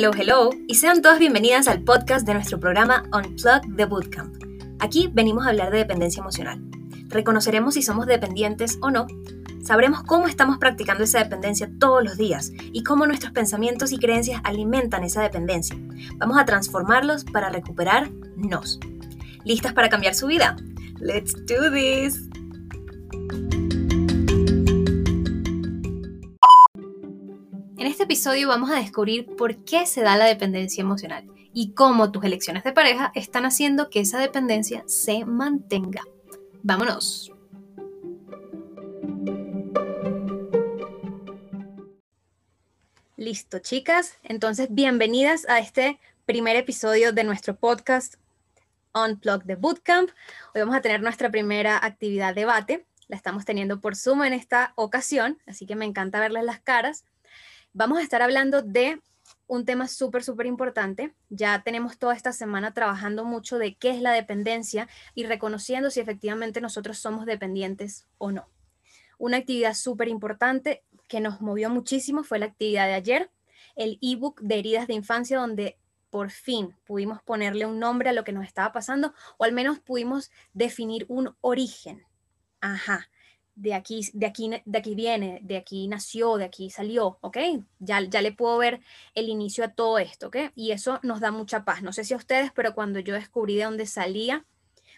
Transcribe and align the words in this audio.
Hello, 0.00 0.12
hello, 0.16 0.50
y 0.68 0.76
sean 0.76 1.02
todas 1.02 1.18
bienvenidas 1.18 1.66
al 1.66 1.82
podcast 1.82 2.24
de 2.24 2.32
nuestro 2.32 2.60
programa 2.60 3.02
Unplug 3.12 3.76
the 3.76 3.84
Bootcamp. 3.84 4.32
Aquí 4.78 5.10
venimos 5.12 5.44
a 5.44 5.48
hablar 5.48 5.72
de 5.72 5.78
dependencia 5.78 6.20
emocional. 6.20 6.62
Reconoceremos 7.08 7.74
si 7.74 7.82
somos 7.82 8.06
dependientes 8.06 8.78
o 8.80 8.92
no, 8.92 9.08
sabremos 9.60 10.04
cómo 10.04 10.28
estamos 10.28 10.58
practicando 10.58 11.02
esa 11.02 11.18
dependencia 11.18 11.68
todos 11.80 12.04
los 12.04 12.16
días 12.16 12.52
y 12.72 12.84
cómo 12.84 13.08
nuestros 13.08 13.32
pensamientos 13.32 13.90
y 13.90 13.98
creencias 13.98 14.40
alimentan 14.44 15.02
esa 15.02 15.20
dependencia. 15.20 15.76
Vamos 16.18 16.38
a 16.38 16.44
transformarlos 16.44 17.24
para 17.24 17.48
recuperarnos. 17.48 18.78
¿Listas 19.42 19.72
para 19.72 19.88
cambiar 19.88 20.14
su 20.14 20.28
vida? 20.28 20.54
Let's 21.00 21.34
do 21.44 21.72
this! 21.72 22.28
Episodio 28.08 28.48
vamos 28.48 28.70
a 28.70 28.76
descubrir 28.76 29.26
por 29.36 29.66
qué 29.66 29.84
se 29.84 30.00
da 30.00 30.16
la 30.16 30.24
dependencia 30.24 30.80
emocional 30.80 31.30
y 31.52 31.74
cómo 31.74 32.10
tus 32.10 32.24
elecciones 32.24 32.64
de 32.64 32.72
pareja 32.72 33.12
están 33.14 33.44
haciendo 33.44 33.90
que 33.90 34.00
esa 34.00 34.18
dependencia 34.18 34.82
se 34.86 35.26
mantenga. 35.26 36.00
¡Vámonos! 36.62 37.30
Listo, 43.18 43.58
chicas. 43.58 44.16
Entonces, 44.22 44.68
bienvenidas 44.70 45.46
a 45.46 45.58
este 45.58 46.00
primer 46.24 46.56
episodio 46.56 47.12
de 47.12 47.24
nuestro 47.24 47.56
podcast 47.56 48.14
Unplug 48.94 49.44
the 49.44 49.56
Bootcamp. 49.56 50.08
Hoy 50.54 50.62
vamos 50.62 50.76
a 50.76 50.80
tener 50.80 51.02
nuestra 51.02 51.30
primera 51.30 51.76
actividad 51.84 52.34
debate. 52.34 52.86
La 53.06 53.16
estamos 53.16 53.44
teniendo 53.44 53.82
por 53.82 53.96
Zoom 53.96 54.24
en 54.24 54.32
esta 54.32 54.72
ocasión, 54.76 55.36
así 55.46 55.66
que 55.66 55.76
me 55.76 55.84
encanta 55.84 56.20
verles 56.20 56.44
las 56.44 56.60
caras. 56.60 57.04
Vamos 57.78 57.98
a 57.98 58.02
estar 58.02 58.22
hablando 58.22 58.60
de 58.60 59.00
un 59.46 59.64
tema 59.64 59.86
súper, 59.86 60.24
súper 60.24 60.46
importante. 60.46 61.14
Ya 61.28 61.62
tenemos 61.62 61.96
toda 61.96 62.12
esta 62.12 62.32
semana 62.32 62.74
trabajando 62.74 63.24
mucho 63.24 63.56
de 63.56 63.76
qué 63.76 63.90
es 63.90 64.02
la 64.02 64.10
dependencia 64.10 64.88
y 65.14 65.26
reconociendo 65.26 65.88
si 65.88 66.00
efectivamente 66.00 66.60
nosotros 66.60 66.98
somos 66.98 67.24
dependientes 67.24 68.08
o 68.18 68.32
no. 68.32 68.48
Una 69.16 69.36
actividad 69.36 69.74
súper 69.74 70.08
importante 70.08 70.82
que 71.06 71.20
nos 71.20 71.40
movió 71.40 71.70
muchísimo 71.70 72.24
fue 72.24 72.40
la 72.40 72.46
actividad 72.46 72.88
de 72.88 72.94
ayer, 72.94 73.30
el 73.76 74.00
ebook 74.02 74.40
de 74.40 74.58
heridas 74.58 74.88
de 74.88 74.94
infancia, 74.94 75.38
donde 75.38 75.78
por 76.10 76.32
fin 76.32 76.74
pudimos 76.84 77.22
ponerle 77.22 77.64
un 77.64 77.78
nombre 77.78 78.10
a 78.10 78.12
lo 78.12 78.24
que 78.24 78.32
nos 78.32 78.44
estaba 78.44 78.72
pasando, 78.72 79.14
o 79.36 79.44
al 79.44 79.52
menos 79.52 79.78
pudimos 79.78 80.32
definir 80.52 81.06
un 81.08 81.36
origen. 81.42 82.04
Ajá, 82.60 83.08
de 83.58 83.74
aquí, 83.74 84.08
de 84.12 84.26
aquí, 84.26 84.50
de 84.64 84.78
aquí 84.78 84.94
viene, 84.94 85.40
de 85.42 85.56
aquí 85.56 85.88
nació, 85.88 86.36
de 86.36 86.44
aquí 86.44 86.70
salió, 86.70 87.18
¿ok? 87.22 87.38
Ya, 87.80 88.00
ya 88.00 88.22
le 88.22 88.30
puedo 88.30 88.56
ver 88.56 88.80
el 89.14 89.28
inicio 89.28 89.64
a 89.64 89.68
todo 89.68 89.98
esto, 89.98 90.28
¿ok? 90.28 90.36
Y 90.54 90.70
eso 90.70 91.00
nos 91.02 91.18
da 91.18 91.32
mucha 91.32 91.64
paz. 91.64 91.82
No 91.82 91.92
sé 91.92 92.04
si 92.04 92.14
a 92.14 92.18
ustedes, 92.18 92.52
pero 92.54 92.74
cuando 92.74 93.00
yo 93.00 93.14
descubrí 93.14 93.56
de 93.56 93.64
dónde 93.64 93.86
salía 93.86 94.46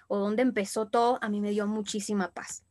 o 0.08 0.18
dónde 0.18 0.42
empezó 0.42 0.88
todo, 0.88 1.18
a 1.22 1.30
mí 1.30 1.40
me 1.40 1.52
dio 1.52 1.66
muchísima 1.66 2.32
paz. 2.32 2.62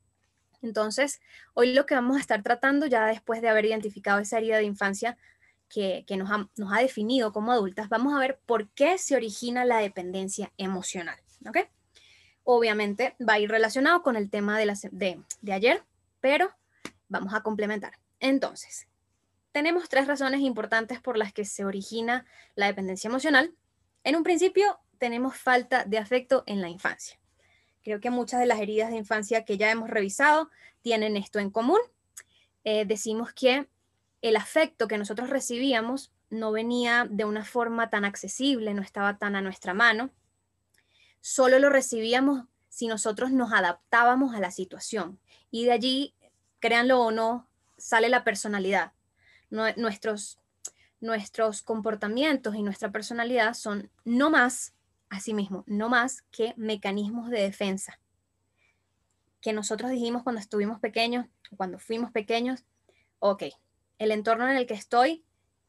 Entonces, 0.61 1.21
hoy 1.55 1.73
lo 1.73 1.87
que 1.87 1.95
vamos 1.95 2.17
a 2.17 2.19
estar 2.19 2.43
tratando, 2.43 2.85
ya 2.85 3.07
después 3.07 3.41
de 3.41 3.49
haber 3.49 3.65
identificado 3.65 4.19
esa 4.19 4.37
herida 4.37 4.57
de 4.57 4.65
infancia 4.65 5.17
que, 5.69 6.05
nos, 6.17 6.29
ha, 6.29 6.49
nos, 6.55 6.71
ha, 6.71 6.81
definido 6.81 7.33
como 7.33 7.51
adultas, 7.51 7.89
vamos 7.89 8.13
a 8.13 8.19
ver 8.19 8.39
por 8.45 8.69
qué 8.69 8.99
se 8.99 9.15
origina 9.15 9.65
la 9.65 9.79
dependencia 9.79 10.51
emocional, 10.57 11.19
¿ok? 11.47 11.67
Obviamente 12.51 13.15
va 13.21 13.33
a 13.33 13.39
ir 13.39 13.51
relacionado 13.51 14.01
con 14.01 14.15
el 14.15 14.31
tema 14.31 14.57
de, 14.57 14.65
la, 14.65 14.73
de, 14.91 15.21
de 15.41 15.53
ayer, 15.53 15.83
pero 16.19 16.49
vamos 17.07 17.35
a 17.35 17.41
complementar. 17.41 17.99
Entonces, 18.19 18.87
tenemos 19.51 19.87
tres 19.87 20.07
razones 20.07 20.41
importantes 20.41 20.99
por 20.99 21.15
las 21.15 21.31
que 21.31 21.45
se 21.45 21.63
origina 21.63 22.25
la 22.55 22.65
dependencia 22.65 23.07
emocional. 23.07 23.53
En 24.03 24.15
un 24.15 24.23
principio, 24.23 24.79
tenemos 24.97 25.37
falta 25.37 25.85
de 25.85 25.99
afecto 25.99 26.43
en 26.47 26.59
la 26.61 26.69
infancia. 26.69 27.19
Creo 27.83 27.99
que 27.99 28.09
muchas 28.09 28.39
de 28.39 28.47
las 28.47 28.59
heridas 28.59 28.89
de 28.89 28.97
infancia 28.97 29.45
que 29.45 29.57
ya 29.57 29.69
hemos 29.69 29.89
revisado 29.89 30.49
tienen 30.81 31.17
esto 31.17 31.37
en 31.37 31.51
común. 31.51 31.79
Eh, 32.63 32.83
decimos 32.85 33.31
que 33.31 33.69
el 34.23 34.35
afecto 34.35 34.87
que 34.87 34.97
nosotros 34.97 35.29
recibíamos 35.29 36.11
no 36.31 36.51
venía 36.51 37.05
de 37.09 37.25
una 37.25 37.45
forma 37.45 37.91
tan 37.91 38.05
accesible, 38.05 38.73
no 38.73 38.81
estaba 38.81 39.19
tan 39.19 39.35
a 39.35 39.41
nuestra 39.41 39.75
mano 39.75 40.09
solo 41.21 41.59
lo 41.59 41.69
recibíamos 41.69 42.45
si 42.69 42.87
nosotros 42.87 43.31
nos 43.31 43.51
adaptábamos 43.51 44.35
a 44.35 44.39
la 44.39 44.51
situación. 44.51 45.19
Y 45.51 45.65
de 45.65 45.71
allí, 45.71 46.15
créanlo 46.59 47.01
o 47.01 47.11
no, 47.11 47.49
sale 47.77 48.09
la 48.09 48.23
personalidad. 48.23 48.93
nuestros, 49.49 50.39
nuestros 50.99 51.61
comportamientos 51.61 52.55
y 52.55 52.63
nuestra 52.63 52.91
personalidad 52.91 53.53
son 53.53 53.89
no 54.05 54.29
más, 54.29 54.73
asimismo, 55.09 55.63
no 55.65 55.89
más 55.89 56.21
que 56.31 56.53
mecanismos 56.55 57.29
de 57.29 57.41
defensa. 57.41 57.99
Que 59.41 59.53
nosotros 59.53 59.91
dijimos 59.91 60.23
cuando 60.23 60.41
estuvimos 60.41 60.79
pequeños, 60.79 61.25
cuando 61.57 61.79
fuimos 61.79 62.11
pequeños, 62.11 62.63
ok, 63.19 63.43
el 63.97 64.11
entorno 64.11 64.47
en 64.49 64.57
el 64.57 64.67
que 64.67 64.73
estoy 64.73 65.25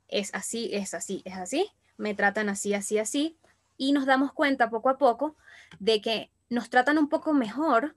es 0.09 0.35
así, 0.35 0.71
es 0.73 0.95
así, 0.95 1.23
es 1.25 1.37
así, 1.37 1.71
me 1.97 2.15
tratan 2.15 2.49
así, 2.49 2.75
así, 2.75 2.99
así, 2.99 3.39
y 3.81 3.93
nos 3.93 4.05
damos 4.05 4.35
cuenta 4.35 4.69
poco 4.69 4.91
a 4.91 4.99
poco 4.99 5.37
de 5.79 6.03
que 6.03 6.31
nos 6.51 6.69
tratan 6.69 6.99
un 6.99 7.09
poco 7.09 7.33
mejor 7.33 7.95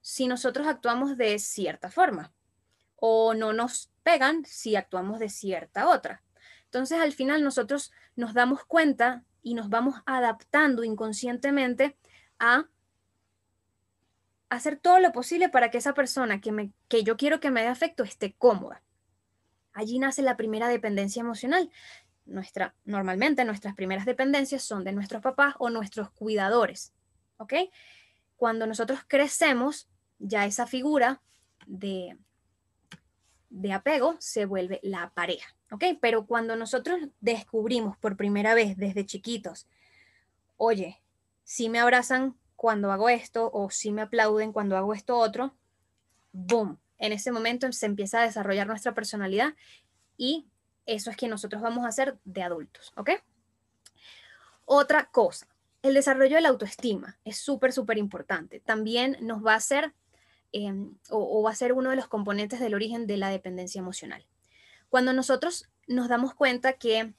si 0.00 0.26
nosotros 0.26 0.66
actuamos 0.66 1.16
de 1.16 1.38
cierta 1.38 1.88
forma 1.88 2.32
o 2.96 3.32
no 3.32 3.52
nos 3.52 3.92
pegan 4.02 4.44
si 4.44 4.74
actuamos 4.74 5.20
de 5.20 5.28
cierta 5.28 5.88
otra. 5.88 6.24
Entonces 6.64 6.98
al 6.98 7.12
final 7.12 7.44
nosotros 7.44 7.92
nos 8.16 8.34
damos 8.34 8.64
cuenta 8.64 9.22
y 9.40 9.54
nos 9.54 9.68
vamos 9.68 10.02
adaptando 10.04 10.82
inconscientemente 10.82 11.96
a 12.40 12.66
hacer 14.48 14.78
todo 14.78 14.98
lo 14.98 15.12
posible 15.12 15.48
para 15.48 15.70
que 15.70 15.78
esa 15.78 15.94
persona 15.94 16.40
que, 16.40 16.50
me, 16.50 16.72
que 16.88 17.04
yo 17.04 17.16
quiero 17.16 17.38
que 17.38 17.52
me 17.52 17.62
dé 17.62 17.68
afecto 17.68 18.02
esté 18.02 18.32
cómoda. 18.32 18.82
Allí 19.74 20.00
nace 20.00 20.22
la 20.22 20.36
primera 20.36 20.66
dependencia 20.66 21.20
emocional 21.20 21.70
nuestra, 22.30 22.74
normalmente 22.84 23.44
nuestras 23.44 23.74
primeras 23.74 24.06
dependencias 24.06 24.62
son 24.62 24.84
de 24.84 24.92
nuestros 24.92 25.22
papás 25.22 25.54
o 25.58 25.70
nuestros 25.70 26.10
cuidadores, 26.10 26.92
¿ok? 27.36 27.54
Cuando 28.36 28.66
nosotros 28.66 29.00
crecemos, 29.06 29.88
ya 30.18 30.46
esa 30.46 30.66
figura 30.66 31.20
de, 31.66 32.16
de 33.50 33.72
apego 33.72 34.16
se 34.18 34.46
vuelve 34.46 34.80
la 34.82 35.10
pareja, 35.10 35.54
¿ok? 35.70 35.84
Pero 36.00 36.26
cuando 36.26 36.56
nosotros 36.56 37.00
descubrimos 37.20 37.96
por 37.98 38.16
primera 38.16 38.54
vez 38.54 38.76
desde 38.76 39.06
chiquitos, 39.06 39.66
oye, 40.56 41.02
si 41.44 41.68
me 41.68 41.80
abrazan 41.80 42.36
cuando 42.56 42.92
hago 42.92 43.08
esto 43.08 43.50
o 43.52 43.70
si 43.70 43.90
me 43.90 44.02
aplauden 44.02 44.52
cuando 44.52 44.76
hago 44.76 44.94
esto 44.94 45.16
otro, 45.16 45.54
boom, 46.32 46.78
en 46.98 47.12
ese 47.12 47.32
momento 47.32 47.70
se 47.72 47.86
empieza 47.86 48.20
a 48.20 48.24
desarrollar 48.24 48.66
nuestra 48.66 48.94
personalidad 48.94 49.54
y 50.16 50.46
eso 50.90 51.10
es 51.10 51.16
que 51.16 51.28
nosotros 51.28 51.62
vamos 51.62 51.84
a 51.84 51.88
hacer 51.88 52.18
de 52.24 52.42
adultos, 52.42 52.92
¿ok? 52.96 53.10
Otra 54.64 55.06
cosa, 55.06 55.46
el 55.82 55.94
desarrollo 55.94 56.34
de 56.34 56.42
la 56.42 56.48
autoestima 56.48 57.18
es 57.24 57.38
súper, 57.38 57.72
súper 57.72 57.96
importante. 57.96 58.60
También 58.60 59.16
nos 59.20 59.44
va 59.44 59.52
a 59.52 59.56
hacer 59.56 59.94
em, 60.52 60.96
o, 61.08 61.42
va 61.42 61.52
a 61.52 61.54
ser 61.54 61.72
uno 61.72 61.90
de 61.90 61.96
los 61.96 62.08
componentes 62.08 62.58
del 62.58 62.74
origen 62.74 63.06
de 63.06 63.16
la 63.16 63.30
dependencia 63.30 63.78
emocional. 63.78 64.26
Cuando 64.88 65.12
nosotros 65.12 65.68
nos 65.86 66.08
damos 66.08 66.34
cuenta 66.34 66.72
que 66.72 67.14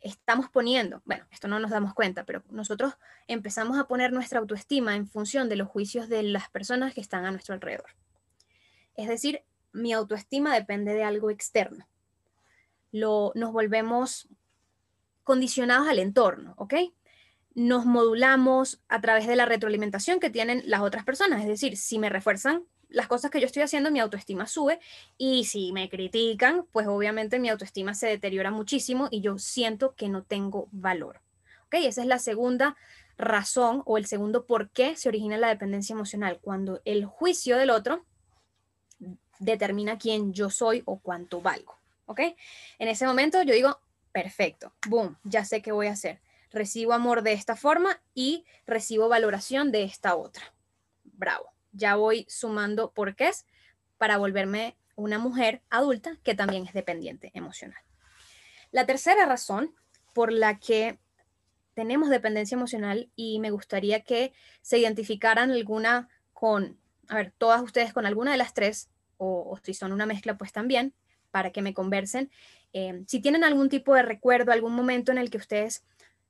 estamos 0.00 0.48
poniendo, 0.48 1.02
bueno, 1.04 1.26
esto 1.32 1.48
no 1.48 1.58
nos 1.58 1.72
damos 1.72 1.94
cuenta, 1.94 2.24
pero 2.24 2.44
nosotros 2.50 2.94
empezamos 3.26 3.78
a 3.78 3.88
poner 3.88 4.12
nuestra 4.12 4.38
autoestima 4.38 4.94
en 4.94 5.08
función 5.08 5.48
de 5.48 5.56
los 5.56 5.66
juicios 5.66 6.08
de 6.08 6.22
las 6.22 6.48
personas 6.50 6.94
que 6.94 7.00
están 7.00 7.24
a 7.24 7.32
nuestro 7.32 7.54
alrededor. 7.54 7.90
Es 8.94 9.08
decir, 9.08 9.42
mi 9.72 9.92
autoestima 9.92 10.54
depende 10.54 10.94
de 10.94 11.02
algo 11.02 11.30
externo 11.30 11.88
nos 12.92 13.52
volvemos 13.52 14.28
condicionados 15.24 15.88
al 15.88 15.98
entorno, 15.98 16.54
¿ok? 16.56 16.74
Nos 17.54 17.84
modulamos 17.84 18.80
a 18.88 19.00
través 19.00 19.26
de 19.26 19.36
la 19.36 19.46
retroalimentación 19.46 20.20
que 20.20 20.30
tienen 20.30 20.62
las 20.66 20.80
otras 20.80 21.04
personas, 21.04 21.42
es 21.42 21.48
decir, 21.48 21.76
si 21.76 21.98
me 21.98 22.08
refuerzan 22.08 22.64
las 22.88 23.08
cosas 23.08 23.30
que 23.30 23.40
yo 23.40 23.46
estoy 23.46 23.62
haciendo, 23.62 23.90
mi 23.90 24.00
autoestima 24.00 24.46
sube 24.46 24.80
y 25.18 25.44
si 25.44 25.72
me 25.72 25.88
critican, 25.88 26.66
pues 26.72 26.86
obviamente 26.86 27.38
mi 27.38 27.50
autoestima 27.50 27.94
se 27.94 28.06
deteriora 28.06 28.50
muchísimo 28.50 29.08
y 29.10 29.20
yo 29.20 29.38
siento 29.38 29.94
que 29.94 30.08
no 30.08 30.22
tengo 30.22 30.68
valor. 30.72 31.20
¿Ok? 31.66 31.74
Esa 31.74 32.00
es 32.00 32.06
la 32.06 32.18
segunda 32.18 32.76
razón 33.18 33.82
o 33.84 33.98
el 33.98 34.06
segundo 34.06 34.46
por 34.46 34.70
qué 34.70 34.96
se 34.96 35.08
origina 35.08 35.36
la 35.36 35.48
dependencia 35.48 35.92
emocional, 35.92 36.38
cuando 36.40 36.80
el 36.84 37.04
juicio 37.04 37.58
del 37.58 37.70
otro 37.70 38.06
determina 39.38 39.98
quién 39.98 40.32
yo 40.32 40.50
soy 40.50 40.82
o 40.86 40.98
cuánto 41.00 41.40
valgo. 41.42 41.77
¿Ok? 42.08 42.20
En 42.78 42.88
ese 42.88 43.06
momento 43.06 43.42
yo 43.42 43.54
digo, 43.54 43.80
perfecto, 44.10 44.74
boom, 44.88 45.16
ya 45.22 45.44
sé 45.44 45.62
qué 45.62 45.70
voy 45.70 45.86
a 45.86 45.92
hacer. 45.92 46.20
Recibo 46.50 46.92
amor 46.92 47.22
de 47.22 47.34
esta 47.34 47.54
forma 47.54 48.02
y 48.14 48.44
recibo 48.66 49.08
valoración 49.08 49.70
de 49.70 49.84
esta 49.84 50.16
otra. 50.16 50.54
Bravo, 51.04 51.52
ya 51.72 51.94
voy 51.94 52.26
sumando 52.28 52.92
porqués 52.92 53.46
para 53.98 54.16
volverme 54.16 54.76
una 54.96 55.18
mujer 55.18 55.62
adulta 55.70 56.16
que 56.24 56.34
también 56.34 56.66
es 56.66 56.72
dependiente 56.72 57.30
emocional. 57.34 57.80
La 58.72 58.86
tercera 58.86 59.26
razón 59.26 59.74
por 60.14 60.32
la 60.32 60.58
que 60.58 60.98
tenemos 61.74 62.08
dependencia 62.08 62.56
emocional 62.56 63.10
y 63.14 63.38
me 63.38 63.50
gustaría 63.50 64.00
que 64.00 64.32
se 64.62 64.78
identificaran 64.78 65.52
alguna 65.52 66.08
con, 66.32 66.80
a 67.08 67.14
ver, 67.14 67.32
todas 67.38 67.62
ustedes 67.62 67.92
con 67.92 68.04
alguna 68.04 68.32
de 68.32 68.38
las 68.38 68.52
tres, 68.52 68.90
o, 69.16 69.58
si 69.62 69.74
son 69.74 69.92
una 69.92 70.06
mezcla, 70.06 70.36
pues 70.36 70.52
también, 70.52 70.94
para 71.30 71.50
que 71.50 71.62
me 71.62 71.74
conversen. 71.74 72.30
Eh, 72.72 73.02
si 73.06 73.20
tienen 73.20 73.44
algún 73.44 73.68
tipo 73.68 73.94
de 73.94 74.02
recuerdo, 74.02 74.52
algún 74.52 74.74
momento 74.74 75.12
en 75.12 75.18
el 75.18 75.30
que 75.30 75.38
ustedes, 75.38 75.84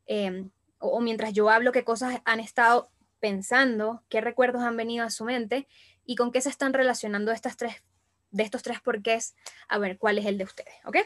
eh, 0.07 0.45
o, 0.79 1.01
mientras 1.01 1.33
yo 1.33 1.51
hablo, 1.51 1.73
qué 1.73 1.85
cosas 1.85 2.21
han 2.25 2.41
estado 2.41 2.91
pensando, 3.21 4.03
qué 4.09 4.21
recuerdos 4.21 4.63
han 4.63 4.77
venido 4.77 5.05
a 5.05 5.11
su 5.11 5.25
mente 5.25 5.67
y 6.05 6.17
con 6.17 6.31
qué 6.31 6.41
se 6.41 6.49
están 6.49 6.73
relacionando 6.73 7.33
estas 7.33 7.57
tres, 7.57 7.83
de 8.31 8.43
estos 8.43 8.63
tres 8.63 8.81
porqués, 8.81 9.35
a 9.69 9.79
ver 9.79 9.99
cuál 9.99 10.19
es 10.19 10.27
el 10.27 10.39
de 10.39 10.45
ustedes, 10.45 10.75
¿ok? 10.85 10.99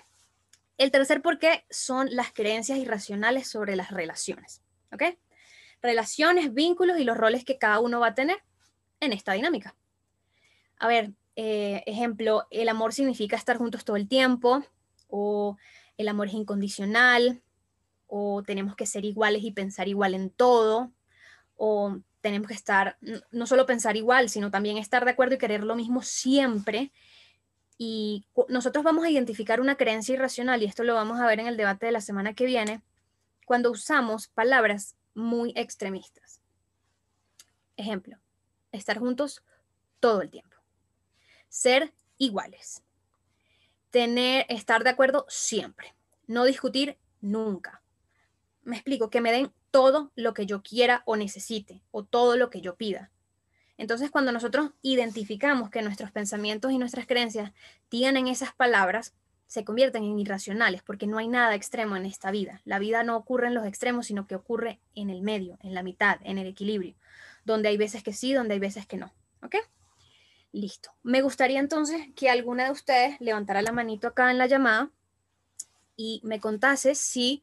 El 0.78 0.90
tercer 0.90 1.22
porqué 1.22 1.64
son 1.70 2.08
las 2.14 2.32
creencias 2.32 2.78
irracionales 2.78 3.48
sobre 3.48 3.76
las 3.76 3.90
relaciones, 3.90 4.62
¿ok? 4.92 5.16
Relaciones, 5.80 6.52
vínculos 6.54 6.98
y 6.98 7.04
los 7.04 7.16
roles 7.16 7.44
que 7.44 7.58
cada 7.58 7.80
uno 7.80 8.00
va 8.00 8.08
a 8.08 8.14
tener 8.14 8.38
en 9.00 9.12
esta 9.12 9.32
dinámica. 9.32 9.74
A 10.78 10.88
ver, 10.88 11.12
eh, 11.36 11.82
ejemplo, 11.86 12.46
el 12.50 12.68
amor 12.68 12.92
significa 12.92 13.36
estar 13.36 13.56
juntos 13.56 13.84
todo 13.84 13.96
el 13.96 14.08
tiempo, 14.08 14.64
o 15.08 15.56
el 15.96 16.08
amor 16.08 16.28
es 16.28 16.34
incondicional, 16.34 17.42
o 18.06 18.42
tenemos 18.42 18.76
que 18.76 18.86
ser 18.86 19.04
iguales 19.04 19.42
y 19.42 19.52
pensar 19.52 19.88
igual 19.88 20.14
en 20.14 20.30
todo, 20.30 20.92
o 21.56 21.98
tenemos 22.20 22.48
que 22.48 22.54
estar, 22.54 22.98
no 23.30 23.46
solo 23.46 23.66
pensar 23.66 23.96
igual, 23.96 24.28
sino 24.28 24.50
también 24.50 24.78
estar 24.78 25.04
de 25.04 25.10
acuerdo 25.10 25.34
y 25.34 25.38
querer 25.38 25.64
lo 25.64 25.74
mismo 25.74 26.02
siempre. 26.02 26.92
Y 27.78 28.26
nosotros 28.48 28.84
vamos 28.84 29.04
a 29.04 29.10
identificar 29.10 29.60
una 29.60 29.76
creencia 29.76 30.14
irracional, 30.14 30.62
y 30.62 30.66
esto 30.66 30.84
lo 30.84 30.94
vamos 30.94 31.20
a 31.20 31.26
ver 31.26 31.40
en 31.40 31.46
el 31.46 31.56
debate 31.56 31.86
de 31.86 31.92
la 31.92 32.00
semana 32.00 32.34
que 32.34 32.46
viene, 32.46 32.82
cuando 33.44 33.70
usamos 33.70 34.28
palabras 34.28 34.96
muy 35.14 35.52
extremistas. 35.56 36.40
Ejemplo, 37.76 38.18
estar 38.70 38.98
juntos 38.98 39.42
todo 39.98 40.22
el 40.22 40.30
tiempo. 40.30 40.51
Ser 41.52 41.92
iguales. 42.16 42.82
Tener, 43.90 44.46
estar 44.48 44.84
de 44.84 44.88
acuerdo 44.88 45.26
siempre. 45.28 45.94
No 46.26 46.46
discutir 46.46 46.96
nunca. 47.20 47.82
Me 48.62 48.76
explico, 48.76 49.10
que 49.10 49.20
me 49.20 49.32
den 49.32 49.52
todo 49.70 50.12
lo 50.14 50.32
que 50.32 50.46
yo 50.46 50.62
quiera 50.62 51.02
o 51.04 51.14
necesite 51.14 51.82
o 51.90 52.04
todo 52.04 52.38
lo 52.38 52.48
que 52.48 52.62
yo 52.62 52.76
pida. 52.76 53.10
Entonces, 53.76 54.10
cuando 54.10 54.32
nosotros 54.32 54.70
identificamos 54.80 55.68
que 55.68 55.82
nuestros 55.82 56.10
pensamientos 56.10 56.72
y 56.72 56.78
nuestras 56.78 57.06
creencias 57.06 57.52
tienen 57.90 58.28
esas 58.28 58.54
palabras, 58.54 59.12
se 59.46 59.62
convierten 59.62 60.04
en 60.04 60.18
irracionales 60.18 60.82
porque 60.82 61.06
no 61.06 61.18
hay 61.18 61.28
nada 61.28 61.54
extremo 61.54 61.96
en 61.96 62.06
esta 62.06 62.30
vida. 62.30 62.62
La 62.64 62.78
vida 62.78 63.04
no 63.04 63.14
ocurre 63.14 63.48
en 63.48 63.54
los 63.54 63.66
extremos, 63.66 64.06
sino 64.06 64.26
que 64.26 64.36
ocurre 64.36 64.80
en 64.94 65.10
el 65.10 65.20
medio, 65.20 65.58
en 65.60 65.74
la 65.74 65.82
mitad, 65.82 66.18
en 66.24 66.38
el 66.38 66.46
equilibrio, 66.46 66.94
donde 67.44 67.68
hay 67.68 67.76
veces 67.76 68.02
que 68.02 68.14
sí, 68.14 68.32
donde 68.32 68.54
hay 68.54 68.60
veces 68.60 68.86
que 68.86 68.96
no. 68.96 69.12
¿Ok? 69.42 69.56
Listo. 70.52 70.90
Me 71.02 71.22
gustaría 71.22 71.58
entonces 71.60 72.08
que 72.14 72.28
alguna 72.28 72.66
de 72.66 72.72
ustedes 72.72 73.18
levantara 73.20 73.62
la 73.62 73.72
manito 73.72 74.06
acá 74.06 74.30
en 74.30 74.36
la 74.36 74.46
llamada 74.46 74.90
y 75.96 76.20
me 76.24 76.40
contase 76.40 76.94
si 76.94 77.42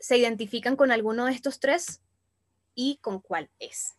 se 0.00 0.18
identifican 0.18 0.74
con 0.74 0.90
alguno 0.90 1.26
de 1.26 1.32
estos 1.32 1.60
tres 1.60 2.00
y 2.74 2.98
con 3.02 3.20
cuál 3.20 3.50
es. 3.60 3.96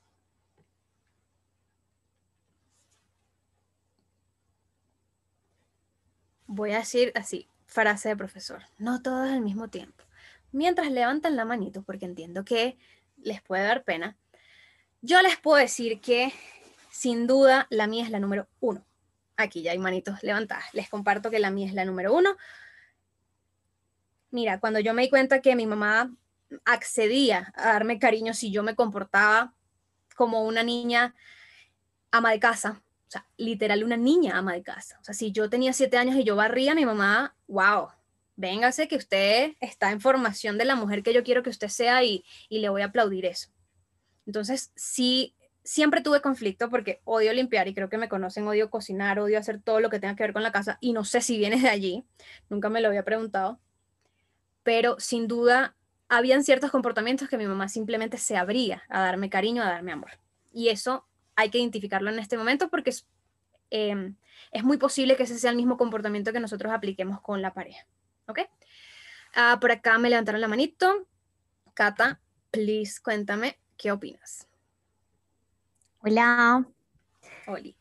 Voy 6.48 6.72
a 6.74 6.80
decir 6.80 7.14
así, 7.16 7.48
frase 7.66 8.10
de 8.10 8.18
profesor, 8.18 8.64
no 8.78 9.02
todos 9.02 9.30
al 9.30 9.40
mismo 9.40 9.70
tiempo. 9.70 10.04
Mientras 10.52 10.92
levantan 10.92 11.38
la 11.38 11.46
manito, 11.46 11.84
porque 11.84 12.04
entiendo 12.04 12.44
que 12.44 12.78
les 13.22 13.42
puede 13.42 13.64
dar 13.64 13.86
pena, 13.86 14.18
yo 15.02 15.22
les 15.22 15.38
puedo 15.38 15.58
decir 15.58 16.02
que 16.02 16.34
sin 16.92 17.28
duda 17.28 17.68
la 17.70 17.88
mía 17.88 18.04
es 18.04 18.12
la 18.12 18.20
número 18.20 18.48
uno. 18.60 18.86
Aquí 19.38 19.64
ya 19.64 19.72
hay 19.72 19.80
manitos 19.80 20.22
levantadas. 20.22 20.66
Les 20.74 20.90
comparto 20.90 21.32
que 21.32 21.40
la 21.40 21.50
mía 21.50 21.68
es 21.68 21.74
la 21.74 21.86
número 21.86 22.14
uno 22.14 22.38
Mira, 24.32 24.62
cuando 24.62 24.80
yo 24.80 24.94
me 24.94 25.04
di 25.04 25.10
cuenta 25.10 25.42
que 25.42 25.56
mi 25.56 25.68
mamá 25.68 26.16
accedía 26.64 27.54
a 27.56 27.74
darme 27.74 28.00
cariño 28.00 28.34
si 28.34 28.50
yo 28.52 28.64
me 28.64 28.76
comportaba 28.76 29.54
como 30.16 30.44
una 30.44 30.64
niña 30.64 31.14
ama 32.12 32.32
de 32.32 32.40
casa, 32.40 32.82
o 33.08 33.12
sea, 33.12 33.28
literal 33.36 33.84
una 33.84 33.98
niña 33.98 34.38
ama 34.38 34.54
de 34.54 34.64
casa. 34.64 34.98
O 35.02 35.04
sea, 35.04 35.14
si 35.14 35.34
yo 35.34 35.50
tenía 35.50 35.74
siete 35.74 35.98
años 35.98 36.16
y 36.16 36.24
yo 36.24 36.38
barría, 36.38 36.76
mi 36.76 36.86
mamá, 36.86 37.36
wow, 37.48 37.90
véngase 38.38 38.88
que 38.88 38.96
usted 38.96 39.56
está 39.60 39.92
en 39.92 40.00
formación 40.00 40.58
de 40.58 40.66
la 40.66 40.76
mujer 40.76 41.04
que 41.04 41.14
yo 41.14 41.24
quiero 41.24 41.44
que 41.44 41.50
usted 41.50 41.68
sea 41.68 42.04
y, 42.04 42.24
y 42.48 42.60
le 42.60 42.70
voy 42.70 42.84
a 42.84 42.86
aplaudir 42.86 43.26
eso. 43.26 43.50
Entonces, 44.26 44.72
sí, 44.76 45.36
siempre 45.64 46.02
tuve 46.02 46.22
conflicto 46.22 46.70
porque 46.70 47.02
odio 47.04 47.34
limpiar 47.34 47.68
y 47.68 47.74
creo 47.74 47.90
que 47.90 47.98
me 47.98 48.10
conocen, 48.10 48.48
odio 48.48 48.70
cocinar, 48.70 49.20
odio 49.20 49.38
hacer 49.38 49.62
todo 49.62 49.80
lo 49.80 49.90
que 49.90 50.00
tenga 50.00 50.16
que 50.16 50.24
ver 50.24 50.34
con 50.34 50.44
la 50.44 50.52
casa 50.52 50.78
y 50.82 50.94
no 50.94 51.04
sé 51.04 51.22
si 51.22 51.38
viene 51.38 51.60
de 51.60 51.70
allí, 51.70 52.04
nunca 52.50 52.70
me 52.70 52.82
lo 52.82 52.88
había 52.88 53.04
preguntado 53.04 53.60
pero 54.64 55.00
sin 55.00 55.28
duda 55.28 55.76
habían 56.10 56.44
ciertos 56.44 56.72
comportamientos 56.72 57.30
que 57.30 57.38
mi 57.38 57.48
mamá 57.48 57.70
simplemente 57.70 58.18
se 58.18 58.36
abría 58.36 58.84
a 58.90 59.02
darme 59.02 59.30
cariño, 59.30 59.64
a 59.64 59.68
darme 59.70 59.92
amor. 59.92 60.12
Y 60.52 60.70
eso 60.70 61.06
hay 61.36 61.50
que 61.50 61.58
identificarlo 61.58 62.10
en 62.10 62.20
este 62.20 62.38
momento 62.38 62.70
porque 62.70 62.90
es, 62.90 63.08
em, 63.70 64.16
es 64.52 64.64
muy 64.64 64.78
posible 64.78 65.16
que 65.16 65.24
ese 65.24 65.40
sea 65.40 65.52
el 65.52 65.58
mismo 65.58 65.78
comportamiento 65.78 66.34
que 66.34 66.40
nosotros 66.40 66.74
apliquemos 66.74 67.22
con 67.22 67.42
la 67.42 67.54
pareja. 67.54 67.86
¿Ok? 68.28 68.40
Ah, 69.34 69.58
por 69.62 69.72
acá 69.72 69.98
me 69.98 70.10
levantaron 70.10 70.42
la 70.42 70.48
manito. 70.48 71.08
Cata, 71.74 72.20
please, 72.52 73.02
cuéntame, 73.02 73.58
¿qué 73.78 73.92
opinas? 73.92 74.51
Hola. 76.04 76.66
Oli. 77.48 77.76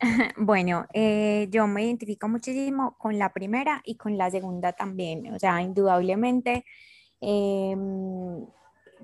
Bueno, 0.36 0.86
eh, 0.92 1.48
yo 1.50 1.66
me 1.66 1.84
identifico 1.84 2.28
muchísimo 2.28 2.96
con 2.98 3.18
la 3.18 3.32
primera 3.32 3.82
y 3.84 3.96
con 3.96 4.18
la 4.18 4.30
segunda 4.30 4.72
también. 4.72 5.34
O 5.34 5.38
sea, 5.38 5.62
indudablemente, 5.62 6.64
em, 7.20 8.46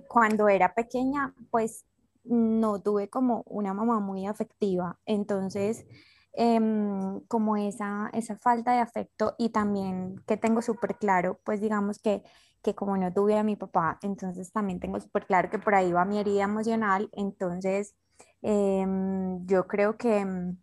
cuando 0.08 0.48
era 0.48 0.74
pequeña, 0.74 1.34
pues 1.50 1.86
no 2.24 2.80
tuve 2.82 3.08
como 3.10 3.42
una 3.46 3.74
mamá 3.74 4.00
muy 4.00 4.26
afectiva. 4.26 4.98
Entonces, 5.06 5.86
em, 6.34 7.20
como 7.28 7.56
esa, 7.56 8.10
esa 8.12 8.36
falta 8.36 8.72
de 8.72 8.80
afecto 8.80 9.34
y 9.38 9.50
también 9.50 10.22
que 10.26 10.36
tengo 10.36 10.62
súper 10.62 10.96
claro, 10.98 11.40
pues 11.44 11.60
digamos 11.60 11.98
que, 11.98 12.22
que 12.62 12.74
como 12.74 12.96
no 12.96 13.12
tuve 13.12 13.38
a 13.38 13.42
mi 13.44 13.56
papá, 13.56 13.98
entonces 14.02 14.52
también 14.52 14.80
tengo 14.80 15.00
súper 15.00 15.26
claro 15.26 15.50
que 15.50 15.58
por 15.58 15.74
ahí 15.74 15.92
va 15.92 16.04
mi 16.04 16.18
herida 16.18 16.44
emocional. 16.44 17.08
Entonces, 17.12 17.94
em, 18.42 19.46
yo 19.46 19.66
creo 19.66 19.96
que 19.96 20.54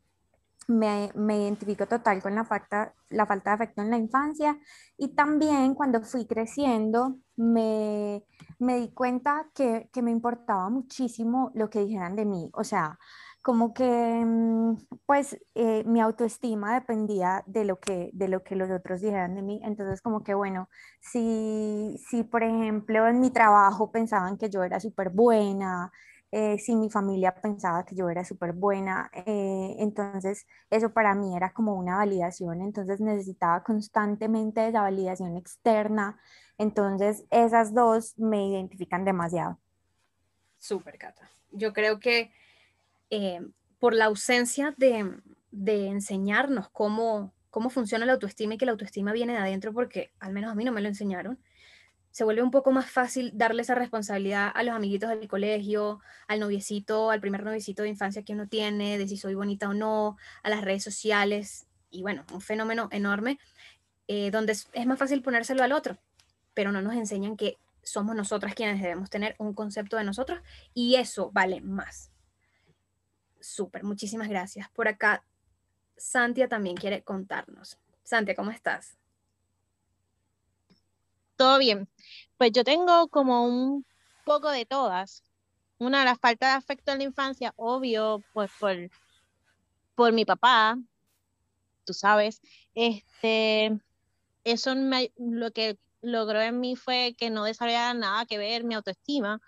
me, 0.69 1.11
identifico 1.15 1.87
total 1.87 2.21
con 2.21 2.35
la 2.35 2.45
falta, 2.45 2.93
la 3.09 3.25
falta 3.25 3.51
de 3.51 3.55
afecto 3.55 3.81
en 3.81 3.89
la 3.89 3.97
infancia 3.97 4.57
y 4.97 5.15
también 5.15 5.73
cuando 5.73 6.01
fui 6.01 6.27
creciendo 6.27 7.17
me, 7.35 8.23
di 8.59 8.91
cuenta 8.93 9.49
que, 9.55 9.89
me 10.01 10.11
importaba 10.11 10.69
muchísimo 10.69 11.51
lo 11.55 11.69
que 11.69 11.79
dijeran 11.81 12.15
de 12.15 12.25
mí, 12.25 12.49
o 12.53 12.63
sea, 12.63 12.99
como 13.41 13.73
que 13.73 14.23
mm, 14.25 14.75
pues 15.05 15.37
eh, 15.55 15.83
mi 15.85 16.01
autoestima 16.01 16.73
dependía 16.73 17.43
de 17.47 17.65
lo, 17.65 17.79
que, 17.79 18.11
de 18.13 18.27
lo 18.27 18.43
que 18.43 18.55
los 18.55 18.69
otros 18.69 19.01
dijeran 19.01 19.35
de 19.35 19.41
mí, 19.41 19.59
entonces 19.63 20.01
como 20.01 20.23
que 20.23 20.33
bueno, 20.35 20.69
si, 21.01 21.97
si 22.09 22.23
por 22.23 22.43
ejemplo 22.43 23.07
en 23.07 23.19
mi 23.19 23.31
trabajo 23.31 23.91
pensaban 23.91 24.37
que 24.37 24.49
yo 24.49 24.63
era 24.63 24.79
súper 24.79 25.09
buena, 25.09 25.91
eh, 26.31 26.59
si 26.59 26.75
mi 26.75 26.89
familia 26.91 27.33
pensaba 27.33 27.85
que 27.85 27.95
yo 27.95 28.07
era 28.09 28.23
súper 28.23 28.53
buena, 28.53 29.09
eh, 29.25 29.75
entonces 29.79 30.45
eso 30.69 30.93
para 30.93 31.15
mí 31.15 31.35
era 31.35 31.51
como 31.53 31.73
una 31.73 31.97
validación, 31.97 32.61
entonces 32.61 32.99
necesitaba 32.99 33.63
constantemente 33.63 34.67
esa 34.67 34.81
validación 34.81 35.35
externa, 35.37 36.19
entonces 36.59 37.25
esas 37.31 37.73
dos 37.73 38.17
me 38.17 38.47
identifican 38.47 39.05
demasiado. 39.05 39.57
Súper, 40.59 40.99
Cata. 40.99 41.31
Yo 41.51 41.73
creo 41.73 41.99
que 41.99 42.31
eh, 43.09 43.41
por 43.79 43.95
la 43.95 44.05
ausencia 44.05 44.75
de, 44.77 45.19
de 45.49 45.87
enseñarnos 45.87 46.69
cómo, 46.69 47.33
cómo 47.49 47.71
funciona 47.71 48.05
la 48.05 48.13
autoestima 48.13 48.53
y 48.53 48.57
que 48.59 48.67
la 48.67 48.73
autoestima 48.73 49.13
viene 49.13 49.33
de 49.33 49.39
adentro, 49.39 49.73
porque 49.73 50.11
al 50.19 50.31
menos 50.31 50.51
a 50.51 50.55
mí 50.55 50.63
no 50.63 50.71
me 50.71 50.81
lo 50.81 50.89
enseñaron, 50.89 51.39
se 52.11 52.23
vuelve 52.23 52.41
un 52.41 52.51
poco 52.51 52.71
más 52.71 52.89
fácil 52.89 53.31
darle 53.33 53.61
esa 53.61 53.75
responsabilidad 53.75 54.51
a 54.53 54.63
los 54.63 54.75
amiguitos 54.75 55.09
del 55.09 55.27
colegio, 55.27 55.99
al 56.27 56.39
noviecito, 56.39 57.11
al 57.11 57.21
primer 57.21 57.43
noviecito 57.43 57.83
de 57.83 57.89
infancia 57.89 58.23
que 58.23 58.33
uno 58.33 58.47
tiene, 58.47 58.97
de 58.97 59.07
si 59.07 59.17
soy 59.17 59.35
bonita 59.35 59.69
o 59.69 59.73
no, 59.73 60.17
a 60.43 60.49
las 60.49 60.61
redes 60.61 60.83
sociales, 60.83 61.67
y 61.91 62.01
bueno, 62.01 62.25
un 62.33 62.41
fenómeno 62.41 62.89
enorme, 62.91 63.39
eh, 64.07 64.31
donde 64.31 64.53
es, 64.53 64.85
más 64.85 64.99
fácil 64.99 65.21
ponérselo 65.21 65.63
al 65.63 65.71
otro, 65.71 65.97
pero 66.53 66.71
no 66.71 66.81
nos 66.81 66.95
enseñan 66.95 67.37
que 67.37 67.57
somos 67.83 68.15
nosotras 68.15 68.53
quienes 68.55 68.81
debemos 68.81 69.09
tener 69.09 69.35
un 69.39 69.53
concepto 69.53 69.97
de 69.97 70.03
nosotros 70.03 70.41
y 70.73 70.95
eso 70.95 71.31
vale 71.31 71.61
más. 71.61 72.11
Súper, 73.39 73.83
muchísimas 73.83 74.27
gracias. 74.27 74.69
Por 74.71 74.87
acá, 74.87 75.23
Santia 75.95 76.47
también 76.47 76.75
quiere 76.75 77.03
contarnos. 77.03 77.79
Santia, 78.03 78.35
¿cómo 78.35 78.51
estás? 78.51 78.98
Todo 81.39 81.57
bien. 81.57 81.89
Pues 82.37 82.51
yo 82.51 82.63
tengo 82.65 83.07
como 83.07 83.45
un 83.45 83.85
poco 84.25 84.51
de 84.51 84.65
todas. 84.65 85.23
Una, 85.79 86.03
la 86.03 86.17
falta 86.17 86.49
de 86.49 86.53
afecto 86.57 86.91
en 86.91 86.97
la 86.97 87.05
infancia, 87.05 87.53
obvio, 87.55 88.21
pues 88.33 88.51
por, 88.59 88.75
por 89.95 90.11
mi 90.11 90.25
papá, 90.25 90.77
tú 91.85 91.93
sabes. 91.93 92.41
Este, 92.75 93.79
eso 94.43 94.75
lo 95.17 95.51
que 95.51 95.79
logró 96.01 96.41
en 96.41 96.59
mí 96.59 96.75
fue 96.75 97.15
que 97.17 97.29
no 97.29 97.45
desarrollara 97.45 97.93
nada 97.93 98.25
que 98.25 98.37
ver 98.37 98.65
mi 98.65 98.75
autoestima. 98.75 99.39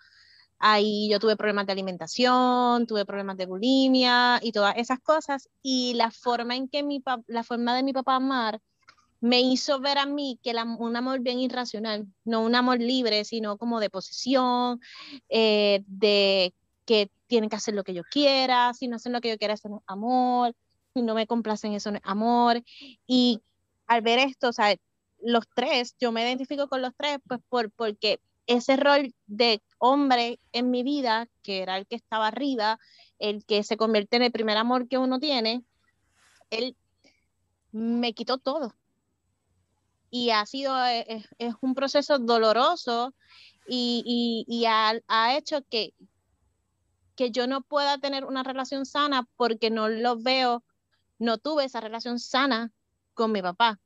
Ahí 0.60 1.10
yo 1.12 1.20
tuve 1.20 1.36
problemas 1.36 1.66
de 1.66 1.74
alimentación, 1.74 2.88
tuve 2.88 3.06
problemas 3.06 3.36
de 3.36 3.48
bulimia 3.48 4.40
y 4.42 4.54
todas 4.54 4.78
esas 4.78 5.00
cosas. 5.02 5.50
Y 5.62 5.96
la 5.96 6.10
forma 6.12 6.56
en 6.56 6.70
que 6.70 6.84
mi 6.84 7.04
la 7.28 7.44
forma 7.44 7.76
de 7.76 7.84
mi 7.84 7.92
papá 7.92 8.16
amar 8.16 8.62
me 9.22 9.40
hizo 9.40 9.80
ver 9.80 10.00
a 10.00 10.06
mí 10.08 10.40
que 10.44 10.54
la, 10.54 10.64
un 10.64 10.96
amor 10.96 11.22
bien 11.22 11.40
irracional, 11.40 12.08
no 12.26 12.42
un 12.42 12.56
amor 12.56 12.80
libre, 12.80 13.24
sino 13.24 13.58
como 13.58 13.80
de 13.80 13.90
posesión, 13.90 14.82
eh, 15.30 15.84
de 15.88 16.54
que 16.86 17.10
tienen 17.28 17.50
que 17.50 17.56
hacer 17.56 17.76
lo 17.76 17.84
que 17.84 17.94
yo 17.94 18.04
quiera, 18.04 18.74
si 18.74 18.88
no 18.88 18.96
hacen 18.98 19.14
lo 19.14 19.22
que 19.22 19.30
yo 19.30 19.38
quiera, 19.38 19.54
eso 19.54 19.70
no 19.70 19.78
es 19.78 19.84
amor, 19.86 20.56
si 20.94 21.04
no 21.04 21.14
me 21.14 21.28
complacen, 21.28 21.74
eso 21.74 21.92
no 21.92 21.98
es 21.98 22.04
amor. 22.04 22.64
Y 23.08 23.42
al 23.88 24.02
ver 24.02 24.20
esto, 24.20 24.50
o 24.50 24.54
sea, 24.54 24.76
los 25.22 25.46
tres, 25.54 25.96
yo 26.00 26.12
me 26.12 26.24
identifico 26.24 26.68
con 26.68 26.82
los 26.82 26.94
tres, 26.98 27.20
pues 27.28 27.40
por, 27.48 27.72
porque 27.72 28.20
ese 28.48 28.76
rol 28.76 29.14
de 29.28 29.62
hombre 29.78 30.40
en 30.52 30.72
mi 30.72 30.82
vida, 30.82 31.28
que 31.44 31.62
era 31.62 31.78
el 31.78 31.86
que 31.86 31.96
estaba 31.96 32.28
arriba, 32.28 32.80
el 33.20 33.46
que 33.46 33.64
se 33.64 33.78
convierte 33.78 34.18
en 34.18 34.24
el 34.24 34.32
primer 34.32 34.58
amor 34.58 34.88
que 34.88 34.98
uno 34.98 35.20
tiene, 35.20 35.64
él 36.50 36.76
me 37.72 38.14
quitó 38.14 38.40
todo. 38.40 38.74
Y 40.12 40.30
ha 40.30 40.46
sido, 40.46 40.78
eh, 40.86 41.26
es, 41.40 41.56
un 41.62 41.74
proceso 41.74 42.20
doloroso 42.20 43.16
y, 43.68 44.46
y, 44.48 44.66
ha, 44.66 44.94
ha, 45.08 45.38
hecho 45.38 45.62
que, 45.70 45.94
que 47.16 47.32
yo 47.32 47.48
no 47.48 47.62
pueda 47.62 47.98
tener 47.98 48.26
una 48.26 48.44
relación 48.44 48.86
sana 48.86 49.28
porque 49.38 49.70
no 49.72 49.88
lo 49.88 50.18
veo, 50.22 50.64
no 51.18 51.38
tuve 51.38 51.64
esa 51.66 51.80
relación 51.80 52.20
sana 52.20 52.72
con 53.14 53.32
mi 53.32 53.42
papá. 53.42 53.80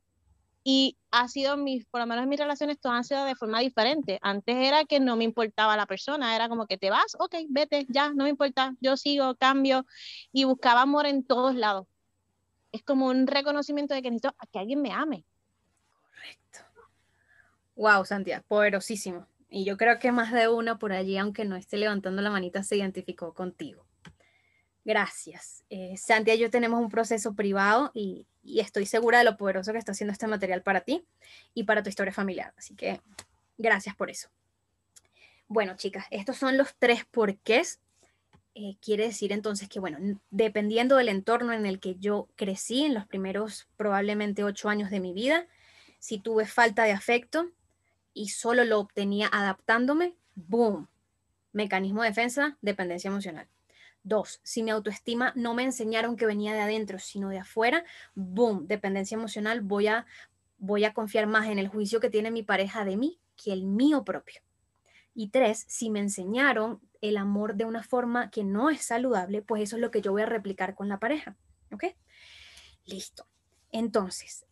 Y 0.67 0.97
ha 1.11 1.27
sido, 1.27 1.57
mis, 1.57 1.85
por 1.85 2.01
lo 2.01 2.07
menos 2.07 2.25
mis 2.25 2.39
relaciones 2.39 2.79
todas 2.79 2.97
han 2.97 3.03
sido 3.03 3.23
de 3.25 3.35
forma 3.35 3.59
diferente. 3.59 4.17
Antes 4.23 4.55
era 4.55 4.83
que 4.83 4.99
no 4.99 5.15
me 5.15 5.23
importaba 5.23 5.77
la 5.77 5.85
persona, 5.85 6.35
era 6.35 6.49
como 6.49 6.65
que 6.65 6.79
te 6.79 6.89
vas, 6.89 7.15
ok, 7.19 7.35
vete, 7.49 7.85
ya, 7.87 8.09
no 8.09 8.23
me 8.23 8.31
importa, 8.31 8.73
yo 8.81 8.97
sigo, 8.97 9.35
cambio. 9.35 9.85
Y 10.31 10.45
buscaba 10.45 10.81
amor 10.81 11.05
en 11.05 11.23
todos 11.23 11.53
lados. 11.53 11.85
Es 12.71 12.83
como 12.83 13.07
un 13.07 13.27
reconocimiento 13.27 13.93
de 13.93 14.01
que 14.01 14.09
necesito 14.09 14.35
que 14.51 14.59
alguien 14.59 14.81
me 14.81 14.91
ame. 14.91 15.23
Wow, 17.75 18.05
Santiago, 18.05 18.43
poderosísimo. 18.47 19.27
Y 19.49 19.63
yo 19.65 19.77
creo 19.77 19.99
que 19.99 20.11
más 20.11 20.31
de 20.31 20.47
uno 20.47 20.79
por 20.79 20.91
allí, 20.91 21.17
aunque 21.17 21.45
no 21.45 21.55
esté 21.55 21.77
levantando 21.77 22.21
la 22.21 22.29
manita, 22.29 22.63
se 22.63 22.77
identificó 22.77 23.33
contigo. 23.33 23.85
Gracias. 24.83 25.63
Eh, 25.69 25.95
Santiago 25.97 26.37
y 26.37 26.41
yo 26.41 26.49
tenemos 26.49 26.79
un 26.79 26.89
proceso 26.89 27.33
privado 27.33 27.91
y, 27.93 28.25
y 28.43 28.59
estoy 28.59 28.85
segura 28.85 29.19
de 29.19 29.23
lo 29.25 29.37
poderoso 29.37 29.71
que 29.71 29.77
está 29.77 29.91
haciendo 29.91 30.13
este 30.13 30.27
material 30.27 30.61
para 30.61 30.81
ti 30.81 31.05
y 31.53 31.63
para 31.63 31.83
tu 31.83 31.89
historia 31.89 32.13
familiar. 32.13 32.53
Así 32.57 32.75
que 32.75 33.01
gracias 33.57 33.95
por 33.95 34.09
eso. 34.09 34.29
Bueno, 35.47 35.75
chicas, 35.75 36.05
estos 36.11 36.37
son 36.37 36.57
los 36.57 36.75
tres 36.77 37.05
porqués. 37.05 37.79
Eh, 38.53 38.77
quiere 38.81 39.05
decir 39.05 39.31
entonces 39.31 39.67
que, 39.67 39.79
bueno, 39.79 40.19
dependiendo 40.29 40.95
del 40.95 41.09
entorno 41.09 41.51
en 41.51 41.65
el 41.65 41.79
que 41.79 41.95
yo 41.95 42.29
crecí 42.35 42.85
en 42.85 42.93
los 42.93 43.05
primeros 43.05 43.67
probablemente 43.75 44.43
ocho 44.43 44.69
años 44.69 44.89
de 44.89 45.01
mi 45.01 45.13
vida, 45.13 45.45
si 45.99 46.19
tuve 46.19 46.45
falta 46.45 46.83
de 46.83 46.91
afecto 46.91 47.51
y 48.15 48.29
solo 48.29 48.63
lo 48.63 48.79
obtenía 48.79 49.29
adaptándome, 49.31 50.15
boom, 50.33 50.87
mecanismo 51.51 52.01
de 52.01 52.09
defensa, 52.09 52.57
dependencia 52.61 53.09
emocional. 53.09 53.47
Dos, 54.03 54.39
si 54.41 54.63
mi 54.63 54.71
autoestima 54.71 55.33
no 55.35 55.53
me 55.53 55.63
enseñaron 55.63 56.15
que 56.15 56.25
venía 56.25 56.53
de 56.53 56.61
adentro, 56.61 56.97
sino 56.97 57.29
de 57.29 57.39
afuera, 57.39 57.83
boom, 58.15 58.67
dependencia 58.67 59.15
emocional, 59.15 59.61
voy 59.61 59.87
a, 59.87 60.05
voy 60.57 60.85
a 60.85 60.93
confiar 60.93 61.27
más 61.27 61.47
en 61.47 61.59
el 61.59 61.67
juicio 61.67 61.99
que 61.99 62.09
tiene 62.09 62.31
mi 62.31 62.41
pareja 62.41 62.85
de 62.85 62.97
mí 62.97 63.19
que 63.35 63.51
el 63.51 63.65
mío 63.65 64.03
propio. 64.03 64.41
Y 65.13 65.29
tres, 65.29 65.65
si 65.67 65.89
me 65.89 65.99
enseñaron 65.99 66.81
el 67.01 67.17
amor 67.17 67.55
de 67.55 67.65
una 67.65 67.83
forma 67.83 68.29
que 68.31 68.43
no 68.43 68.69
es 68.69 68.81
saludable, 68.83 69.41
pues 69.41 69.63
eso 69.63 69.75
es 69.75 69.81
lo 69.81 69.91
que 69.91 70.01
yo 70.01 70.11
voy 70.11 70.21
a 70.21 70.27
replicar 70.27 70.75
con 70.75 70.87
la 70.87 70.99
pareja. 70.99 71.35
¿Ok? 71.71 71.85
Listo. 72.85 73.27
Entonces, 73.71 74.45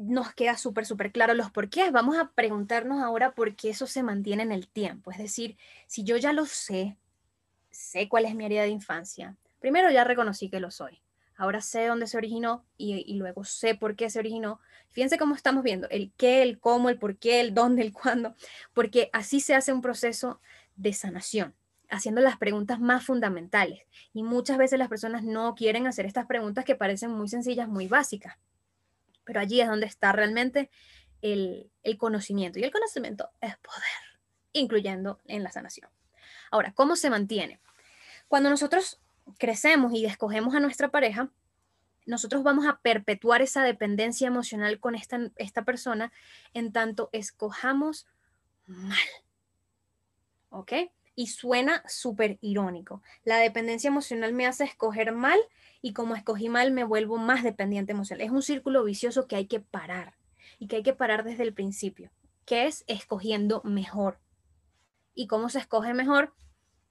nos 0.00 0.32
queda 0.32 0.56
súper, 0.56 0.86
súper 0.86 1.12
claro 1.12 1.34
los 1.34 1.50
por 1.50 1.68
qué. 1.68 1.90
Vamos 1.90 2.16
a 2.16 2.30
preguntarnos 2.32 3.02
ahora 3.02 3.34
por 3.34 3.54
qué 3.54 3.70
eso 3.70 3.86
se 3.86 4.02
mantiene 4.02 4.42
en 4.42 4.52
el 4.52 4.66
tiempo. 4.66 5.10
Es 5.10 5.18
decir, 5.18 5.58
si 5.86 6.04
yo 6.04 6.16
ya 6.16 6.32
lo 6.32 6.46
sé, 6.46 6.96
sé 7.70 8.08
cuál 8.08 8.24
es 8.24 8.34
mi 8.34 8.46
herida 8.46 8.62
de 8.62 8.70
infancia. 8.70 9.36
Primero 9.60 9.90
ya 9.90 10.04
reconocí 10.04 10.48
que 10.48 10.58
lo 10.58 10.70
soy. 10.70 11.02
Ahora 11.36 11.60
sé 11.60 11.86
dónde 11.86 12.06
se 12.06 12.16
originó 12.16 12.64
y, 12.78 13.14
luego 13.14 13.44
sé 13.44 13.74
por 13.74 13.94
qué 13.94 14.08
se 14.08 14.18
originó. 14.18 14.60
Fíjense 14.90 15.18
cómo 15.18 15.34
estamos 15.34 15.62
viendo 15.62 15.88
el 15.90 16.12
qué, 16.16 16.42
el 16.42 16.58
cómo, 16.58 16.88
el 16.88 16.98
por 16.98 17.16
qué, 17.16 17.40
el 17.40 17.54
dónde, 17.54 17.82
el 17.82 17.92
cuándo, 17.92 18.34
porque 18.72 19.10
así 19.12 19.40
se 19.40 19.54
hace 19.54 19.72
un 19.72 19.82
proceso 19.82 20.40
de 20.76 20.92
sanación, 20.92 21.54
haciendo 21.88 22.20
las 22.20 22.36
preguntas 22.38 22.80
más 22.80 23.04
fundamentales. 23.04 23.82
Y 24.12 24.22
muchas 24.22 24.58
veces 24.58 24.78
las 24.78 24.88
personas 24.88 25.24
no 25.24 25.54
quieren 25.54 25.86
hacer 25.86 26.06
estas 26.06 26.26
preguntas 26.26 26.64
que 26.64 26.74
parecen 26.74 27.10
muy 27.10 27.28
sencillas, 27.28 27.68
muy 27.68 27.86
básicas. 27.86 28.36
Pero 29.30 29.38
allí 29.38 29.60
es 29.60 29.68
donde 29.68 29.86
está 29.86 30.10
realmente 30.10 30.70
el, 31.22 31.70
el 31.84 31.96
conocimiento. 31.98 32.58
Y 32.58 32.64
el 32.64 32.72
conocimiento 32.72 33.30
es 33.40 33.56
poder, 33.58 34.20
incluyendo 34.52 35.20
en 35.26 35.44
la 35.44 35.52
sanación. 35.52 35.88
Ahora, 36.50 36.72
¿cómo 36.72 36.96
se 36.96 37.10
mantiene? 37.10 37.60
Cuando 38.26 38.50
nosotros 38.50 39.00
crecemos 39.38 39.92
y 39.92 40.04
escogemos 40.04 40.52
a 40.56 40.58
nuestra 40.58 40.88
pareja, 40.88 41.30
nosotros 42.06 42.42
vamos 42.42 42.66
a 42.66 42.80
perpetuar 42.80 43.40
esa 43.40 43.62
dependencia 43.62 44.26
emocional 44.26 44.80
con 44.80 44.96
esta, 44.96 45.30
esta 45.36 45.62
persona 45.62 46.12
en 46.54 46.72
tanto 46.72 47.08
escojamos 47.12 48.08
mal. 48.66 48.98
¿Ok? 50.48 50.72
Y 51.14 51.28
suena 51.28 51.84
súper 51.86 52.38
irónico. 52.40 53.00
La 53.22 53.36
dependencia 53.36 53.86
emocional 53.86 54.32
me 54.32 54.48
hace 54.48 54.64
escoger 54.64 55.12
mal 55.12 55.38
y 55.82 55.92
como 55.92 56.14
escogí 56.14 56.48
mal 56.48 56.72
me 56.72 56.84
vuelvo 56.84 57.16
más 57.18 57.42
dependiente 57.42 57.92
emocional. 57.92 58.24
Es 58.24 58.30
un 58.30 58.42
círculo 58.42 58.84
vicioso 58.84 59.26
que 59.26 59.36
hay 59.36 59.46
que 59.46 59.60
parar 59.60 60.14
y 60.58 60.66
que 60.66 60.76
hay 60.76 60.82
que 60.82 60.92
parar 60.92 61.24
desde 61.24 61.42
el 61.42 61.54
principio, 61.54 62.10
que 62.44 62.66
es 62.66 62.84
escogiendo 62.86 63.62
mejor. 63.64 64.18
¿Y 65.14 65.26
cómo 65.26 65.48
se 65.48 65.58
escoge 65.58 65.94
mejor? 65.94 66.34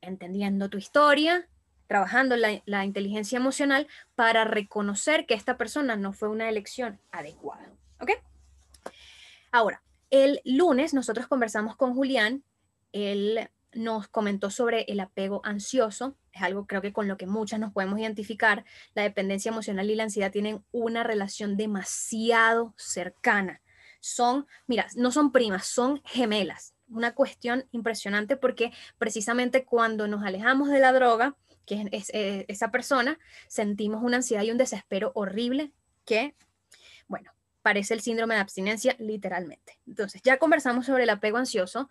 Entendiendo 0.01 0.69
tu 0.69 0.77
historia, 0.77 1.47
trabajando 1.87 2.35
la, 2.35 2.85
inteligencia 2.85 3.37
emocional 3.37 3.87
para 4.15 4.43
reconocer 4.43 5.25
que 5.25 5.33
esta 5.33 5.57
persona 5.57 5.95
no 5.95 6.13
fue 6.13 6.29
una 6.29 6.49
elección 6.49 6.99
adecuada. 7.11 7.67
¿Ok? 7.99 8.11
Ahora, 9.51 9.81
el 10.09 10.41
lunes 10.45 10.93
nosotros 10.93 11.27
conversamos 11.27 11.75
con 11.75 11.93
Julián. 11.93 12.43
Él 12.91 13.49
nos 13.73 14.07
comentó 14.07 14.49
sobre 14.49 14.81
el 14.83 14.99
apego 14.99 15.41
ansioso, 15.43 16.15
es 16.31 16.41
algo 16.41 16.65
creo 16.65 16.81
que 16.81 16.93
con 16.93 17.07
lo 17.07 17.17
que 17.17 17.27
muchas 17.27 17.59
nos 17.59 17.71
podemos 17.73 17.99
identificar. 17.99 18.65
La 18.93 19.03
dependencia 19.03 19.49
emocional 19.49 19.89
y 19.89 19.95
la 19.95 20.03
ansiedad 20.03 20.31
tienen 20.31 20.63
una 20.71 21.03
relación 21.03 21.57
demasiado 21.57 22.73
cercana. 22.77 23.61
Son, 23.99 24.47
mira, 24.67 24.87
no 24.95 25.11
son 25.11 25.31
primas, 25.31 25.67
son 25.67 26.01
gemelas 26.05 26.73
una 26.89 27.13
cuestión 27.13 27.65
impresionante 27.71 28.35
porque 28.35 28.71
precisamente 28.97 29.63
cuando 29.63 30.07
nos 30.07 30.23
alejamos 30.23 30.69
de 30.69 30.79
la 30.79 30.91
droga, 30.91 31.35
que 31.65 31.87
es, 31.91 32.09
eh, 32.13 32.45
esa 32.47 32.71
persona, 32.71 33.19
sentimos 33.47 34.03
una 34.03 34.17
ansiedad 34.17 34.43
y 34.43 34.51
un 34.51 34.57
desespero 34.57 35.11
horrible 35.15 35.71
que, 36.05 36.35
bueno, 37.07 37.31
parece 37.61 37.93
el 37.93 38.01
síndrome 38.01 38.35
de 38.35 38.41
abstinencia 38.41 38.95
literalmente. 38.99 39.79
Entonces, 39.85 40.21
ya 40.23 40.37
conversamos 40.37 40.85
sobre 40.87 41.03
el 41.03 41.09
apego 41.09 41.37
ansioso 41.37 41.89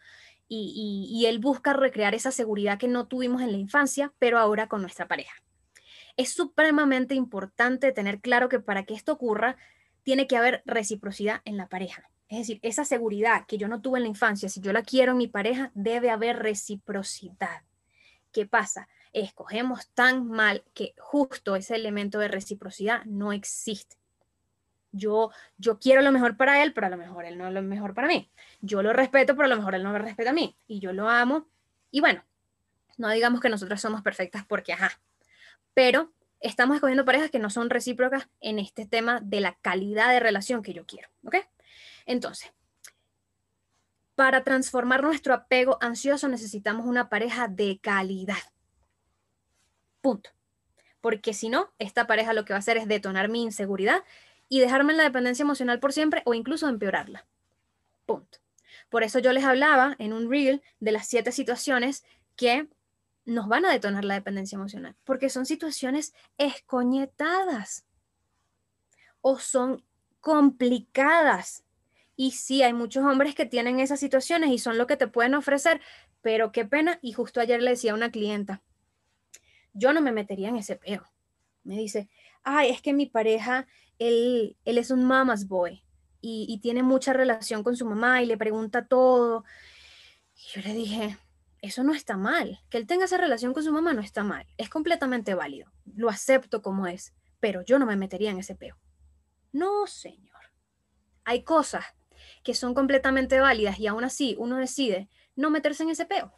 y, 0.48 1.26
él 1.26 1.38
busca 1.38 1.72
recrear 1.72 2.14
esa 2.14 2.30
seguridad 2.30 2.78
que 2.78 2.88
no 2.88 3.06
tuvimos 3.06 3.42
en 3.42 3.52
la 3.52 3.58
infancia, 3.58 4.12
pero 4.18 4.38
ahora 4.38 4.66
con 4.66 4.80
nuestra 4.80 5.06
pareja. 5.06 5.34
Es 6.16 6.32
supremamente 6.32 7.14
importante 7.14 7.92
tener 7.92 8.20
claro 8.20 8.48
que 8.48 8.58
para 8.58 8.84
que 8.84 8.94
esto 8.94 9.12
ocurra, 9.12 9.56
tiene 10.02 10.26
que 10.26 10.36
haber 10.36 10.62
reciprocidad 10.64 11.42
en 11.44 11.56
la 11.56 11.68
pareja. 11.68 12.10
Es 12.28 12.38
decir, 12.38 12.60
esa 12.62 12.84
seguridad 12.84 13.46
que 13.46 13.58
yo 13.58 13.68
no 13.68 13.80
tuve 13.80 13.98
en 13.98 14.04
la 14.04 14.08
infancia, 14.08 14.48
si 14.48 14.60
yo 14.60 14.72
la 14.72 14.82
quiero 14.82 15.12
en 15.12 15.18
mi 15.18 15.28
pareja, 15.28 15.70
debe 15.74 16.10
haber 16.10 16.38
reciprocidad. 16.38 17.62
¿Qué 18.32 18.46
pasa? 18.46 18.88
Escogemos 19.12 19.88
tan 19.94 20.26
mal 20.28 20.64
que 20.74 20.94
justo 20.98 21.56
ese 21.56 21.74
elemento 21.74 22.18
de 22.18 22.28
reciprocidad 22.28 23.04
no 23.04 23.32
existe. 23.32 23.97
Yo, 24.92 25.30
yo 25.58 25.78
quiero 25.78 26.02
lo 26.02 26.12
mejor 26.12 26.36
para 26.36 26.62
él, 26.62 26.72
pero 26.72 26.86
a 26.86 26.90
lo 26.90 26.96
mejor 26.96 27.24
él 27.24 27.36
no 27.36 27.48
es 27.48 27.52
lo 27.52 27.62
mejor 27.62 27.94
para 27.94 28.08
mí. 28.08 28.30
Yo 28.60 28.82
lo 28.82 28.92
respeto, 28.92 29.34
pero 29.34 29.46
a 29.46 29.48
lo 29.48 29.56
mejor 29.56 29.74
él 29.74 29.82
no 29.82 29.92
me 29.92 29.98
respeta 29.98 30.30
a 30.30 30.32
mí. 30.32 30.56
Y 30.66 30.80
yo 30.80 30.92
lo 30.92 31.08
amo. 31.08 31.46
Y 31.90 32.00
bueno, 32.00 32.24
no 32.96 33.10
digamos 33.10 33.40
que 33.40 33.48
nosotros 33.48 33.80
somos 33.80 34.02
perfectas 34.02 34.44
porque, 34.46 34.72
ajá. 34.72 35.00
Pero 35.74 36.12
estamos 36.40 36.76
escogiendo 36.76 37.04
parejas 37.04 37.30
que 37.30 37.38
no 37.38 37.50
son 37.50 37.70
recíprocas 37.70 38.28
en 38.40 38.58
este 38.58 38.86
tema 38.86 39.20
de 39.20 39.40
la 39.40 39.54
calidad 39.60 40.10
de 40.10 40.20
relación 40.20 40.62
que 40.62 40.72
yo 40.72 40.86
quiero. 40.86 41.08
¿Ok? 41.24 41.36
Entonces, 42.06 42.52
Para 44.14 44.42
transformar 44.42 45.02
nuestro 45.02 45.32
apego 45.32 45.78
ansioso 45.80 46.26
necesitamos 46.26 46.86
una 46.86 47.08
pareja 47.08 47.46
de 47.46 47.78
calidad. 47.80 48.34
Punto. 50.00 50.30
Porque 51.00 51.32
si 51.34 51.48
no, 51.48 51.72
esta 51.78 52.08
pareja 52.08 52.32
lo 52.32 52.44
que 52.44 52.52
va 52.52 52.56
a 52.56 52.58
hacer 52.58 52.76
es 52.76 52.88
detonar 52.88 53.28
mi 53.28 53.44
inseguridad 53.44 54.02
y 54.48 54.60
dejarme 54.60 54.92
en 54.92 54.98
la 54.98 55.04
dependencia 55.04 55.42
emocional 55.42 55.80
por 55.80 55.92
siempre 55.92 56.22
o 56.24 56.34
incluso 56.34 56.68
empeorarla. 56.68 57.26
Punto. 58.06 58.38
Por 58.88 59.02
eso 59.02 59.18
yo 59.18 59.32
les 59.32 59.44
hablaba 59.44 59.96
en 59.98 60.12
un 60.12 60.30
reel 60.30 60.62
de 60.80 60.92
las 60.92 61.06
siete 61.06 61.32
situaciones 61.32 62.04
que 62.36 62.68
nos 63.24 63.46
van 63.46 63.66
a 63.66 63.72
detonar 63.72 64.04
la 64.04 64.14
dependencia 64.14 64.56
emocional, 64.56 64.96
porque 65.04 65.28
son 65.28 65.44
situaciones 65.44 66.14
escoñetadas 66.38 67.84
o 69.20 69.38
son 69.38 69.84
complicadas. 70.20 71.64
Y 72.16 72.32
sí, 72.32 72.62
hay 72.62 72.72
muchos 72.72 73.04
hombres 73.04 73.34
que 73.34 73.44
tienen 73.44 73.80
esas 73.80 74.00
situaciones 74.00 74.50
y 74.50 74.58
son 74.58 74.78
lo 74.78 74.86
que 74.86 74.96
te 74.96 75.08
pueden 75.08 75.34
ofrecer, 75.34 75.80
pero 76.22 76.52
qué 76.52 76.64
pena. 76.64 76.98
Y 77.02 77.12
justo 77.12 77.40
ayer 77.40 77.62
le 77.62 77.70
decía 77.70 77.92
a 77.92 77.94
una 77.94 78.10
clienta, 78.10 78.62
yo 79.74 79.92
no 79.92 80.00
me 80.00 80.10
metería 80.10 80.48
en 80.48 80.56
ese 80.56 80.76
peo. 80.76 81.04
Me 81.64 81.76
dice, 81.76 82.08
ay, 82.42 82.70
es 82.70 82.80
que 82.80 82.94
mi 82.94 83.06
pareja, 83.06 83.66
él, 83.98 84.56
es 84.64 84.90
un 84.90 85.04
mama's 85.04 85.46
boy 85.48 85.84
y, 86.20 86.58
tiene 86.60 86.82
mucha 86.82 87.12
relación 87.12 87.62
con 87.62 87.76
su 87.76 87.86
mamá 87.86 88.22
y 88.22 88.26
le 88.26 88.36
pregunta 88.36 88.86
todo. 88.86 89.44
Yo 90.52 90.60
le 90.62 90.72
dije, 90.74 91.16
eso 91.62 91.82
no 91.84 91.94
está 91.94 92.16
mal. 92.16 92.60
Que 92.70 92.78
él 92.78 92.86
tenga 92.86 93.04
esa 93.04 93.16
relación 93.16 93.54
con 93.54 93.62
su 93.62 93.72
mamá 93.72 93.92
no 93.92 94.00
está 94.00 94.24
mal. 94.24 94.46
Es 94.56 94.68
completamente 94.68 95.34
válido. 95.34 95.72
Lo 95.94 96.08
acepto 96.08 96.60
como 96.60 96.86
es, 96.86 97.14
pero 97.40 97.62
yo 97.62 97.78
no 97.78 97.86
me 97.86 97.96
metería 97.96 98.30
en 98.30 98.38
ese 98.38 98.54
peo. 98.54 98.76
No, 99.52 99.86
señor. 99.86 100.52
Hay 101.24 101.44
cosas 101.44 101.84
que 102.42 102.54
son 102.54 102.74
completamente 102.74 103.40
válidas 103.40 103.78
y 103.78 103.86
aún 103.86 104.04
así 104.04 104.34
uno 104.38 104.56
decide 104.56 105.08
no 105.36 105.50
meterse 105.50 105.84
en 105.84 105.90
ese 105.90 106.04
peo. 106.04 106.32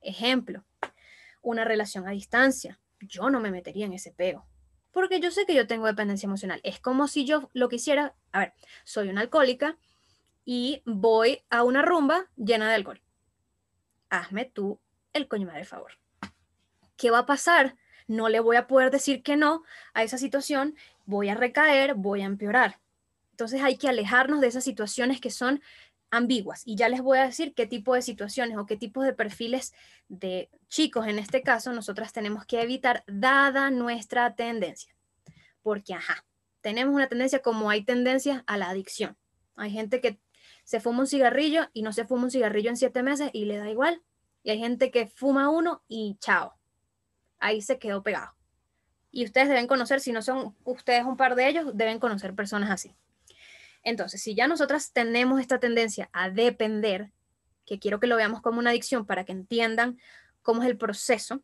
Ejemplo, 0.00 0.64
una 1.42 1.64
relación 1.64 2.06
a 2.06 2.12
distancia. 2.12 2.80
Yo 3.00 3.30
no 3.30 3.40
me 3.40 3.50
metería 3.50 3.86
en 3.86 3.92
ese 3.92 4.12
peo. 4.12 4.46
Porque 4.92 5.20
yo 5.20 5.30
sé 5.30 5.46
que 5.46 5.54
yo 5.54 5.66
tengo 5.66 5.86
dependencia 5.86 6.26
emocional. 6.26 6.60
Es 6.64 6.80
como 6.80 7.08
si 7.08 7.24
yo 7.24 7.50
lo 7.52 7.68
quisiera. 7.68 8.14
A 8.32 8.40
ver, 8.40 8.54
soy 8.84 9.08
una 9.08 9.20
alcohólica 9.20 9.76
y 10.44 10.82
voy 10.84 11.42
a 11.50 11.62
una 11.62 11.82
rumba 11.82 12.26
llena 12.36 12.68
de 12.68 12.74
alcohol 12.74 13.02
hazme 14.10 14.44
tú 14.44 14.80
el 15.12 15.28
coño 15.28 15.46
madre 15.46 15.64
favor. 15.64 15.92
¿Qué 16.96 17.10
va 17.10 17.20
a 17.20 17.26
pasar? 17.26 17.76
No 18.06 18.28
le 18.28 18.40
voy 18.40 18.56
a 18.56 18.66
poder 18.66 18.90
decir 18.90 19.22
que 19.22 19.36
no 19.36 19.62
a 19.94 20.02
esa 20.02 20.18
situación, 20.18 20.76
voy 21.06 21.28
a 21.28 21.34
recaer, 21.34 21.94
voy 21.94 22.22
a 22.22 22.26
empeorar. 22.26 22.80
Entonces 23.30 23.62
hay 23.62 23.76
que 23.76 23.88
alejarnos 23.88 24.40
de 24.40 24.48
esas 24.48 24.64
situaciones 24.64 25.20
que 25.20 25.30
son 25.30 25.62
ambiguas 26.10 26.62
y 26.64 26.76
ya 26.76 26.88
les 26.88 27.02
voy 27.02 27.18
a 27.18 27.24
decir 27.24 27.54
qué 27.54 27.66
tipo 27.66 27.94
de 27.94 28.02
situaciones 28.02 28.56
o 28.56 28.66
qué 28.66 28.76
tipo 28.76 29.02
de 29.02 29.12
perfiles 29.12 29.74
de 30.08 30.48
chicos 30.68 31.06
en 31.06 31.18
este 31.18 31.42
caso 31.42 31.72
nosotras 31.72 32.12
tenemos 32.12 32.46
que 32.46 32.62
evitar 32.62 33.04
dada 33.06 33.70
nuestra 33.70 34.34
tendencia. 34.34 34.94
Porque, 35.62 35.94
ajá, 35.94 36.24
tenemos 36.60 36.94
una 36.94 37.08
tendencia 37.08 37.40
como 37.40 37.70
hay 37.70 37.84
tendencias 37.84 38.42
a 38.46 38.56
la 38.56 38.70
adicción. 38.70 39.16
Hay 39.56 39.70
gente 39.70 40.00
que 40.00 40.20
se 40.64 40.80
fuma 40.80 41.00
un 41.00 41.06
cigarrillo 41.06 41.68
y 41.72 41.82
no 41.82 41.92
se 41.92 42.04
fuma 42.04 42.24
un 42.24 42.30
cigarrillo 42.30 42.70
en 42.70 42.76
siete 42.76 43.02
meses 43.02 43.30
y 43.32 43.44
le 43.44 43.58
da 43.58 43.70
igual. 43.70 44.02
Y 44.42 44.50
hay 44.50 44.58
gente 44.58 44.90
que 44.90 45.06
fuma 45.06 45.50
uno 45.50 45.82
y 45.88 46.16
chao. 46.20 46.54
Ahí 47.38 47.60
se 47.60 47.78
quedó 47.78 48.02
pegado. 48.02 48.34
Y 49.10 49.24
ustedes 49.24 49.48
deben 49.48 49.66
conocer, 49.66 50.00
si 50.00 50.12
no 50.12 50.22
son 50.22 50.54
ustedes 50.64 51.04
un 51.04 51.16
par 51.16 51.34
de 51.34 51.48
ellos, 51.48 51.70
deben 51.74 51.98
conocer 51.98 52.34
personas 52.34 52.70
así. 52.70 52.94
Entonces, 53.82 54.22
si 54.22 54.34
ya 54.34 54.48
nosotras 54.48 54.92
tenemos 54.92 55.40
esta 55.40 55.58
tendencia 55.60 56.10
a 56.12 56.30
depender, 56.30 57.12
que 57.64 57.78
quiero 57.78 58.00
que 58.00 58.06
lo 58.06 58.16
veamos 58.16 58.40
como 58.40 58.58
una 58.58 58.70
adicción 58.70 59.06
para 59.06 59.24
que 59.24 59.32
entiendan 59.32 59.98
cómo 60.42 60.62
es 60.62 60.68
el 60.68 60.78
proceso, 60.78 61.42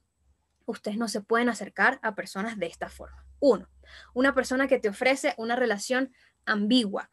ustedes 0.66 0.96
no 0.96 1.08
se 1.08 1.20
pueden 1.20 1.48
acercar 1.48 2.00
a 2.02 2.14
personas 2.14 2.58
de 2.58 2.66
esta 2.66 2.88
forma. 2.88 3.26
Uno, 3.40 3.68
una 4.14 4.34
persona 4.34 4.68
que 4.68 4.78
te 4.78 4.88
ofrece 4.88 5.34
una 5.36 5.56
relación 5.56 6.12
ambigua, 6.46 7.10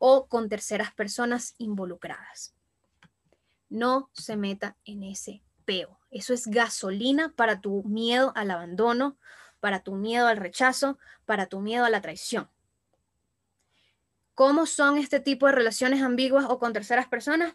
o 0.00 0.26
con 0.26 0.48
terceras 0.48 0.92
personas 0.94 1.54
involucradas. 1.58 2.54
No 3.68 4.10
se 4.14 4.36
meta 4.36 4.76
en 4.86 5.04
ese 5.04 5.42
peo. 5.66 6.00
Eso 6.10 6.32
es 6.32 6.46
gasolina 6.46 7.34
para 7.36 7.60
tu 7.60 7.84
miedo 7.84 8.32
al 8.34 8.50
abandono, 8.50 9.18
para 9.60 9.80
tu 9.82 9.94
miedo 9.94 10.26
al 10.26 10.38
rechazo, 10.38 10.98
para 11.26 11.46
tu 11.46 11.60
miedo 11.60 11.84
a 11.84 11.90
la 11.90 12.00
traición. 12.00 12.48
¿Cómo 14.34 14.66
son 14.66 14.98
este 14.98 15.20
tipo 15.20 15.46
de 15.46 15.52
relaciones 15.52 16.02
ambiguas 16.02 16.46
o 16.48 16.58
con 16.58 16.72
terceras 16.72 17.08
personas? 17.08 17.54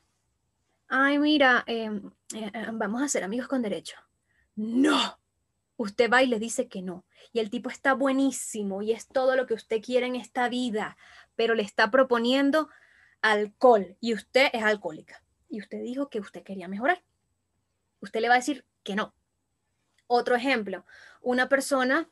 Ay, 0.88 1.17
mira, 1.17 1.63
em, 1.67 2.11
eh, 2.33 2.51
eh, 2.53 2.67
vamos 2.73 3.01
a 3.01 3.09
ser 3.09 3.23
amigos 3.23 3.47
con 3.47 3.61
derecho. 3.61 3.97
No. 4.55 5.19
Usted 5.77 6.09
va 6.09 6.23
y 6.23 6.27
le 6.27 6.39
dice 6.39 6.67
que 6.67 6.81
no. 6.81 7.05
Y 7.33 7.39
el 7.39 7.49
tipo 7.49 7.69
está 7.69 7.93
buenísimo 7.93 8.81
y 8.81 8.91
es 8.91 9.07
todo 9.07 9.35
lo 9.35 9.45
que 9.45 9.55
usted 9.55 9.81
quiere 9.81 10.05
en 10.05 10.15
esta 10.15 10.47
vida, 10.47 10.95
pero 11.35 11.53
le 11.55 11.63
está 11.63 11.91
proponiendo 11.91 12.69
alcohol 13.21 13.97
y 13.99 14.13
usted 14.13 14.49
es 14.53 14.63
alcohólica. 14.63 15.23
Y 15.49 15.59
usted 15.59 15.81
dijo 15.81 16.09
que 16.09 16.19
usted 16.19 16.43
quería 16.43 16.67
mejorar. 16.67 17.03
Usted 17.99 18.21
le 18.21 18.29
va 18.29 18.35
a 18.35 18.38
decir 18.38 18.65
que 18.83 18.95
no. 18.95 19.13
Otro 20.07 20.35
ejemplo, 20.35 20.85
una 21.21 21.49
persona 21.49 22.07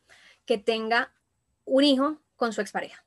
que 0.45 0.57
tenga 0.57 1.13
un 1.65 1.83
hijo 1.83 2.19
con 2.35 2.51
su 2.51 2.61
expareja. 2.61 3.05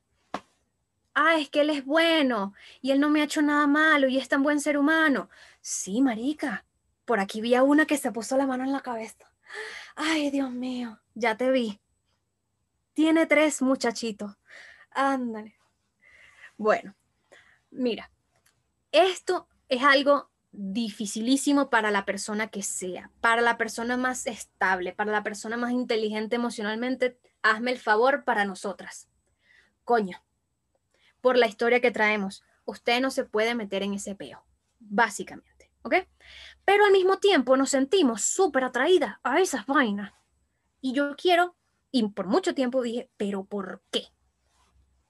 Ah, 1.18 1.38
es 1.38 1.48
que 1.48 1.62
él 1.62 1.70
es 1.70 1.82
bueno 1.82 2.52
y 2.82 2.90
él 2.90 3.00
no 3.00 3.08
me 3.08 3.22
ha 3.22 3.24
hecho 3.24 3.40
nada 3.40 3.66
malo 3.66 4.06
y 4.06 4.18
es 4.18 4.28
tan 4.28 4.42
buen 4.42 4.60
ser 4.60 4.76
humano. 4.76 5.30
Sí, 5.62 6.02
marica. 6.02 6.66
Por 7.06 7.20
aquí 7.20 7.40
vi 7.40 7.54
a 7.54 7.62
una 7.62 7.86
que 7.86 7.96
se 7.96 8.12
puso 8.12 8.36
la 8.36 8.46
mano 8.46 8.64
en 8.64 8.72
la 8.72 8.82
cabeza. 8.82 9.32
Ay, 9.94 10.30
Dios 10.30 10.50
mío, 10.50 11.00
ya 11.14 11.34
te 11.38 11.50
vi. 11.50 11.80
Tiene 12.92 13.24
tres 13.24 13.62
muchachitos. 13.62 14.36
Ándale. 14.90 15.56
Bueno, 16.58 16.94
mira, 17.70 18.10
esto 18.92 19.48
es 19.70 19.82
algo 19.82 20.28
dificilísimo 20.52 21.70
para 21.70 21.90
la 21.90 22.04
persona 22.04 22.48
que 22.48 22.62
sea, 22.62 23.10
para 23.22 23.40
la 23.40 23.56
persona 23.56 23.96
más 23.96 24.26
estable, 24.26 24.92
para 24.92 25.12
la 25.12 25.22
persona 25.22 25.56
más 25.56 25.72
inteligente 25.72 26.36
emocionalmente. 26.36 27.18
Hazme 27.42 27.70
el 27.70 27.78
favor 27.78 28.24
para 28.24 28.44
nosotras. 28.44 29.08
Coño, 29.82 30.25
por 31.26 31.36
la 31.36 31.48
historia 31.48 31.80
que 31.80 31.90
traemos, 31.90 32.44
usted 32.66 33.00
no 33.00 33.10
se 33.10 33.24
puede 33.24 33.56
meter 33.56 33.82
en 33.82 33.94
ese 33.94 34.14
peo, 34.14 34.46
básicamente, 34.78 35.72
¿ok? 35.82 35.96
Pero 36.64 36.84
al 36.84 36.92
mismo 36.92 37.18
tiempo 37.18 37.56
nos 37.56 37.70
sentimos 37.70 38.22
súper 38.22 38.62
atraídas 38.62 39.16
a 39.24 39.40
esas 39.40 39.66
vainas. 39.66 40.12
Y 40.80 40.92
yo 40.92 41.16
quiero, 41.16 41.56
y 41.90 42.06
por 42.10 42.28
mucho 42.28 42.54
tiempo 42.54 42.80
dije, 42.80 43.10
pero 43.16 43.44
¿por 43.44 43.82
qué? 43.90 44.04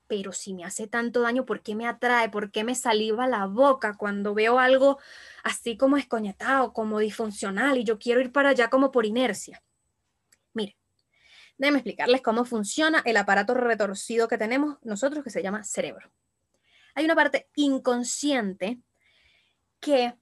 pero 0.07 0.33
si 0.33 0.55
me 0.55 0.65
hace 0.65 0.87
tanto 0.87 1.21
daño, 1.21 1.45
¿por 1.45 1.61
qué 1.61 1.75
me 1.75 1.87
atrae? 1.87 2.31
¿Por 2.31 2.51
qué 2.51 2.65
me 2.65 2.75
saliva 2.75 3.27
la 3.27 3.45
boca 3.45 3.99
cuando 3.99 4.33
veo 4.33 4.59
algo 4.59 4.99
así 5.43 5.77
como 5.77 5.99
escoñetado, 5.99 6.73
como 6.73 6.99
disfuncional 6.99 7.77
y 7.77 7.85
yo 7.85 7.99
quiero 7.99 8.23
ir 8.23 8.33
para 8.33 8.51
allá 8.51 8.71
como 8.71 8.91
por 8.91 9.05
inercia? 9.05 9.63
Déjenme 11.59 11.79
explicarles 11.79 12.23
cómo 12.23 12.45
funciona 12.45 13.03
el 13.05 13.17
aparato 13.17 13.55
retorcido 13.55 14.29
que 14.29 14.39
tenemos 14.39 14.79
nosotros 14.83 15.25
que 15.25 15.31
se 15.31 15.43
llama 15.43 15.65
cerebro. 15.65 16.11
Hay 16.95 17.05
una 17.05 17.15
parte 17.15 17.49
inconsciente 17.55 18.81
que 19.81 20.15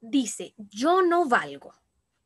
dice, 0.00 0.54
yo 0.56 1.02
no 1.02 1.26
valgo. 1.26 1.74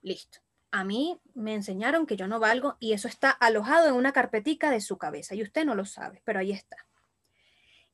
Listo 0.02 0.40
a 0.76 0.84
mí 0.84 1.18
me 1.34 1.54
enseñaron 1.54 2.04
que 2.04 2.16
yo 2.16 2.28
no 2.28 2.38
valgo 2.38 2.76
y 2.80 2.92
eso 2.92 3.08
está 3.08 3.30
alojado 3.30 3.88
en 3.88 3.94
una 3.94 4.12
carpetica 4.12 4.70
de 4.70 4.82
su 4.82 4.98
cabeza 4.98 5.34
y 5.34 5.42
usted 5.42 5.64
no 5.64 5.74
lo 5.74 5.86
sabe, 5.86 6.20
pero 6.24 6.38
ahí 6.38 6.52
está. 6.52 6.76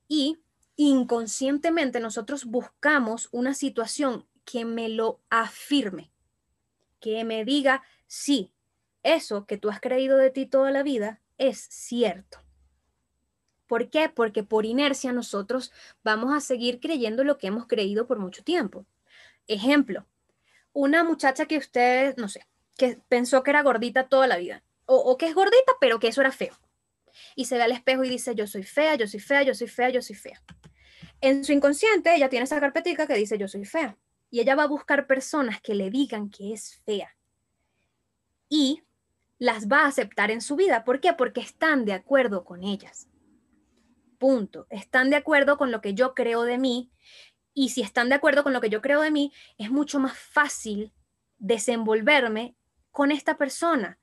Y 0.09 0.41
inconscientemente 0.75 2.01
nosotros 2.01 2.45
buscamos 2.45 3.29
una 3.31 3.55
situación 3.55 4.27
que 4.45 4.65
me 4.65 4.89
lo 4.89 5.21
afirme, 5.31 6.11
que 6.99 7.23
me 7.25 7.45
diga, 7.45 7.85
sí, 8.07 8.52
eso 9.03 9.47
que 9.47 9.57
tú 9.57 9.71
has 9.71 9.81
creído 9.81 10.17
de 10.17 10.31
ti 10.31 10.47
toda 10.47 10.71
la 10.71 10.83
vida 10.83 11.21
es 11.39 11.59
cierto. 11.59 12.39
¿Por 13.67 13.89
qué? 13.89 14.09
Porque 14.09 14.43
por 14.43 14.67
inercia 14.67 15.13
nosotros 15.13 15.73
vamos 16.05 16.35
a 16.35 16.41
seguir 16.41 16.79
creyendo 16.79 17.25
lo 17.25 17.39
que 17.39 17.47
hemos 17.47 17.67
creído 17.67 18.07
por 18.07 18.19
mucho 18.19 18.45
tiempo. 18.45 18.85
Ejemplo, 19.47 20.07
una 20.73 21.05
muchacha 21.05 21.47
que 21.47 21.59
usted, 21.59 22.17
no 22.17 22.29
sé, 22.29 22.47
que 22.77 22.99
pensó 23.09 23.43
que 23.43 23.51
era 23.51 23.63
gordita 23.63 24.09
toda 24.09 24.27
la 24.27 24.37
vida, 24.37 24.63
o, 24.85 25.17
que 25.17 25.27
es 25.27 25.35
gordita, 25.35 25.73
pero 25.81 25.99
que 25.99 26.09
eso 26.09 26.21
era 26.21 26.33
feo. 26.33 26.55
Y 27.35 27.47
se 27.47 27.57
ve 27.57 27.63
al 27.63 27.73
espejo 27.73 28.05
y 28.05 28.11
dice, 28.11 28.35
yo 28.35 28.47
soy 28.47 28.63
fea, 28.63 28.95
yo 28.97 29.07
soy 29.07 29.21
fea, 29.21 29.43
yo 29.43 29.55
soy 29.55 29.69
fea, 29.69 29.89
yo 29.91 30.03
soy 30.03 30.17
fea. 30.17 30.43
En 31.21 31.45
su 31.45 31.53
inconsciente, 31.53 32.15
ella 32.15 32.29
tiene 32.29 32.45
esa 32.45 32.61
carpetica 32.61 33.07
que 33.07 33.15
dice, 33.15 33.39
yo 33.39 33.49
soy 33.49 33.65
fea. 33.65 33.97
Y 34.31 34.41
ella 34.41 34.55
va 34.55 34.65
a 34.65 34.69
buscar 34.69 35.07
personas 35.07 35.61
que 35.61 35.75
le 35.75 35.91
digan 35.91 36.31
que 36.31 36.53
es 36.53 36.81
fea. 36.85 37.17
Y 38.49 38.83
las 39.43 39.67
va 39.67 39.81
a 39.81 39.87
aceptar 39.89 40.31
en 40.31 40.41
su 40.41 40.55
vida. 40.55 40.85
¿Por 40.85 41.01
qué? 41.01 41.15
Porque 41.15 41.41
están 41.41 41.85
de 41.85 41.95
acuerdo 41.95 42.45
con 42.45 42.63
ellas. 42.63 43.09
Punto. 44.19 44.69
Están 44.71 45.11
de 45.11 45.17
acuerdo 45.17 45.59
con 45.59 45.73
lo 45.73 45.81
que 45.81 45.95
yo 45.95 46.15
creo 46.15 46.45
de 46.45 46.59
mí 46.59 46.93
Y 47.53 47.71
si 47.71 47.83
están 47.83 48.09
de 48.09 48.15
acuerdo 48.15 48.45
con 48.45 48.53
lo 48.53 48.61
que 48.61 48.71
yo 48.71 48.81
creo 48.81 49.01
de 49.01 49.11
mí, 49.11 49.33
es 49.59 49.69
mucho 49.69 49.99
más 49.99 50.17
fácil 50.17 50.93
desenvolverme 51.39 52.55
con 52.93 53.11
esta 53.11 53.37
persona, 53.37 53.99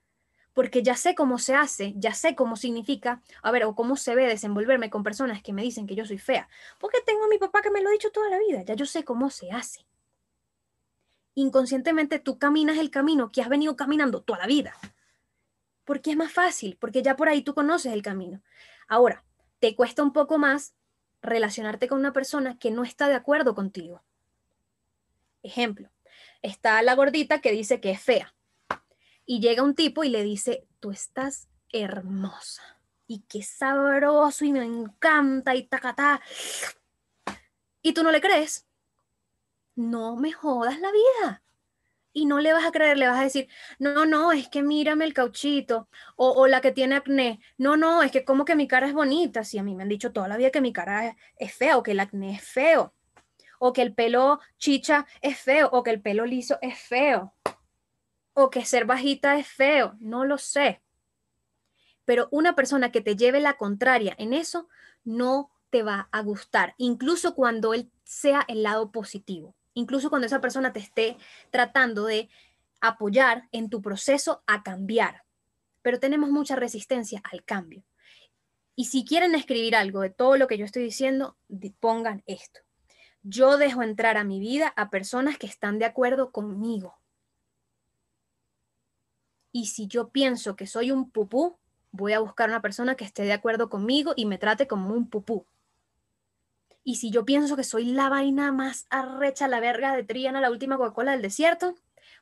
porque 0.54 0.84
ya 0.84 0.96
sé 0.96 1.16
cómo 1.16 1.40
se 1.40 1.56
hace, 1.56 1.94
ya 1.96 2.14
sé 2.14 2.36
cómo 2.36 2.58
significa, 2.58 3.24
a 3.42 3.52
ver, 3.52 3.64
o 3.64 3.76
cómo 3.76 3.96
se 3.96 4.16
ve 4.16 4.28
desenvolverme 4.28 4.90
con 4.90 5.04
personas 5.04 5.42
que 5.42 5.54
me 5.54 5.64
dicen 5.64 5.88
que 5.88 5.96
yo 5.96 6.06
soy 6.06 6.18
fea, 6.18 6.50
porque 6.80 7.00
tengo 7.06 7.24
a 7.24 7.30
mi 7.30 7.38
papá 7.38 7.62
que 7.62 7.72
me 7.72 7.82
lo 7.82 7.90
ha 7.90 7.94
dicho 7.94 8.12
toda 8.12 8.30
la 8.30 8.40
vida, 8.40 8.62
ya 8.64 8.74
yo 8.74 8.86
sé 8.86 9.06
cómo 9.06 9.30
se 9.30 9.52
hace. 9.52 9.88
Inconscientemente 11.34 12.20
tú 12.20 12.38
caminas 12.38 12.78
el 12.78 12.92
camino 12.92 13.32
que 13.32 13.42
has 13.42 13.48
venido 13.48 13.78
caminando 13.78 14.22
toda 14.22 14.40
la 14.40 14.48
vida, 14.48 14.76
porque 15.90 16.12
es 16.12 16.18
más 16.18 16.32
fácil, 16.32 16.78
porque 16.80 17.02
ya 17.02 17.16
por 17.16 17.30
ahí 17.30 17.42
tú 17.42 17.56
conoces 17.56 17.92
el 17.94 18.04
camino. 18.04 18.44
Ahora, 18.88 19.24
te 19.58 19.76
cuesta 19.76 20.04
un 20.04 20.14
poco 20.14 20.38
más 20.38 20.76
relacionarte 21.20 21.88
con 21.88 21.98
una 21.98 22.14
persona 22.14 22.60
que 22.60 22.70
no 22.70 22.84
está 22.84 23.08
de 23.08 23.16
acuerdo 23.16 23.56
contigo. 23.56 24.04
Ejemplo, 25.42 25.90
está 26.44 26.80
la 26.84 26.94
gordita 26.94 27.42
que 27.42 27.52
dice 27.52 27.82
que 27.82 27.90
es 27.90 28.00
fea 28.00 28.36
y 29.26 29.40
llega 29.40 29.64
un 29.64 29.74
tipo 29.74 30.04
y 30.04 30.10
le 30.10 30.22
dice, 30.22 30.68
tú 30.80 30.92
estás 30.92 31.48
hermosa 31.72 32.62
y 33.08 33.22
qué 33.22 33.42
sabroso 33.42 34.46
y 34.46 34.52
me 34.52 34.64
encanta 34.64 35.56
y 35.56 35.64
tacatá. 35.64 36.22
Y 37.82 37.94
tú 37.94 38.04
no 38.04 38.12
le 38.12 38.22
crees. 38.22 38.68
No 39.74 40.18
me 40.18 40.34
jodas 40.34 40.80
la 40.80 40.92
vida. 40.92 41.42
Y 42.12 42.26
no 42.26 42.40
le 42.40 42.54
vas 42.54 42.66
a 42.66 42.72
creer, 42.72 42.98
le 42.98 43.08
vas 43.08 43.20
a 43.20 43.24
decir, 43.24 43.48
no, 43.78 44.06
no, 44.06 44.32
es 44.32 44.50
que 44.50 44.64
mírame 44.64 45.06
el 45.06 45.14
cauchito, 45.14 45.90
o, 46.16 46.48
la 46.48 46.62
que 46.62 46.72
tiene 46.72 46.96
acné, 46.96 47.40
no, 47.58 47.78
no, 47.78 48.02
es 48.02 48.12
que 48.12 48.26
como 48.26 48.46
que 48.46 48.56
mi 48.56 48.68
cara 48.68 48.88
es 48.88 48.94
bonita, 48.94 49.44
si 49.44 49.58
a 49.60 49.64
mí 49.64 49.76
me 49.76 49.84
han 49.84 49.90
dicho 49.90 50.12
toda 50.12 50.28
la 50.28 50.38
vida 50.38 50.50
que 50.50 50.62
mi 50.62 50.74
cara 50.74 51.08
es, 51.08 51.16
es 51.38 51.54
fea, 51.54 51.78
o 51.78 51.84
que 51.84 51.92
el 51.92 52.00
acné 52.00 52.36
es 52.36 52.44
feo, 52.44 52.94
o 53.60 53.74
que 53.74 53.84
el 53.84 53.94
pelo 53.94 54.40
chicha 54.58 55.06
es 55.22 55.38
feo, 55.38 55.70
o 55.72 55.84
que 55.84 55.92
el 55.92 56.02
pelo 56.02 56.26
liso 56.26 56.58
es 56.62 56.80
feo 56.80 57.34
o 58.40 58.50
que 58.50 58.66
ser 58.66 58.86
bajita 58.86 59.38
es 59.38 59.48
feo, 59.48 59.96
no 60.00 60.26
lo 60.26 60.38
sé. 60.38 60.82
Pero 62.06 62.28
una 62.32 62.56
persona 62.56 62.92
que 62.92 63.02
te 63.02 63.16
lleve 63.16 63.40
la 63.40 63.58
contraria 63.58 64.16
en 64.18 64.34
eso 64.34 64.68
no 65.04 65.52
te 65.70 65.84
va 65.84 66.10
a 66.12 66.22
gustar, 66.22 66.74
incluso 66.78 67.36
cuando 67.36 67.74
él 67.74 67.92
sea 68.04 68.44
el 68.48 68.64
lado 68.64 68.92
positivo, 68.92 69.56
incluso 69.80 70.10
cuando 70.10 70.28
esa 70.28 70.42
persona 70.42 70.74
te 70.74 70.80
esté 70.80 71.18
tratando 71.50 72.06
de 72.06 72.30
apoyar 72.82 73.48
en 73.52 73.70
tu 73.70 73.82
proceso 73.82 74.44
a 74.46 74.64
cambiar. 74.64 75.24
Pero 75.82 76.00
tenemos 76.00 76.30
mucha 76.30 76.56
resistencia 76.56 77.22
al 77.32 77.44
cambio. 77.44 77.84
Y 78.76 78.86
si 78.86 79.04
quieren 79.04 79.36
escribir 79.36 79.76
algo 79.76 80.02
de 80.02 80.10
todo 80.10 80.38
lo 80.38 80.48
que 80.48 80.58
yo 80.58 80.66
estoy 80.66 80.84
diciendo, 80.84 81.38
pongan 81.80 82.24
esto. 82.28 82.62
Yo 83.24 83.58
dejo 83.58 83.84
entrar 83.84 84.16
a 84.18 84.24
mi 84.24 84.40
vida 84.40 84.74
a 84.78 84.90
personas 84.90 85.38
que 85.38 85.48
están 85.48 85.80
de 85.80 85.86
acuerdo 85.86 86.32
conmigo. 86.32 86.98
Y 89.52 89.66
si 89.68 89.88
yo 89.88 90.10
pienso 90.10 90.56
que 90.56 90.68
soy 90.68 90.92
un 90.92 91.10
pupú, 91.10 91.58
voy 91.92 92.14
a 92.14 92.20
buscar 92.20 92.50
una 92.50 92.62
persona 92.62 92.96
que 92.96 93.04
esté 93.04 93.24
de 93.24 93.34
acuerdo 93.34 93.70
conmigo 93.70 94.14
y 94.16 94.26
me 94.26 94.38
trate 94.38 94.68
como 94.68 94.94
un 94.94 95.10
pupú. 95.10 95.46
Y 96.90 96.96
si 96.96 97.12
yo 97.12 97.24
pienso 97.24 97.56
que 97.56 97.64
soy 97.64 97.86
la 97.86 98.10
vaina 98.10 98.52
más 98.52 98.88
arrecha, 98.90 99.48
la 99.48 99.60
verga 99.60 99.96
de 99.96 100.04
Triana, 100.04 100.42
la 100.42 100.50
última 100.50 100.76
Coca-Cola 100.76 101.12
del 101.12 101.22
desierto, 101.22 101.76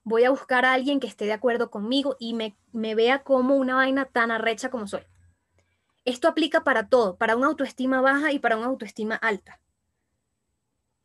voy 0.04 0.26
a 0.26 0.30
buscar 0.30 0.66
a 0.66 0.74
alguien 0.74 1.00
que 1.00 1.08
esté 1.08 1.24
de 1.24 1.32
acuerdo 1.32 1.72
conmigo 1.72 2.18
y 2.20 2.34
me, 2.34 2.54
me 2.74 2.94
vea 2.94 3.24
como 3.24 3.56
una 3.56 3.76
vaina 3.76 4.04
tan 4.04 4.30
arrecha 4.30 4.70
como 4.70 4.86
soy. 4.86 5.04
Esto 6.04 6.28
aplica 6.28 6.66
para 6.66 6.90
todo, 6.90 7.16
para 7.16 7.38
una 7.38 7.48
autoestima 7.48 8.02
baja 8.02 8.34
y 8.34 8.40
para 8.40 8.58
una 8.58 8.66
autoestima 8.66 9.16
alta. 9.16 9.62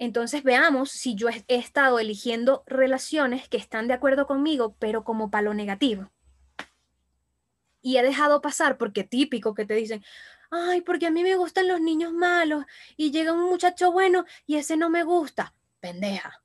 Entonces 0.00 0.42
veamos 0.42 0.90
si 0.90 1.14
yo 1.14 1.28
he, 1.28 1.44
estado 1.46 2.00
eligiendo 2.00 2.64
relaciones 2.66 3.48
que 3.48 3.58
están 3.58 3.86
de 3.86 3.94
acuerdo 3.94 4.26
conmigo, 4.26 4.74
pero 4.80 5.04
como 5.04 5.30
palo 5.30 5.54
negativo. 5.54 6.10
Y 7.80 7.96
he 7.96 8.02
dejado 8.02 8.42
pasar 8.42 8.76
porque 8.76 9.04
típico 9.04 9.54
que 9.54 9.66
te 9.66 9.74
dicen, 9.74 10.02
ay, 10.52 10.82
porque 10.82 11.06
a 11.06 11.10
mí 11.10 11.22
me 11.22 11.34
gustan 11.36 11.66
los 11.66 11.80
niños 11.80 12.12
malos 12.12 12.64
y 12.96 13.10
llega 13.10 13.32
un 13.32 13.48
muchacho 13.50 13.90
bueno 13.90 14.24
y 14.46 14.56
ese 14.56 14.76
no 14.76 14.90
me 14.90 15.02
gusta. 15.02 15.54
Pendeja. 15.80 16.44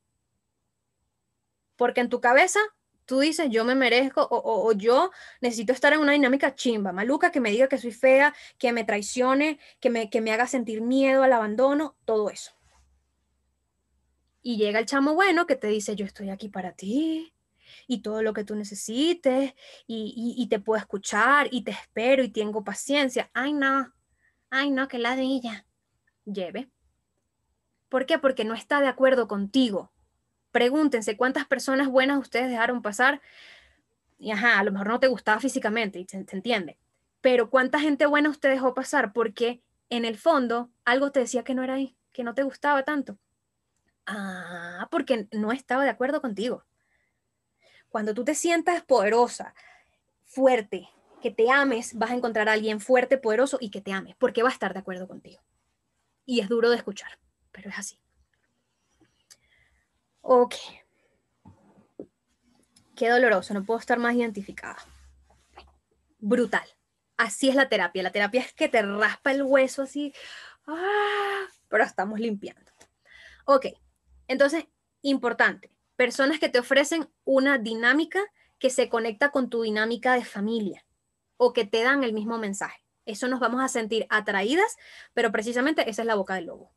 Porque 1.76 2.02
en 2.02 2.10
tu 2.10 2.20
cabeza 2.22 2.60
tú 3.06 3.20
dices, 3.20 3.50
yo 3.50 3.64
me 3.64 3.76
merezco 3.76 4.28
o, 4.30 4.72
yo 4.74 5.12
necesito 5.42 5.74
estar 5.74 5.94
en 5.94 6.00
una 6.00 6.14
dinámica 6.14 6.56
chimba, 6.56 6.92
maluca, 6.92 7.32
que 7.32 7.40
me 7.40 7.52
diga 7.52 7.68
que 7.68 7.78
soy 7.78 7.92
fea, 7.92 8.34
que 8.58 8.74
me 8.74 8.84
traicione, 8.84 9.60
que 9.80 9.90
me, 9.90 10.10
que 10.10 10.22
me 10.22 10.32
haga 10.32 10.48
sentir 10.48 10.82
miedo 10.82 11.24
al 11.24 11.34
abandono, 11.34 11.96
todo 12.06 12.30
eso. 12.30 12.52
Y 14.42 14.58
llega 14.58 14.80
el 14.80 14.86
chamo 14.86 15.14
bueno 15.14 15.46
que 15.46 15.56
te 15.56 15.68
dice, 15.68 15.96
yo 15.96 16.06
estoy 16.06 16.30
aquí 16.30 16.50
para 16.50 16.72
ti 16.74 17.34
y 17.88 18.02
todo 18.02 18.22
lo 18.22 18.34
que 18.34 18.44
tú 18.44 18.56
necesites 18.56 19.54
y, 19.88 20.48
te 20.50 20.60
puedo 20.60 20.80
escuchar 20.80 21.48
y 21.52 21.64
te 21.64 21.72
espero 21.72 22.24
y 22.24 22.30
tengo 22.30 22.64
paciencia. 22.64 23.30
Ay, 23.34 23.54
no, 23.54 23.94
ay, 24.50 24.72
no, 24.72 24.88
que 24.88 24.98
ella 24.98 25.66
Lleve. 26.26 26.70
¿Por 27.90 28.06
qué? 28.06 28.20
Porque 28.20 28.44
no 28.44 28.54
está 28.54 28.82
de 28.82 28.88
acuerdo 28.88 29.28
contigo. 29.28 29.92
Pregúntense 30.52 31.16
cuántas 31.16 31.46
personas 31.46 31.88
buenas 31.88 32.20
ustedes 32.20 32.50
dejaron 32.50 32.82
pasar 32.82 33.22
y 34.20 34.32
ajá, 34.32 34.60
a 34.60 34.64
lo 34.64 34.72
mejor 34.72 34.88
no 34.88 35.00
te 35.00 35.08
gustaba 35.08 35.40
físicamente, 35.40 36.00
y 36.00 36.06
se, 36.06 36.24
se 36.26 36.36
entiende. 36.36 36.78
Pero 37.22 37.50
cuánta 37.50 37.80
gente 37.80 38.06
buena 38.06 38.30
usted 38.30 38.50
dejó 38.50 38.74
pasar 38.74 39.14
porque 39.14 39.62
en 39.90 40.06
el 40.06 40.18
fondo 40.18 40.70
algo 40.86 41.12
te 41.12 41.20
decía 41.22 41.44
que 41.44 41.56
no 41.56 41.64
era 41.64 41.76
ahí, 41.76 41.96
que 42.12 42.24
no 42.24 42.34
te 42.34 42.44
gustaba 42.44 42.84
tanto. 42.84 43.18
Ah, 44.06 44.88
porque 44.90 45.28
no 45.32 45.52
estaba 45.52 45.84
de 45.84 45.90
acuerdo 45.90 46.22
contigo. 46.22 46.64
Cuando 47.90 48.14
tú 48.14 48.24
te 48.24 48.36
sientas 48.36 48.84
poderosa, 48.84 49.54
fuerte, 50.26 50.90
que 51.28 51.44
te 51.44 51.52
ames, 51.52 51.94
vas 51.98 52.12
a 52.12 52.16
encontrar 52.16 52.48
a 52.48 52.54
alguien 52.54 52.80
fuerte, 52.80 53.18
poderoso 53.18 53.58
y 53.60 53.70
que 53.70 53.82
te 53.82 53.92
ame, 53.92 54.16
porque 54.18 54.44
va 54.44 54.50
a 54.50 54.54
estar 54.54 54.72
de 54.72 54.80
acuerdo 54.80 55.10
contigo. 55.10 55.42
Y 56.26 56.40
es 56.40 56.48
duro 56.48 56.70
de 56.70 56.78
escuchar, 56.78 57.20
pero 57.52 57.70
es 57.70 57.78
así. 57.78 58.00
Ok. 60.22 60.56
Qué 62.96 63.10
doloroso, 63.10 63.54
no 63.54 63.66
puedo 63.66 63.78
estar 63.78 64.00
más 64.00 64.16
identificada. 64.16 64.78
Brutal. 66.20 66.66
Así 67.18 67.50
es 67.50 67.56
la 67.56 67.68
terapia. 67.68 68.04
La 68.04 68.12
terapia 68.14 68.40
es 68.40 68.54
que 68.54 68.70
te 68.70 68.82
raspa 68.82 69.32
el 69.32 69.44
hueso 69.44 69.82
así, 69.82 70.14
ah, 70.66 71.46
pero 71.68 71.84
estamos 71.84 72.22
limpiando. 72.22 72.72
Ok, 73.44 73.66
entonces, 74.30 74.66
importante, 75.02 75.72
personas 75.98 76.40
que 76.40 76.48
te 76.48 76.60
ofrecen 76.60 77.10
una 77.26 77.58
dinámica 77.58 78.22
que 78.60 78.70
se 78.70 78.88
conecta 78.88 79.30
con 79.30 79.50
tu 79.50 79.64
dinámica 79.64 80.14
de 80.14 80.24
familia 80.24 80.87
o 81.38 81.54
que 81.54 81.66
te 81.66 81.84
dan 81.84 82.04
el 82.04 82.14
mismo 82.14 82.38
mensaje. 82.38 82.84
Eso 83.06 83.28
nos 83.28 83.40
vamos 83.40 83.64
a 83.64 83.70
sentir 83.70 84.06
atraídas, 84.10 84.76
pero 85.14 85.32
precisamente 85.32 85.90
esa 85.90 86.02
es 86.02 86.06
la 86.06 86.16
boca 86.16 86.36
del 86.36 86.48
lobo. 86.48 86.74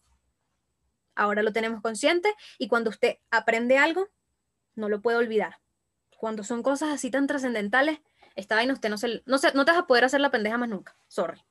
Ahora 1.16 1.42
lo 1.42 1.52
tenemos 1.52 1.82
consciente 1.82 2.32
y 2.56 2.68
cuando 2.68 2.90
usted 2.90 3.18
aprende 3.30 3.78
algo, 3.78 4.08
no 4.76 4.88
lo 4.88 5.00
puede 5.02 5.18
olvidar. 5.18 5.58
Cuando 6.16 6.44
son 6.44 6.62
cosas 6.62 6.90
así 6.90 7.10
tan 7.10 7.26
trascendentales, 7.26 7.98
esta 8.36 8.54
vaina 8.54 8.72
usted 8.72 8.88
no 8.88 8.96
se, 8.96 9.22
no 9.26 9.36
no 9.54 9.64
te 9.64 9.72
vas 9.72 9.78
a 9.80 9.86
poder 9.86 10.04
hacer 10.04 10.20
la 10.20 10.30
pendeja 10.30 10.56
más 10.56 10.68
nunca. 10.68 10.96
Sorry. 11.08 11.42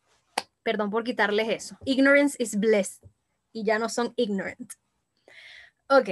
Perdón 0.63 0.89
por 0.89 1.03
quitarles 1.03 1.49
eso. 1.49 1.77
Ignorance 1.85 2.41
is 2.41 2.57
bliss. 2.57 3.01
Y 3.51 3.63
ya 3.63 3.79
no 3.79 3.89
son 3.89 4.13
ignorant. 4.15 4.73
Ok. 5.87 6.09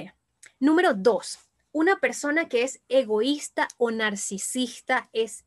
Número 0.59 0.93
dos, 0.93 1.39
una 1.71 1.99
persona 1.99 2.49
que 2.49 2.63
es 2.63 2.81
egoísta 2.89 3.67
o 3.77 3.91
narcisista 3.91 5.09
es 5.13 5.45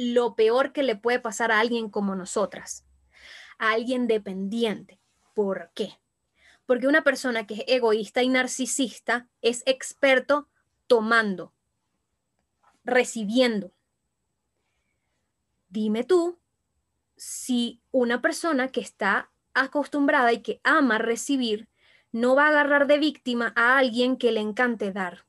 lo 0.00 0.34
peor 0.34 0.72
que 0.72 0.82
le 0.82 0.96
puede 0.96 1.20
pasar 1.20 1.52
a 1.52 1.60
alguien 1.60 1.90
como 1.90 2.14
nosotras, 2.14 2.86
a 3.58 3.72
alguien 3.72 4.06
dependiente. 4.06 4.98
¿Por 5.34 5.72
qué? 5.74 6.00
Porque 6.64 6.86
una 6.86 7.04
persona 7.04 7.46
que 7.46 7.52
es 7.52 7.64
egoísta 7.66 8.22
y 8.22 8.30
narcisista 8.30 9.28
es 9.42 9.62
experto 9.66 10.48
tomando, 10.86 11.52
recibiendo. 12.82 13.72
Dime 15.68 16.04
tú 16.04 16.38
si 17.16 17.82
una 17.90 18.22
persona 18.22 18.68
que 18.68 18.80
está 18.80 19.30
acostumbrada 19.52 20.32
y 20.32 20.40
que 20.40 20.62
ama 20.64 20.96
recibir 20.96 21.68
no 22.10 22.34
va 22.34 22.46
a 22.46 22.48
agarrar 22.48 22.86
de 22.86 22.98
víctima 22.98 23.52
a 23.54 23.76
alguien 23.76 24.16
que 24.16 24.32
le 24.32 24.40
encante 24.40 24.92
dar. 24.92 25.26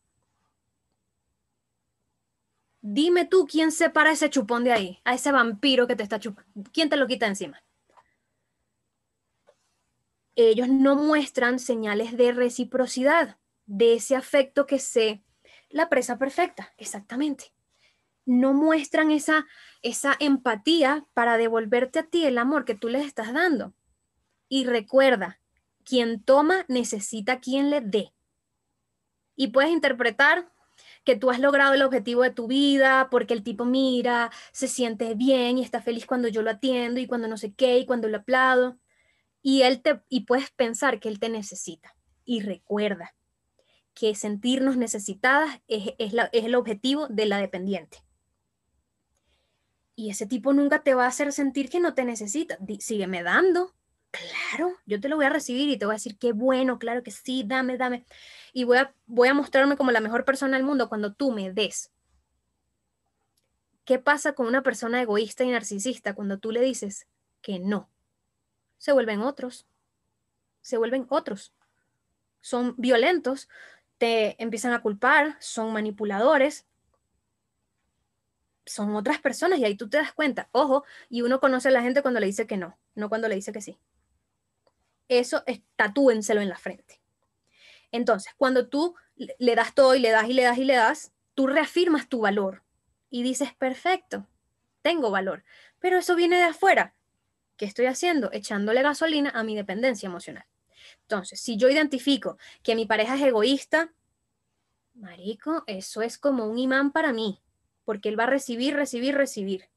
Dime 2.82 3.26
tú 3.26 3.48
quién 3.48 3.72
separa 3.72 4.12
ese 4.12 4.30
chupón 4.30 4.64
de 4.64 4.74
ahí, 4.74 5.00
a 5.04 5.14
ese 5.14 5.32
vampiro 5.32 5.88
que 5.88 5.96
te 5.96 6.04
está 6.04 6.20
chupando. 6.20 6.50
¿Quién 6.74 6.90
te 6.90 6.98
lo 6.98 7.08
quita 7.08 7.28
encima? 7.28 7.64
Ellos 10.36 10.68
no 10.68 10.96
muestran 10.96 11.60
señales 11.60 12.18
de 12.18 12.32
reciprocidad, 12.32 13.38
de 13.68 13.94
ese 13.94 14.16
afecto 14.16 14.66
que 14.66 14.80
sé, 14.80 15.24
la 15.70 15.90
presa 15.90 16.18
perfecta, 16.18 16.74
exactamente. 16.78 17.54
No 18.26 18.54
muestran 18.54 19.12
esa, 19.12 19.46
esa 19.82 20.16
empatía 20.20 21.06
para 21.14 21.38
devolverte 21.38 22.00
a 22.00 22.04
ti 22.04 22.26
el 22.26 22.38
amor 22.38 22.66
que 22.66 22.76
tú 22.76 22.90
les 22.90 23.06
estás 23.06 23.34
dando. 23.34 23.74
Y 24.50 24.66
recuerda, 24.66 25.40
quien 25.84 26.22
toma 26.24 26.66
necesita 26.68 27.40
quien 27.40 27.70
le 27.70 27.82
dé. 27.82 28.14
Y 29.36 29.48
puedes 29.48 29.72
interpretar 29.72 30.52
que 31.04 31.16
tú 31.16 31.32
has 31.32 31.40
logrado 31.40 31.74
el 31.74 31.82
objetivo 31.82 32.24
de 32.24 32.32
tu 32.32 32.48
vida 32.48 33.08
porque 33.10 33.34
el 33.34 33.44
tipo 33.44 33.66
mira, 33.66 34.32
se 34.52 34.68
siente 34.68 35.16
bien 35.16 35.58
y 35.58 35.64
está 35.64 35.82
feliz 35.82 36.06
cuando 36.06 36.28
yo 36.28 36.42
lo 36.42 36.52
atiendo 36.52 37.00
y 37.00 37.08
cuando 37.08 37.28
no 37.28 37.38
sé 37.38 37.54
qué 37.54 37.80
y 37.80 37.86
cuando 37.86 38.08
lo 38.08 38.18
aplaudo. 38.18 38.78
Y, 39.42 39.64
él 39.64 39.82
te, 39.82 40.02
y 40.10 40.22
puedes 40.26 40.52
pensar 40.52 41.00
que 41.00 41.10
él 41.10 41.20
te 41.20 41.30
necesita. 41.30 41.96
Y 42.26 42.42
recuerda 42.42 43.16
que 43.94 44.16
sentirnos 44.16 44.78
necesitadas 44.78 45.62
es, 45.68 45.94
es 45.98 46.14
el 46.46 46.56
objetivo 46.56 47.08
de 47.08 47.26
la 47.26 47.40
dependiente. 47.40 48.04
Y 49.96 50.10
ese 50.10 50.26
tipo 50.26 50.54
nunca 50.54 50.84
te 50.84 50.94
va 50.94 51.06
a 51.06 51.10
hacer 51.10 51.32
sentir 51.34 51.70
que 51.70 51.80
no 51.80 51.94
te 51.94 52.06
necesita. 52.06 52.58
sígueme 52.80 53.24
dando. 53.24 53.74
Claro, 54.12 54.78
yo 54.86 55.00
te 55.00 55.08
lo 55.08 55.16
voy 55.16 55.26
a 55.26 55.30
recibir 55.30 55.70
y 55.70 55.78
te 55.78 55.86
voy 55.86 55.94
a 55.94 55.96
decir 55.96 56.18
qué 56.18 56.34
bueno, 56.34 56.80
claro 56.80 57.02
que 57.02 57.12
sí, 57.12 57.44
dame, 57.46 57.78
dame. 57.78 58.06
Y 58.52 58.66
voy 58.66 58.78
a, 58.78 58.94
voy 59.08 59.30
a 59.30 59.34
mostrarme 59.34 59.78
como 59.78 59.92
la 59.92 60.02
mejor 60.02 60.26
persona 60.26 60.58
del 60.58 60.66
mundo 60.66 60.90
cuando 60.90 61.14
tú 61.14 61.32
me 61.32 61.52
des. 61.52 61.92
¿Qué 63.86 64.00
pasa 64.00 64.34
con 64.34 64.48
una 64.48 64.64
persona 64.64 65.02
egoísta 65.02 65.44
y 65.44 65.50
narcisista 65.52 66.14
cuando 66.14 66.40
tú 66.40 66.52
le 66.52 66.62
dices 66.62 67.08
que 67.42 67.60
no? 67.60 67.90
Se 68.78 68.92
vuelven 68.92 69.22
otros. 69.22 69.66
Se 70.62 70.78
vuelven 70.78 71.06
otros. 71.10 71.54
Son 72.42 72.76
violentos, 72.78 73.48
te 73.98 74.42
empiezan 74.44 74.74
a 74.74 74.82
culpar, 74.82 75.38
son 75.40 75.72
manipuladores, 75.74 76.66
son 78.66 78.96
otras 78.96 79.20
personas 79.20 79.60
y 79.60 79.66
ahí 79.66 79.76
tú 79.76 79.90
te 79.90 79.98
das 79.98 80.14
cuenta, 80.14 80.50
ojo, 80.52 80.84
y 81.10 81.22
uno 81.22 81.40
conoce 81.40 81.70
a 81.70 81.72
la 81.72 81.82
gente 81.82 82.02
cuando 82.02 82.20
le 82.20 82.28
dice 82.28 82.48
que 82.48 82.58
no, 82.58 82.78
no 82.96 83.10
cuando 83.10 83.28
le 83.28 83.36
dice 83.36 83.52
que 83.52 83.62
sí. 83.62 83.78
Eso 85.12 85.44
es, 85.46 85.60
tatúenselo 85.76 86.40
en 86.40 86.48
la 86.48 86.58
frente. 86.58 87.02
Entonces, 87.92 88.34
cuando 88.38 88.70
tú 88.70 88.96
le 89.16 89.56
das 89.56 89.76
todo 89.76 89.94
y 89.94 90.00
le 90.00 90.10
das 90.10 90.30
y 90.30 90.34
le 90.34 90.44
das 90.44 90.58
y 90.58 90.64
le 90.64 90.76
das, 90.76 91.12
tú 91.34 91.48
reafirmas 91.48 92.08
tu 92.08 92.22
valor 92.22 92.64
y 93.10 93.22
dices, 93.22 93.54
perfecto, 93.54 94.26
tengo 94.82 95.12
valor, 95.12 95.44
pero 95.80 95.98
eso 95.98 96.16
viene 96.16 96.38
de 96.38 96.44
afuera. 96.44 96.96
¿Qué 97.58 97.66
estoy 97.66 97.88
haciendo? 97.88 98.32
Echándole 98.32 98.82
gasolina 98.84 99.32
a 99.32 99.44
mi 99.44 99.54
dependencia 99.54 100.08
emocional. 100.08 100.46
Entonces, 101.02 101.42
si 101.42 101.58
yo 101.58 101.70
identifico 101.70 102.38
que 102.64 102.76
mi 102.76 102.86
pareja 102.86 103.16
es 103.16 103.22
egoísta, 103.22 103.92
marico, 104.94 105.66
eso 105.68 106.02
es 106.02 106.18
como 106.18 106.46
un 106.46 106.58
imán 106.58 106.94
para 106.94 107.12
mí 107.12 107.42
porque 107.84 108.08
él 108.08 108.18
va 108.18 108.24
a 108.24 108.28
recibir, 108.28 108.76
recibir, 108.76 109.16
recibir. 109.16 109.68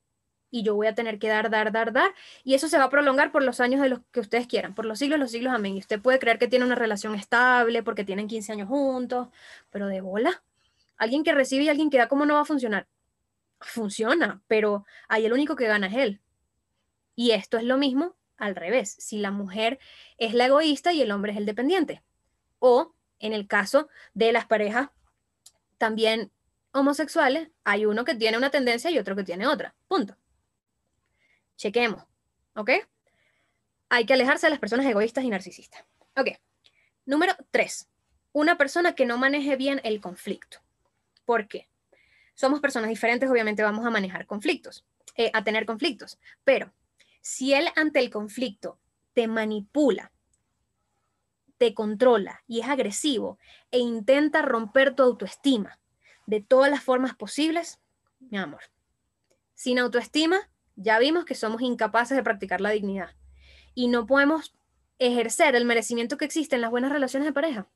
Y 0.55 0.63
yo 0.63 0.77
voy 0.77 0.87
a 0.87 0.95
tener 0.95 1.19
que 1.19 1.27
dar, 1.27 1.51
dar, 1.51 1.73
dar, 1.73 1.93
dar. 1.93 2.15
Y 2.45 2.55
eso 2.55 2.69
se 2.69 2.79
va 2.79 2.85
a 2.85 2.89
prolongar 2.89 3.33
por 3.33 3.43
los 3.43 3.59
años 3.59 3.81
de 3.81 3.89
los 3.89 3.99
que 4.13 4.21
ustedes 4.21 4.47
quieran, 4.47 4.73
por 4.73 4.85
los 4.85 5.01
siglos, 5.01 5.19
los 5.19 5.33
siglos, 5.33 5.53
amén. 5.53 5.75
Y 5.75 5.81
usted 5.81 6.01
puede 6.01 6.21
creer 6.21 6.39
que 6.39 6.47
tiene 6.47 6.65
una 6.65 6.77
relación 6.77 7.17
estable 7.17 7.83
porque 7.83 8.05
tienen 8.05 8.29
15 8.29 8.53
años 8.53 8.69
juntos, 8.69 9.27
pero 9.71 9.89
de 9.89 10.01
bola. 10.01 10.45
Alguien 10.97 11.25
que 11.25 11.35
recibe 11.35 11.65
y 11.65 11.69
alguien 11.71 11.91
que 11.91 11.99
da, 11.99 12.07
¿cómo 12.07 12.25
no 12.25 12.35
va 12.35 12.43
a 12.43 12.45
funcionar? 12.45 12.87
Funciona, 13.59 14.43
pero 14.47 14.87
ahí 15.09 15.27
el 15.27 15.33
único 15.33 15.57
que 15.57 15.67
gana 15.67 15.89
es 15.89 15.95
él. 15.95 16.21
Y 17.17 17.33
esto 17.33 17.59
es 17.59 17.65
lo 17.65 17.77
mismo 17.77 18.15
al 18.37 18.55
revés, 18.55 18.95
si 19.01 19.19
la 19.19 19.33
mujer 19.33 19.81
es 20.19 20.35
la 20.35 20.47
egoísta 20.47 20.93
y 20.93 21.03
el 21.03 21.11
hombre 21.11 21.33
es 21.33 21.39
el 21.39 21.47
dependiente. 21.47 22.05
O 22.61 22.95
en 23.19 23.33
el 23.33 23.49
caso 23.49 23.89
de 24.15 24.31
las 24.31 24.47
parejas 24.47 24.91
también 25.79 26.31
homosexuales, 26.73 27.51
hay 27.65 27.87
uno 27.87 28.05
que 28.05 28.15
tiene 28.15 28.39
una 28.39 28.51
tendencia 28.51 28.89
y 28.93 28.99
otro 29.01 29.17
que 29.17 29.25
tiene 29.25 29.49
otra. 29.49 29.75
Punto. 29.89 30.17
Chequemos. 31.57 32.05
¿Ok? 32.55 32.71
Hay 33.89 34.07
que 34.07 34.15
alejarse 34.15 34.47
de 34.47 34.51
las 34.51 34.61
personas 34.61 34.87
egoístas 34.87 35.25
y 35.25 35.31
narcisistas. 35.31 35.85
Ok. 36.17 36.31
Número 37.07 37.35
tres. 37.51 37.89
Una 38.33 38.57
persona 38.57 38.95
que 38.95 39.07
no 39.07 39.19
maneje 39.19 39.57
bien 39.57 39.81
el 39.85 40.01
conflicto. 40.01 40.59
¿Por 41.25 41.49
qué? 41.49 41.69
Somos 42.35 42.61
personas 42.61 42.91
diferentes, 42.91 43.31
obviamente 43.31 43.63
vamos 43.63 43.87
a 43.87 43.91
manejar 43.91 44.27
conflictos, 44.27 44.85
eh, 45.17 45.31
a 45.33 45.45
tener 45.45 45.67
conflictos. 45.67 46.19
Pero 46.43 46.73
si 47.21 47.55
él 47.55 47.69
ante 47.77 48.01
el 48.01 48.11
conflicto 48.11 48.79
te 49.13 49.29
manipula, 49.29 50.13
te 51.59 51.75
controla 51.75 52.43
y 52.47 52.61
es 52.61 52.69
agresivo 52.69 53.39
e 53.71 53.79
intenta 53.79 54.43
romper 54.43 54.95
tu 54.95 55.03
autoestima, 55.03 55.79
de 56.27 56.41
todas 56.41 56.71
las 56.71 56.83
formas 56.83 57.15
posibles, 57.15 57.81
mi 58.19 58.39
amor. 58.39 58.63
Sin 59.55 59.79
autoestima, 59.79 60.51
ya 60.77 60.99
vimos 60.99 61.25
que 61.25 61.35
somos 61.35 61.63
incapaces 61.63 62.17
de 62.17 62.23
practicar 62.23 62.61
la 62.61 62.71
dignidad 62.71 63.11
y 63.75 63.89
no 63.89 64.07
podemos 64.07 64.55
ejercer 64.99 65.57
el 65.57 65.65
merecimiento 65.65 66.17
que 66.17 66.25
existe 66.25 66.55
en 66.55 66.63
las 66.63 66.71
buenas 66.71 66.93
relaciones 66.93 67.27
de 67.27 67.33
pareja. 67.33 67.69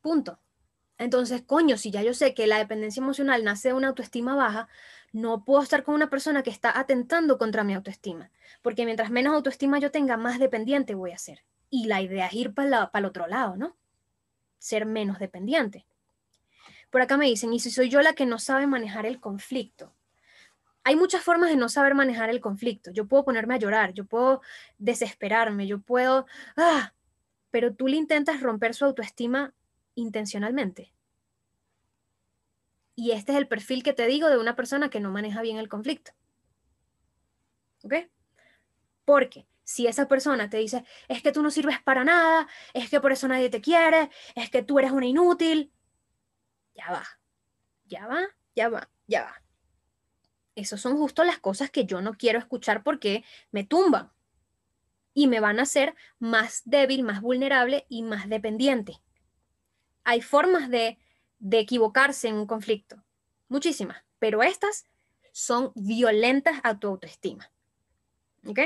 Punto. 0.00 0.38
Entonces, 0.98 1.42
coño, 1.42 1.76
si 1.76 1.90
ya 1.90 2.02
yo 2.02 2.14
sé 2.14 2.34
que 2.34 2.46
la 2.46 2.58
dependencia 2.58 3.00
emocional 3.00 3.42
nace 3.42 3.68
de 3.68 3.74
una 3.74 3.88
autoestima 3.88 4.36
baja, 4.36 4.68
no 5.12 5.44
puedo 5.44 5.62
estar 5.62 5.82
con 5.82 5.94
una 5.94 6.08
persona 6.08 6.42
que 6.42 6.50
está 6.50 6.78
atentando 6.78 7.36
contra 7.36 7.64
mi 7.64 7.74
autoestima, 7.74 8.30
porque 8.62 8.84
mientras 8.84 9.10
menos 9.10 9.34
autoestima 9.34 9.78
yo 9.78 9.90
tenga, 9.90 10.16
más 10.16 10.38
dependiente 10.38 10.94
voy 10.94 11.10
a 11.10 11.18
ser. 11.18 11.42
Y 11.68 11.86
la 11.86 12.00
idea 12.00 12.26
es 12.26 12.34
ir 12.34 12.54
para 12.54 12.90
el 12.94 13.04
otro 13.04 13.26
lado, 13.26 13.56
¿no? 13.56 13.76
Ser 14.58 14.86
menos 14.86 15.18
dependiente. 15.18 15.84
Por 16.90 17.00
acá 17.00 17.16
me 17.16 17.26
dicen, 17.26 17.52
¿y 17.52 17.58
si 17.58 17.70
soy 17.70 17.88
yo 17.88 18.00
la 18.02 18.12
que 18.12 18.26
no 18.26 18.38
sabe 18.38 18.68
manejar 18.68 19.04
el 19.06 19.20
conflicto? 19.20 19.92
Hay 20.84 20.96
muchas 20.96 21.22
formas 21.22 21.48
de 21.48 21.56
no 21.56 21.68
saber 21.68 21.94
manejar 21.94 22.28
el 22.28 22.40
conflicto. 22.40 22.90
Yo 22.90 23.06
puedo 23.06 23.24
ponerme 23.24 23.54
a 23.54 23.58
llorar, 23.58 23.94
yo 23.94 24.04
puedo 24.04 24.42
desesperarme, 24.78 25.66
yo 25.66 25.80
puedo... 25.80 26.26
¡Ah! 26.56 26.92
Pero 27.50 27.74
tú 27.74 27.88
le 27.88 27.96
intentas 27.96 28.40
romper 28.42 28.74
su 28.74 28.84
autoestima 28.84 29.54
intencionalmente. 29.94 30.92
Y 32.96 33.12
este 33.12 33.32
es 33.32 33.38
el 33.38 33.48
perfil 33.48 33.82
que 33.82 33.92
te 33.92 34.06
digo 34.06 34.28
de 34.28 34.38
una 34.38 34.56
persona 34.56 34.90
que 34.90 35.00
no 35.00 35.10
maneja 35.10 35.40
bien 35.42 35.56
el 35.56 35.68
conflicto. 35.68 36.12
¿Ok? 37.82 37.94
Porque 39.04 39.46
si 39.64 39.86
esa 39.86 40.06
persona 40.06 40.50
te 40.50 40.58
dice, 40.58 40.84
es 41.08 41.22
que 41.22 41.32
tú 41.32 41.42
no 41.42 41.50
sirves 41.50 41.80
para 41.82 42.04
nada, 42.04 42.46
es 42.74 42.90
que 42.90 43.00
por 43.00 43.12
eso 43.12 43.26
nadie 43.26 43.48
te 43.48 43.60
quiere, 43.60 44.10
es 44.34 44.50
que 44.50 44.62
tú 44.62 44.78
eres 44.78 44.92
una 44.92 45.06
inútil, 45.06 45.72
ya 46.74 46.90
va, 46.90 47.04
ya 47.86 48.06
va, 48.06 48.22
ya 48.54 48.68
va, 48.68 48.88
ya 49.06 49.22
va. 49.22 49.43
Esas 50.54 50.80
son 50.80 50.96
justo 50.96 51.24
las 51.24 51.38
cosas 51.38 51.70
que 51.70 51.84
yo 51.84 52.00
no 52.00 52.14
quiero 52.14 52.38
escuchar 52.38 52.82
porque 52.82 53.24
me 53.50 53.64
tumban 53.64 54.12
y 55.12 55.26
me 55.26 55.40
van 55.40 55.58
a 55.58 55.62
hacer 55.62 55.94
más 56.18 56.62
débil, 56.64 57.02
más 57.02 57.20
vulnerable 57.20 57.86
y 57.88 58.02
más 58.02 58.28
dependiente. 58.28 59.00
Hay 60.04 60.20
formas 60.20 60.68
de, 60.68 60.98
de 61.38 61.58
equivocarse 61.58 62.28
en 62.28 62.34
un 62.34 62.46
conflicto, 62.46 63.02
muchísimas, 63.48 64.04
pero 64.18 64.42
estas 64.42 64.84
son 65.32 65.72
violentas 65.74 66.60
a 66.62 66.78
tu 66.78 66.88
autoestima. 66.88 67.50
¿Ok? 68.46 68.60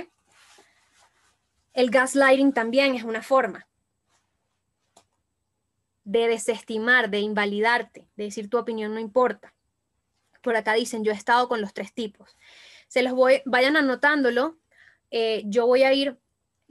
El 1.72 1.90
gaslighting 1.90 2.52
también 2.52 2.94
es 2.94 3.04
una 3.04 3.22
forma 3.22 3.68
de 6.04 6.26
desestimar, 6.26 7.10
de 7.10 7.20
invalidarte, 7.20 8.08
de 8.16 8.24
decir 8.24 8.48
tu 8.48 8.58
opinión 8.58 8.94
no 8.94 8.98
importa. 9.00 9.54
Por 10.40 10.56
acá 10.56 10.74
dicen, 10.74 11.04
yo 11.04 11.12
he 11.12 11.14
estado 11.14 11.48
con 11.48 11.60
los 11.60 11.74
tres 11.74 11.92
tipos. 11.92 12.36
Se 12.88 13.02
los 13.02 13.12
voy, 13.12 13.42
vayan 13.44 13.76
anotándolo. 13.76 14.58
Eh, 15.10 15.42
yo 15.46 15.66
voy 15.66 15.82
a 15.82 15.92
ir, 15.92 16.18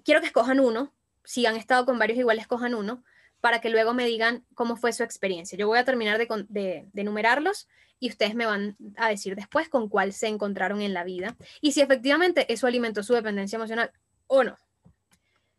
quiero 0.04 0.22
que 0.22 0.28
escojan 0.28 0.60
uno, 0.60 0.94
si 1.24 1.46
han 1.46 1.56
estado 1.56 1.86
con 1.86 2.00
varios 2.00 2.18
igual 2.18 2.40
escojan 2.40 2.76
uno, 2.76 3.04
para 3.42 3.62
que 3.62 3.70
luego 3.70 3.94
me 3.94 4.06
digan 4.06 4.46
cómo 4.56 4.78
fue 4.78 4.94
su 4.94 5.04
experiencia. 5.04 5.58
Yo 5.58 5.68
voy 5.68 5.78
a 5.78 5.86
terminar 5.86 6.18
de, 6.18 6.28
de, 6.50 6.88
de 6.92 7.02
enumerarlos 7.02 7.68
y 8.00 8.10
ustedes 8.10 8.36
me 8.36 8.46
van 8.46 8.78
a 8.96 9.10
decir 9.10 9.36
después 9.36 9.70
con 9.70 9.90
cuál 9.90 10.14
se 10.14 10.28
encontraron 10.28 10.82
en 10.82 10.94
la 10.94 11.04
vida 11.04 11.36
y 11.62 11.72
si 11.72 11.82
efectivamente 11.82 12.52
eso 12.52 12.68
alimentó 12.68 13.04
su 13.04 13.14
dependencia 13.14 13.58
emocional 13.58 13.92
o 14.28 14.44
no. 14.44 14.58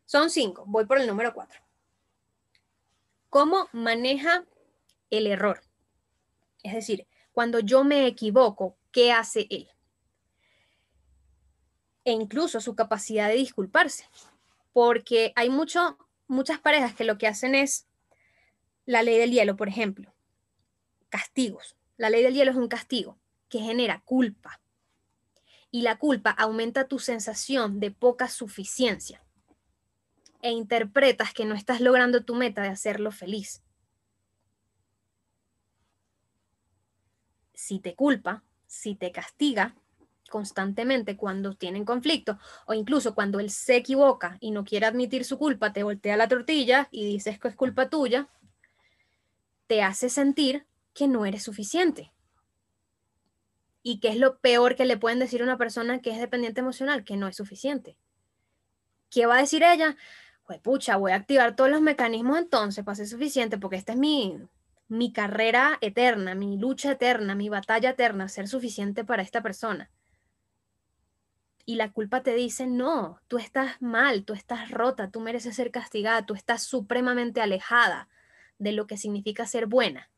Son 0.05 0.29
cinco, 0.29 0.63
voy 0.67 0.85
por 0.85 0.99
el 0.99 1.07
número 1.07 1.33
cuatro. 1.33 1.61
¿Cómo 3.29 3.69
maneja 3.73 4.45
el 5.11 5.27
error? 5.27 5.61
Es 6.63 6.73
decir, 6.73 7.05
cuando 7.39 7.61
yo 7.61 7.85
me 7.85 8.05
equivoco, 8.05 8.77
¿qué 8.91 9.13
hace 9.13 9.47
él? 9.49 9.69
E 12.03 12.11
incluso 12.11 12.59
su 12.59 12.75
capacidad 12.75 13.29
de 13.29 13.35
disculparse. 13.35 14.09
Porque 14.73 15.31
hay 15.37 15.49
mucho, 15.49 15.97
muchas 16.27 16.59
parejas 16.59 16.93
que 16.93 17.05
lo 17.05 17.17
que 17.17 17.27
hacen 17.27 17.55
es 17.55 17.87
la 18.85 19.03
ley 19.03 19.17
del 19.17 19.31
hielo, 19.31 19.55
por 19.55 19.69
ejemplo, 19.69 20.13
castigos. 21.07 21.77
La 21.95 22.09
ley 22.09 22.23
del 22.23 22.33
hielo 22.33 22.51
es 22.51 22.57
un 22.57 22.67
castigo 22.67 23.17
que 23.47 23.59
genera 23.59 24.01
culpa. 24.03 24.59
Y 25.71 25.83
la 25.83 25.97
culpa 25.97 26.31
aumenta 26.31 26.89
tu 26.89 26.99
sensación 26.99 27.79
de 27.79 27.91
poca 27.91 28.27
suficiencia 28.27 29.23
e 30.41 30.51
interpretas 30.51 31.33
que 31.33 31.45
no 31.45 31.55
estás 31.55 31.79
logrando 31.79 32.25
tu 32.25 32.35
meta 32.35 32.63
de 32.63 32.67
hacerlo 32.67 33.13
feliz. 33.13 33.63
Si 37.59 37.79
te 37.79 37.93
culpa, 37.93 38.41
si 38.67 38.95
te 38.95 39.11
castiga, 39.11 39.75
constantemente 40.29 41.17
cuando 41.17 41.55
tienen 41.55 41.83
conflicto 41.83 42.39
o 42.65 42.73
incluso 42.73 43.13
cuando 43.13 43.41
él 43.41 43.49
se 43.49 43.75
equivoca 43.75 44.37
y 44.39 44.51
no 44.51 44.63
quiere 44.63 44.85
admitir 44.85 45.25
su 45.25 45.37
culpa, 45.37 45.73
te 45.73 45.83
voltea 45.83 46.15
la 46.15 46.29
tortilla 46.29 46.87
y 46.89 47.05
dices 47.05 47.37
que 47.37 47.49
es 47.49 47.57
culpa 47.57 47.89
tuya, 47.89 48.29
te 49.67 49.83
hace 49.83 50.09
sentir 50.09 50.65
que 50.93 51.09
no 51.09 51.25
eres 51.25 51.43
suficiente. 51.43 52.13
¿Y 53.83 53.99
qué 53.99 54.07
es 54.07 54.17
lo 54.17 54.39
peor 54.39 54.77
que 54.77 54.85
le 54.85 54.95
pueden 54.95 55.19
decir 55.19 55.41
a 55.41 55.43
una 55.43 55.57
persona 55.57 55.99
que 55.99 56.11
es 56.11 56.19
dependiente 56.19 56.61
emocional? 56.61 57.03
Que 57.03 57.17
no 57.17 57.27
es 57.27 57.35
suficiente. 57.35 57.97
¿Qué 59.09 59.25
va 59.25 59.35
a 59.35 59.41
decir 59.41 59.63
ella? 59.63 59.97
Pues 60.47 60.61
pucha, 60.61 60.95
voy 60.95 61.11
a 61.11 61.15
activar 61.15 61.57
todos 61.57 61.69
los 61.69 61.81
mecanismos 61.81 62.37
entonces 62.37 62.85
para 62.85 62.95
ser 62.95 63.07
suficiente, 63.07 63.57
porque 63.57 63.75
esta 63.75 63.91
es 63.91 63.99
mi, 63.99 64.47
mi 64.89 65.13
carrera 65.13 65.77
eterna, 65.81 66.35
mi 66.35 66.57
lucha 66.57 66.91
eterna, 66.91 67.35
mi 67.35 67.47
batalla 67.47 67.91
eterna, 67.91 68.27
ser 68.27 68.47
suficiente 68.47 69.05
para 69.05 69.21
esta 69.21 69.41
persona. 69.41 69.89
Y 71.65 71.75
la 71.75 71.91
culpa 71.91 72.23
te 72.23 72.33
dice, 72.33 72.65
no, 72.65 73.21
tú 73.27 73.37
estás 73.37 73.79
mal, 73.81 74.25
tú 74.25 74.33
estás 74.33 74.71
rota, 74.71 75.11
tú 75.11 75.19
mereces 75.19 75.55
ser 75.55 75.69
castigada, 75.69 76.25
tú 76.25 76.33
estás 76.33 76.63
supremamente 76.63 77.39
alejada 77.39 78.09
de 78.57 78.71
lo 78.71 78.87
que 78.87 78.97
significa 78.97 79.45
ser 79.45 79.67
buena. 79.67 80.09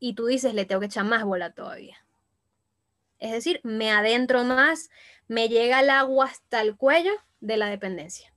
Y 0.00 0.14
tú 0.14 0.26
dices, 0.26 0.54
le 0.54 0.64
tengo 0.64 0.80
que 0.80 0.86
echar 0.86 1.04
más 1.04 1.24
bola 1.24 1.52
todavía. 1.52 1.98
Es 3.18 3.32
decir, 3.32 3.60
me 3.64 3.90
adentro 3.90 4.44
más, 4.44 4.88
me 5.26 5.50
llega 5.50 5.80
el 5.80 5.90
agua 5.90 6.26
hasta 6.26 6.62
el 6.62 6.76
cuello 6.76 7.12
de 7.40 7.58
la 7.58 7.66
dependencia. 7.66 8.32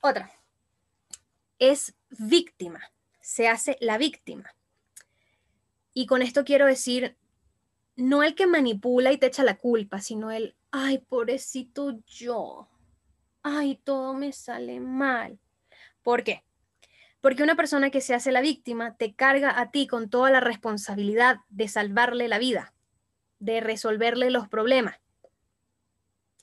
Otra, 0.00 0.30
es 1.58 1.94
víctima, 2.10 2.80
se 3.26 3.48
hace 3.48 3.76
la 3.80 3.98
víctima. 3.98 4.54
Y 5.92 6.06
con 6.06 6.22
esto 6.22 6.44
quiero 6.44 6.66
decir, 6.66 7.16
no 7.96 8.22
el 8.22 8.36
que 8.36 8.46
manipula 8.46 9.10
y 9.10 9.18
te 9.18 9.26
echa 9.26 9.42
la 9.42 9.56
culpa, 9.56 10.00
sino 10.00 10.30
el, 10.30 10.54
ay, 10.70 10.98
pobrecito 10.98 11.98
yo, 12.06 12.68
ay, 13.42 13.80
todo 13.82 14.14
me 14.14 14.32
sale 14.32 14.78
mal. 14.78 15.40
¿Por 16.04 16.22
qué? 16.22 16.44
Porque 17.20 17.42
una 17.42 17.56
persona 17.56 17.90
que 17.90 18.00
se 18.00 18.14
hace 18.14 18.30
la 18.30 18.40
víctima 18.40 18.96
te 18.96 19.16
carga 19.16 19.58
a 19.58 19.72
ti 19.72 19.88
con 19.88 20.08
toda 20.08 20.30
la 20.30 20.38
responsabilidad 20.38 21.38
de 21.48 21.66
salvarle 21.66 22.28
la 22.28 22.38
vida, 22.38 22.74
de 23.40 23.60
resolverle 23.60 24.30
los 24.30 24.46
problemas. 24.46 25.00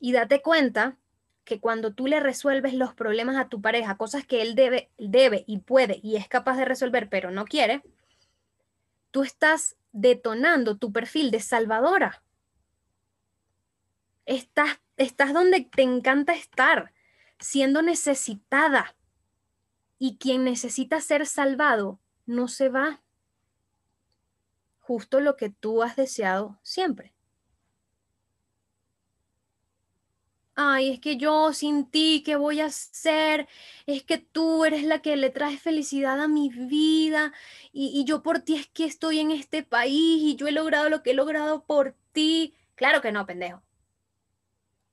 Y 0.02 0.12
date 0.12 0.42
cuenta 0.42 0.98
que 1.44 1.60
cuando 1.60 1.94
tú 1.94 2.08
le 2.08 2.20
resuelves 2.20 2.74
los 2.74 2.94
problemas 2.94 3.38
a 3.38 3.50
tu 3.50 3.62
pareja, 3.62 3.98
cosas 3.98 4.26
que 4.26 4.42
él 4.42 4.56
debe, 4.56 4.90
debe 4.98 5.44
y 5.48 5.60
puede 5.60 6.00
y 6.02 6.16
es 6.16 6.28
capaz 6.28 6.58
de 6.58 6.66
resolver, 6.66 7.10
pero 7.10 7.32
no 7.32 7.46
quiere, 7.46 7.84
tú 9.12 9.24
estás 9.24 9.76
detonando 9.92 10.78
tu 10.78 10.92
perfil 10.92 11.32
de 11.32 11.40
salvadora. 11.40 12.24
Estás, 14.26 14.80
estás 14.98 15.34
donde 15.34 15.62
te 15.62 15.82
encanta 15.82 16.34
estar, 16.34 16.94
siendo 17.40 17.82
necesitada. 17.82 18.96
Y 20.00 20.18
quien 20.18 20.44
necesita 20.44 21.00
ser 21.00 21.26
salvado 21.26 22.00
no 22.26 22.48
se 22.48 22.70
va. 22.70 23.02
Justo 24.80 25.20
lo 25.20 25.38
que 25.38 25.50
tú 25.50 25.84
has 25.84 25.96
deseado 25.96 26.60
siempre. 26.62 27.13
Ay, 30.56 30.92
es 30.92 31.00
que 31.00 31.18
yo 31.18 31.52
sin 31.54 31.86
ti, 31.90 32.22
¿qué 32.24 32.36
voy 32.36 32.60
a 32.60 32.66
hacer? 32.66 33.48
Es 33.88 34.04
que 34.04 34.20
tú 34.20 34.66
eres 34.66 34.84
la 34.84 35.02
que 35.02 35.16
le 35.16 35.32
traes 35.32 35.62
felicidad 35.62 36.22
a 36.22 36.28
mi 36.28 36.50
vida 36.50 37.34
y, 37.72 37.88
y 38.00 38.06
yo 38.06 38.22
por 38.22 38.40
ti 38.40 38.56
es 38.56 38.68
que 38.68 38.86
estoy 38.86 39.20
en 39.20 39.32
este 39.32 39.64
país 39.64 40.22
y 40.22 40.36
yo 40.36 40.48
he 40.48 40.52
logrado 40.52 40.90
lo 40.90 41.02
que 41.02 41.12
he 41.12 41.16
logrado 41.16 41.64
por 41.64 41.96
ti. 42.12 42.54
Claro 42.76 43.02
que 43.02 43.12
no, 43.12 43.26
pendejo. 43.26 43.64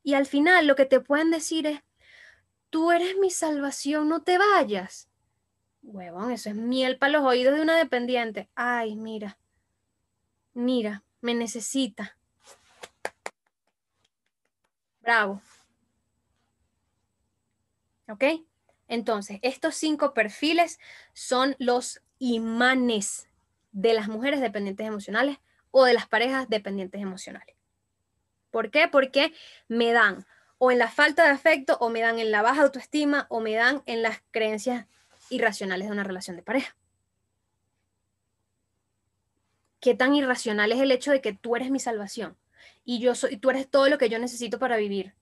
Y 0.03 0.15
al 0.15 0.27
final 0.27 0.67
lo 0.67 0.77
que 0.77 0.87
te 0.87 1.01
pueden 1.01 1.31
decir 1.31 1.67
es, 1.67 1.83
tú 2.71 2.91
eres 2.91 3.17
mi 3.19 3.31
salvación, 3.31 4.09
no 4.09 4.23
te 4.23 4.39
vayas. 4.39 5.09
Huevón, 5.83 6.33
eso 6.33 6.51
es 6.51 6.57
miel 6.57 6.99
para 6.99 7.13
los 7.13 7.23
oídos 7.25 7.55
de 7.55 7.63
una 7.63 7.77
dependiente. 7.77 8.49
Ay, 8.55 8.97
mira, 8.97 9.39
mira, 10.55 11.05
me 11.21 11.35
necesita. 11.35 12.17
Bravo. 15.01 15.41
¿Ok? 18.09 18.25
Entonces, 18.89 19.39
estos 19.43 19.77
cinco 19.77 20.15
perfiles 20.15 20.79
son 21.13 21.55
los 21.59 22.03
imanes 22.19 23.29
de 23.73 23.95
las 23.95 24.09
mujeres 24.09 24.41
dependientes 24.41 24.87
emocionales 24.87 25.39
o 25.71 25.85
de 25.85 25.95
las 25.95 26.09
parejas 26.09 26.49
dependientes 26.49 27.01
emocionales. 27.01 27.55
¿Por 28.51 28.71
qué? 28.71 28.89
Porque 28.89 29.33
me 29.69 29.93
dan 29.93 30.27
o 30.63 30.71
en 30.71 30.79
la 30.79 30.89
falta 30.89 31.25
de 31.25 31.31
afecto, 31.31 31.79
o 31.81 31.89
me 31.89 32.01
dan 32.03 32.19
en 32.19 32.31
la 32.31 32.43
baja 32.43 32.63
autoestima, 32.63 33.27
o 33.31 33.41
me 33.41 33.55
dan 33.55 33.83
en 33.87 34.03
las 34.03 34.21
creencias 34.31 34.87
irracionales 35.31 35.89
de 35.89 35.93
una 35.93 36.05
relación 36.05 36.37
de 36.37 36.43
pareja. 36.43 36.77
¿Qué 39.81 39.95
tan 39.95 40.15
irracional 40.15 40.71
es 40.73 40.81
el 40.81 40.91
hecho 40.91 41.13
de 41.13 41.23
que 41.23 41.33
tú 41.33 41.57
eres 41.57 41.71
mi 41.71 41.81
salvación 41.81 42.37
y 42.91 42.99
yo 42.99 43.15
soy, 43.15 43.37
tú 43.37 43.51
eres 43.51 43.71
todo 43.71 43.89
lo 43.89 43.99
que 43.99 44.09
yo 44.09 44.19
necesito 44.19 44.59
para 44.59 44.77
vivir? 44.77 45.15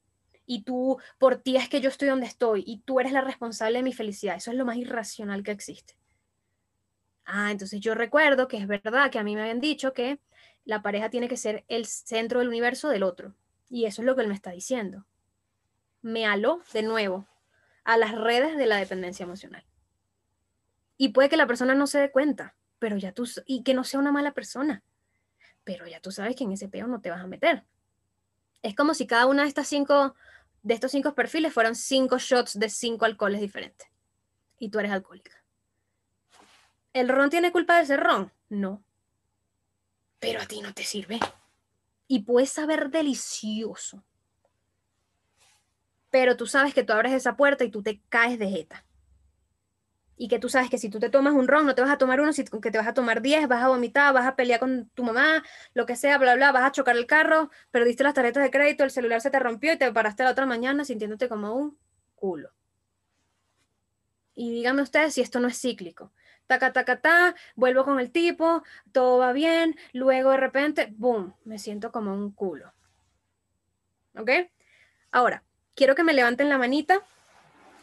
Y 0.46 0.62
tú, 0.62 0.96
por 1.18 1.36
ti 1.36 1.58
es 1.58 1.68
que 1.68 1.82
yo 1.82 1.90
estoy 1.90 2.08
donde 2.08 2.24
estoy 2.24 2.64
y 2.66 2.78
tú 2.78 2.98
eres 2.98 3.12
la 3.12 3.20
responsable 3.20 3.76
de 3.76 3.82
mi 3.82 3.92
felicidad. 3.92 4.36
Eso 4.36 4.50
es 4.50 4.56
lo 4.56 4.64
más 4.64 4.78
irracional 4.78 5.42
que 5.42 5.50
existe. 5.50 5.94
Ah, 7.26 7.50
entonces 7.50 7.80
yo 7.80 7.94
recuerdo 7.94 8.48
que 8.48 8.56
es 8.56 8.66
verdad 8.66 9.10
que 9.10 9.18
a 9.18 9.22
mí 9.22 9.34
me 9.34 9.42
habían 9.42 9.60
dicho 9.60 9.92
que 9.92 10.18
la 10.64 10.80
pareja 10.80 11.10
tiene 11.10 11.28
que 11.28 11.36
ser 11.36 11.66
el 11.68 11.84
centro 11.84 12.38
del 12.38 12.48
universo 12.48 12.88
del 12.88 13.02
otro. 13.02 13.34
Y 13.68 13.84
eso 13.84 14.00
es 14.00 14.06
lo 14.06 14.16
que 14.16 14.22
él 14.22 14.28
me 14.28 14.34
está 14.34 14.52
diciendo. 14.52 15.04
Me 16.00 16.24
aló 16.24 16.62
de 16.72 16.80
nuevo 16.80 17.28
a 17.84 17.98
las 17.98 18.12
redes 18.12 18.56
de 18.56 18.64
la 18.64 18.78
dependencia 18.78 19.24
emocional. 19.24 19.66
Y 20.96 21.10
puede 21.10 21.28
que 21.28 21.36
la 21.36 21.46
persona 21.46 21.74
no 21.74 21.86
se 21.86 21.98
dé 21.98 22.10
cuenta, 22.10 22.56
pero 22.78 22.96
ya 22.96 23.12
tú, 23.12 23.28
y 23.44 23.62
que 23.62 23.74
no 23.74 23.84
sea 23.84 24.00
una 24.00 24.10
mala 24.10 24.32
persona, 24.32 24.82
pero 25.68 25.86
ya 25.86 26.00
tú 26.00 26.10
sabes 26.10 26.34
que 26.34 26.44
en 26.44 26.52
ese 26.52 26.66
peo 26.66 26.86
no 26.86 27.02
te 27.02 27.10
vas 27.10 27.22
a 27.22 27.26
meter. 27.26 27.62
Es 28.62 28.74
como 28.74 28.94
si 28.94 29.06
cada 29.06 29.26
una 29.26 29.42
de 29.42 29.48
estas 29.48 29.68
cinco, 29.68 30.14
de 30.62 30.72
estos 30.72 30.92
cinco 30.92 31.14
perfiles 31.14 31.52
fueran 31.52 31.74
cinco 31.74 32.16
shots 32.16 32.58
de 32.58 32.70
cinco 32.70 33.04
alcoholes 33.04 33.42
diferentes. 33.42 33.86
Y 34.58 34.70
tú 34.70 34.78
eres 34.78 34.92
alcohólica. 34.92 35.44
¿El 36.94 37.10
ron 37.10 37.28
tiene 37.28 37.52
culpa 37.52 37.78
de 37.78 37.84
ser 37.84 38.00
ron? 38.00 38.32
No. 38.48 38.82
Pero 40.20 40.40
a 40.40 40.46
ti 40.46 40.62
no 40.62 40.72
te 40.72 40.84
sirve. 40.84 41.20
Y 42.06 42.20
puede 42.20 42.46
saber 42.46 42.88
delicioso. 42.88 44.02
Pero 46.08 46.38
tú 46.38 46.46
sabes 46.46 46.72
que 46.72 46.82
tú 46.82 46.94
abres 46.94 47.12
esa 47.12 47.36
puerta 47.36 47.62
y 47.62 47.70
tú 47.70 47.82
te 47.82 48.00
caes 48.08 48.38
de 48.38 48.48
jeta 48.48 48.86
y 50.18 50.26
que 50.26 50.40
tú 50.40 50.48
sabes 50.48 50.68
que 50.68 50.78
si 50.78 50.90
tú 50.90 50.98
te 50.98 51.08
tomas 51.08 51.32
un 51.32 51.46
ron, 51.46 51.64
no 51.64 51.74
te 51.76 51.80
vas 51.80 51.90
a 51.92 51.96
tomar 51.96 52.20
uno, 52.20 52.32
sino 52.32 52.60
que 52.60 52.70
te 52.72 52.78
vas 52.78 52.88
a 52.88 52.92
tomar 52.92 53.22
10, 53.22 53.46
vas 53.46 53.62
a 53.62 53.68
vomitar, 53.68 54.12
vas 54.12 54.26
a 54.26 54.34
pelear 54.34 54.58
con 54.58 54.90
tu 54.90 55.04
mamá, 55.04 55.44
lo 55.74 55.86
que 55.86 55.94
sea, 55.94 56.18
bla, 56.18 56.34
bla, 56.34 56.50
vas 56.50 56.64
a 56.64 56.72
chocar 56.72 56.96
el 56.96 57.06
carro, 57.06 57.50
perdiste 57.70 58.02
las 58.02 58.14
tarjetas 58.14 58.42
de 58.42 58.50
crédito, 58.50 58.82
el 58.82 58.90
celular 58.90 59.20
se 59.20 59.30
te 59.30 59.38
rompió 59.38 59.72
y 59.72 59.76
te 59.78 59.90
paraste 59.92 60.24
la 60.24 60.30
otra 60.30 60.44
mañana 60.44 60.84
sintiéndote 60.84 61.28
como 61.28 61.54
un 61.54 61.78
culo. 62.16 62.50
Y 64.34 64.50
díganme 64.50 64.82
ustedes 64.82 65.14
si 65.14 65.20
esto 65.20 65.40
no 65.40 65.48
es 65.48 65.60
cíclico. 65.60 66.12
Taca, 66.48 66.72
taca, 66.72 67.00
ta, 67.00 67.34
vuelvo 67.54 67.84
con 67.84 68.00
el 68.00 68.10
tipo, 68.10 68.64
todo 68.92 69.18
va 69.18 69.32
bien, 69.32 69.76
luego 69.92 70.30
de 70.32 70.38
repente, 70.38 70.92
boom, 70.96 71.34
me 71.44 71.58
siento 71.58 71.92
como 71.92 72.12
un 72.12 72.32
culo. 72.32 72.72
¿Ok? 74.16 74.30
Ahora, 75.12 75.44
quiero 75.74 75.94
que 75.94 76.02
me 76.02 76.12
levanten 76.12 76.48
la 76.48 76.58
manita 76.58 77.02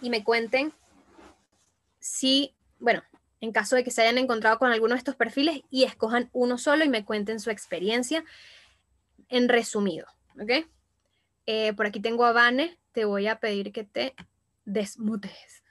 y 0.01 0.09
me 0.09 0.23
cuenten 0.23 0.73
si, 2.05 2.53
bueno, 2.77 3.01
en 3.41 3.51
caso 3.51 3.75
de 3.75 3.83
que 3.83 3.89
se 3.89 4.03
hayan 4.03 4.19
encontrado 4.19 4.59
con 4.59 4.71
alguno 4.71 4.93
de 4.93 4.99
estos 4.99 5.15
perfiles 5.15 5.61
y 5.71 5.85
escojan 5.85 6.29
uno 6.33 6.59
solo 6.59 6.85
y 6.85 6.89
me 6.89 7.03
cuenten 7.03 7.39
su 7.39 7.49
experiencia 7.49 8.23
en 9.27 9.49
resumido, 9.49 10.05
¿ok? 10.39 10.67
Eh, 11.47 11.73
por 11.73 11.87
aquí 11.87 11.99
tengo 11.99 12.25
a 12.25 12.31
Vane, 12.31 12.77
te 12.91 13.05
voy 13.05 13.25
a 13.25 13.39
pedir 13.39 13.71
que 13.71 13.85
te 13.85 14.13
desmutes. 14.65 15.63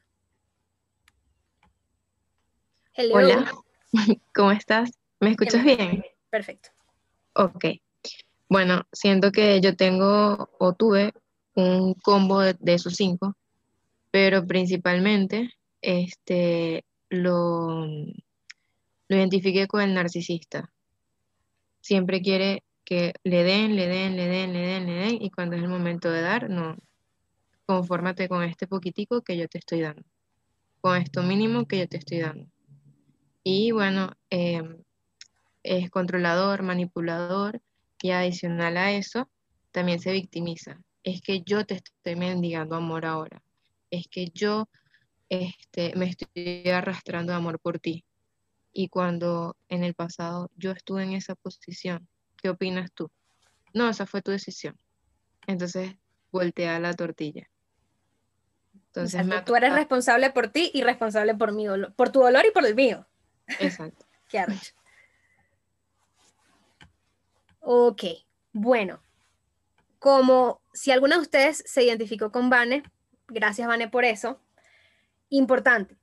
Hola, 3.13 3.53
¿cómo 4.35 4.51
estás? 4.51 4.91
¿Me 5.21 5.31
escuchas 5.31 5.63
bien? 5.63 6.05
Perfecto. 6.31 6.71
Ok. 7.35 7.65
Bueno, 8.49 8.83
siento 8.93 9.31
que 9.31 9.61
yo 9.61 9.77
tengo 9.77 10.51
o 10.59 10.73
tuve 10.75 11.13
un 11.55 11.95
combo 11.95 12.41
de, 12.41 12.57
de 12.59 12.75
esos 12.75 12.95
cinco, 12.95 13.37
pero 14.11 14.45
principalmente 14.45 15.53
este, 15.85 16.85
lo, 17.11 17.87
lo 17.87 19.17
identifiqué 19.17 19.67
con 19.67 19.83
el 19.83 19.95
narcisista. 19.95 20.71
Siempre 21.81 22.23
quiere 22.23 22.65
que 22.85 23.13
le 23.23 23.45
den, 23.45 23.77
le 23.77 23.87
den, 23.87 24.17
le 24.17 24.27
den, 24.27 24.53
le 24.53 24.61
den, 24.61 24.87
le 24.87 24.93
den, 24.95 25.23
y 25.23 25.31
cuando 25.31 25.57
es 25.57 25.63
el 25.63 25.69
momento 25.69 26.11
de 26.11 26.23
dar, 26.23 26.49
no. 26.49 26.77
Confórmate 27.67 28.29
con 28.29 28.43
este 28.43 28.67
poquitico 28.67 29.23
que 29.23 29.37
yo 29.37 29.49
te 29.49 29.59
estoy 29.59 29.81
dando, 29.81 30.03
con 30.81 30.97
esto 30.97 31.23
mínimo 31.23 31.67
que 31.67 31.79
yo 31.79 31.89
te 31.89 31.99
estoy 31.99 32.21
dando. 32.21 32.47
Y 33.43 33.73
bueno, 33.73 34.13
em, 34.31 34.83
es 35.63 35.91
controlador, 35.91 36.63
manipulador, 36.63 37.61
Y 38.03 38.11
adicional 38.11 38.77
a 38.77 38.93
eso, 38.93 39.31
también 39.71 39.99
se 39.99 40.13
victimiza. 40.13 40.79
Es 41.05 41.23
que 41.23 41.41
yo 41.41 41.65
te 41.65 41.77
estoy 41.77 42.17
mendigando 42.17 42.77
amor 42.77 43.07
ahora. 43.07 43.43
Es 43.91 44.09
que 44.09 44.29
yo 44.35 44.69
este, 45.29 45.95
me 45.97 46.07
estoy 46.07 46.69
arrastrando 46.71 47.33
de 47.33 47.39
amor 47.39 47.59
por 47.59 47.79
ti. 47.79 48.05
Y 48.73 48.89
cuando 48.89 49.57
en 49.69 49.85
el 49.85 49.95
pasado 49.95 50.51
yo 50.57 50.73
estuve 50.73 51.05
en 51.05 51.13
esa 51.13 51.35
posición, 51.35 52.09
¿qué 52.43 52.51
opinas 52.51 52.91
tú? 52.93 53.11
No, 53.73 53.89
esa 53.89 54.07
fue 54.07 54.23
tu 54.23 54.31
decisión. 54.31 54.79
Entonces, 55.47 55.95
voltea 56.33 56.81
la 56.81 56.93
tortilla. 56.95 57.49
Entonces, 58.75 59.27
tú 59.45 59.57
eres 59.57 59.73
responsable 59.73 60.31
por 60.31 60.49
ti 60.49 60.71
y 60.73 60.83
responsable 60.83 61.35
por 61.35 61.53
mi 61.53 61.67
dolor, 61.67 61.95
por 61.95 62.11
tu 62.11 62.21
dolor 62.21 62.45
y 62.47 62.53
por 62.53 62.65
el 62.65 62.75
mío. 62.75 63.07
Exacto. 63.59 64.07
Qué 64.29 64.39
arrecho. 64.39 64.73
Ok, 67.61 68.05
bueno, 68.53 69.01
como 69.99 70.61
si 70.73 70.91
alguna 70.91 71.17
de 71.17 71.23
ustedes 71.23 71.63
se 71.67 71.83
identificó 71.83 72.31
con 72.31 72.51
Vane, 72.51 72.83
gracias 73.27 73.67
Vane 73.67 73.89
por 73.89 74.05
eso, 74.05 74.39
importante, 75.37 75.97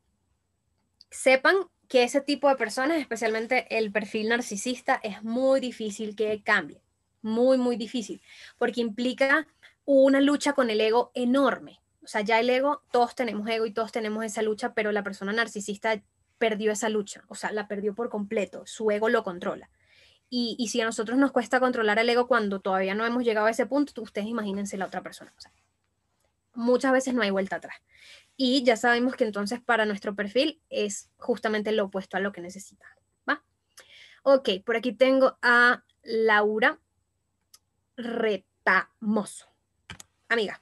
sepan 1.10 1.56
que 1.88 2.04
ese 2.04 2.22
tipo 2.22 2.48
de 2.48 2.56
personas, 2.56 3.00
especialmente 3.00 3.78
el 3.78 3.92
perfil 3.92 4.30
narcisista, 4.30 5.00
es 5.04 5.24
muy 5.24 5.60
difícil 5.60 6.16
que 6.16 6.42
cambie, 6.42 6.82
muy, 7.22 7.58
muy 7.58 7.76
difícil, 7.76 8.22
porque 8.58 8.82
implica 8.82 9.48
una 9.86 10.22
lucha 10.22 10.54
con 10.54 10.70
el 10.70 10.80
ego 10.80 11.12
enorme. 11.14 11.82
O 12.04 12.08
sea, 12.08 12.22
ya 12.22 12.40
el 12.40 12.50
ego, 12.50 12.82
todos 12.92 13.14
tenemos 13.14 13.48
ego 13.50 13.66
y 13.66 13.74
todos 13.74 13.92
tenemos 13.92 14.24
esa 14.24 14.42
lucha, 14.42 14.74
pero 14.74 14.92
la 14.92 15.04
persona 15.04 15.34
narcisista 15.34 16.02
perdió 16.38 16.72
esa 16.72 16.90
lucha, 16.90 17.24
o 17.28 17.36
sea, 17.36 17.52
la 17.52 17.68
perdió 17.68 17.94
por 17.94 18.10
completo, 18.10 18.64
su 18.66 18.90
ego 18.90 19.10
lo 19.10 19.24
controla. 19.24 19.70
Y, 20.34 20.70
si 20.70 20.80
a 20.80 20.86
nosotros 20.86 21.18
nos 21.18 21.34
cuesta 21.34 21.60
controlar 21.60 22.00
el 22.00 22.10
ego 22.10 22.26
cuando 22.26 22.62
todavía 22.62 22.96
no 22.96 23.06
hemos 23.06 23.26
llegado 23.26 23.48
a 23.48 23.52
ese 23.52 23.66
punto, 23.66 24.02
ustedes 24.02 24.28
imagínense 24.28 24.78
la 24.78 24.86
otra 24.86 25.02
persona. 25.02 25.34
muchas 26.54 26.94
veces 26.94 27.14
no 27.14 27.22
hay 27.22 27.32
vuelta 27.32 27.58
atrás. 27.58 27.76
Y 28.38 28.64
ya 28.64 28.76
sabemos 28.76 29.16
que 29.16 29.24
entonces 29.24 29.62
para 29.62 29.86
nuestro 29.86 30.16
perfil 30.16 30.62
es 30.70 31.10
justamente 31.18 31.72
lo 31.72 31.86
opuesto 31.86 32.18
a 32.18 32.20
lo 32.20 32.32
que 32.32 32.42
necesita. 32.42 32.86
¿va? 33.30 33.44
Ok, 34.24 34.50
por 34.66 34.76
aquí 34.76 34.94
tengo 34.94 35.38
a 35.42 35.84
Laura 36.04 36.80
Retamoso. 37.98 39.48
Amiga. 40.30 40.62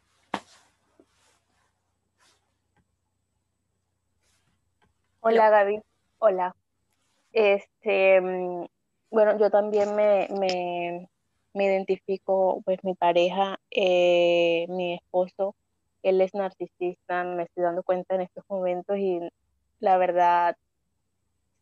Hola 5.21 5.49
Gaby, 5.49 5.81
hola. 6.19 6.55
Este, 7.33 8.21
mm, 8.21 8.65
bueno, 9.11 9.37
yo 9.37 9.49
también 9.49 9.95
me, 9.95 10.27
me, 11.53 11.65
identifico, 11.65 12.61
pues 12.63 12.83
mi 12.83 12.95
pareja, 12.95 13.59
eh, 13.69 14.65
mi 14.69 14.95
esposo, 14.95 15.55
él 16.03 16.21
es 16.21 16.33
narcisista, 16.33 17.23
me 17.23 17.43
estoy 17.43 17.63
dando 17.63 17.83
cuenta 17.83 18.15
en 18.15 18.21
estos 18.21 18.43
momentos 18.49 18.97
y 18.97 19.19
la 19.79 19.97
verdad 19.97 20.55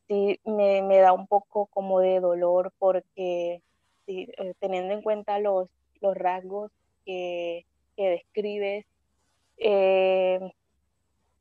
sí 0.07 0.39
me, 0.45 0.97
da 0.99 1.13
un 1.13 1.27
poco 1.27 1.67
como 1.67 1.99
de 1.99 2.19
dolor 2.19 2.71
porque 2.79 3.61
eh, 4.07 4.53
teniendo 4.59 4.93
en 4.93 5.01
cuenta 5.01 5.39
los, 5.39 5.69
los 6.01 6.15
rasgos 6.15 6.71
que, 7.05 7.65
describes, 7.97 8.85
eh, 9.57 10.39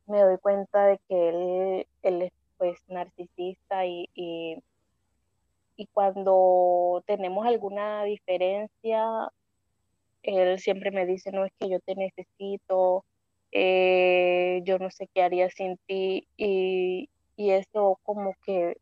me 0.07 0.21
doy 0.21 0.39
cuenta 0.39 0.87
de 0.87 0.99
que 1.09 1.29
él, 1.29 1.87
él 2.03 2.23
es 2.23 2.33
pues 2.57 2.79
narcisista 2.89 3.85
y 3.85 4.09
y 5.77 5.87
cuando 5.87 7.03
tenemos 7.07 7.47
alguna 7.47 8.03
diferencia, 8.05 9.31
él 10.27 10.59
siempre 10.59 10.91
me 10.91 11.07
dice, 11.07 11.33
no 11.33 11.45
es 11.45 11.53
que 11.59 11.69
yo 11.69 11.81
te 11.81 11.95
necesito, 11.95 13.05
eh, 13.53 14.61
yo 14.65 14.79
no 14.79 14.91
sé 14.91 15.09
qué 15.15 15.23
haría 15.23 15.49
sin 15.51 15.79
ti 15.87 16.29
y, 16.37 17.09
eso 17.39 17.99
como 18.03 18.35
que 18.45 18.77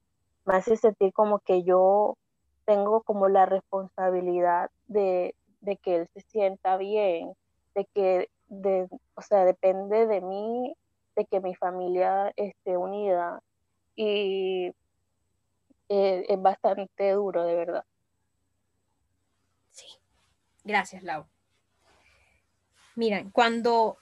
me 0.45 0.55
hace 0.55 0.77
sentir 0.77 1.13
como 1.13 1.41
que 1.41 1.65
yo 1.65 2.17
tengo 2.65 3.03
como 3.03 3.29
la 3.29 3.47
responsabilidad 3.47 4.71
de, 4.87 5.35
que 5.83 5.97
él 5.97 6.09
se 6.15 6.21
sienta 6.23 6.77
bien, 6.77 7.35
de 7.75 7.85
que, 7.95 8.29
de, 8.49 8.89
o 9.15 9.23
sea, 9.23 9.45
depende 9.45 10.07
de 10.07 10.21
mí, 10.21 10.75
de 11.17 11.27
que 11.27 11.41
mi 11.41 11.55
familia 11.55 12.33
esté 12.37 12.77
unida 12.77 13.43
y 13.97 14.73
eh, 15.89 16.27
es 16.29 16.43
bastante 16.43 17.11
duro, 17.13 17.45
de 17.45 17.55
verdad. 17.55 17.85
Sí, 19.71 19.87
gracias, 20.65 21.03
Lau. 21.03 21.27
Miren, 22.95 23.31
cuando 23.31 23.99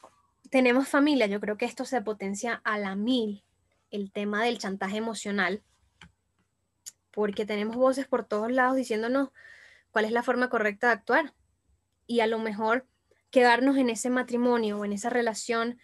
tenemos 0.51 0.88
familia, 0.88 1.26
yo 1.26 1.40
creo 1.40 1.57
que 1.57 1.64
esto 1.64 1.84
se 1.84 2.01
potencia 2.03 2.61
a 2.64 2.78
la 2.78 2.95
mil, 2.95 3.43
el 3.90 4.12
tema 4.12 4.45
del 4.45 4.59
chantaje 4.59 4.97
emocional, 4.97 5.62
porque 7.11 7.47
tenemos 7.47 7.76
voces 7.76 8.07
por 8.07 8.24
todos 8.24 8.51
lados 8.51 8.76
diciéndonos 8.76 9.30
cuál 9.90 10.05
es 10.05 10.12
la 10.12 10.22
forma 10.22 10.49
correcta 10.49 10.88
de 10.88 10.93
actuar. 10.95 11.34
Y 12.07 12.20
a 12.20 12.26
lo 12.26 12.38
mejor 12.38 12.86
quedarnos 13.30 13.76
en 13.76 13.90
ese 13.90 14.11
matrimonio 14.11 14.78
o 14.78 14.84
en 14.84 14.93
esa 14.93 15.11
relación 15.11 15.78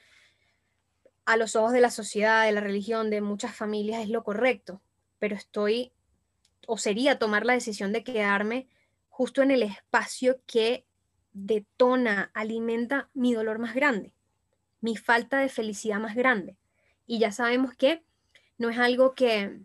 a 1.24 1.36
los 1.36 1.56
ojos 1.56 1.72
de 1.72 1.80
la 1.80 1.90
sociedad, 1.90 2.44
de 2.44 2.52
la 2.52 2.60
religión, 2.60 3.10
de 3.10 3.20
muchas 3.20 3.54
familias 3.54 4.02
es 4.02 4.08
lo 4.08 4.24
correcto 4.24 4.80
pero 5.18 5.36
estoy 5.36 5.92
o 6.66 6.78
sería 6.78 7.18
tomar 7.18 7.46
la 7.46 7.54
decisión 7.54 7.92
de 7.92 8.04
quedarme 8.04 8.68
justo 9.08 9.42
en 9.42 9.50
el 9.50 9.62
espacio 9.62 10.40
que 10.46 10.84
detona, 11.32 12.30
alimenta 12.34 13.08
mi 13.14 13.34
dolor 13.34 13.58
más 13.58 13.74
grande, 13.74 14.12
mi 14.80 14.96
falta 14.96 15.38
de 15.38 15.48
felicidad 15.48 15.98
más 15.98 16.14
grande. 16.14 16.56
Y 17.06 17.18
ya 17.18 17.32
sabemos 17.32 17.74
que 17.74 18.02
no 18.58 18.70
es 18.70 18.78
algo 18.78 19.14
que, 19.14 19.60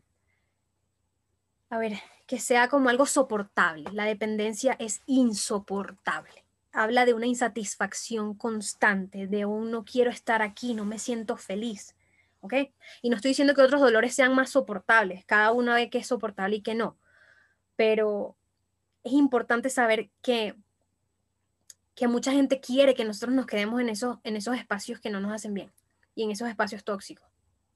a 1.70 1.78
ver, 1.78 1.93
que 2.28 2.39
sea 2.39 2.70
como 2.70 2.89
algo 2.89 3.05
soportable. 3.05 3.89
La 3.91 4.05
dependencia 4.05 4.74
es 4.80 5.01
insoportable. 5.05 6.45
Habla 6.72 7.05
de 7.05 7.14
una 7.14 7.28
insatisfacción 7.28 8.34
constante, 8.34 9.28
de 9.28 9.45
un 9.45 9.72
no 9.72 9.86
quiero 9.86 10.09
estar 10.09 10.41
aquí, 10.41 10.74
no 10.74 10.86
me 10.86 10.99
siento 10.99 11.38
feliz. 11.38 11.95
¿ok? 12.43 12.53
Y 13.01 13.09
no 13.09 13.16
estoy 13.16 13.30
diciendo 13.30 13.55
que 13.55 13.61
otros 13.61 13.82
dolores 13.82 14.14
sean 14.14 14.36
más 14.36 14.49
soportables, 14.51 15.26
cada 15.26 15.51
uno 15.53 15.74
ve 15.74 15.89
que 15.89 15.99
es 15.99 16.07
soportable 16.07 16.57
y 16.57 16.61
que 16.61 16.76
no, 16.76 16.97
pero 17.78 18.36
es 19.03 19.14
importante 19.14 19.70
saber 19.70 20.09
que, 20.22 20.55
que 21.96 22.08
mucha 22.08 22.32
gente 22.32 22.60
quiere 22.60 22.96
que 22.96 23.06
nosotros 23.06 23.36
nos 23.36 23.46
quedemos 23.46 23.80
en 23.80 23.89
esos, 23.89 24.18
en 24.24 24.36
esos 24.36 24.56
espacios 24.56 25.00
que 25.00 25.10
no 25.10 25.20
nos 25.20 25.32
hacen 25.32 25.54
bien 25.54 25.72
y 26.16 26.24
en 26.24 26.32
esos 26.32 26.48
espacios 26.48 26.84
tóxicos. 26.84 27.28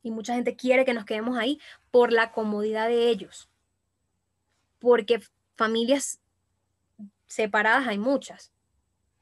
Y 0.02 0.12
mucha 0.12 0.34
gente 0.34 0.56
quiere 0.56 0.86
que 0.86 0.94
nos 0.94 1.06
quedemos 1.06 1.38
ahí 1.38 1.60
por 1.92 2.12
la 2.12 2.32
comodidad 2.32 2.88
de 2.88 3.10
ellos, 3.10 3.50
porque 4.80 5.22
familias 5.56 6.20
separadas 7.28 7.88
hay 7.88 7.98
muchas 7.98 8.52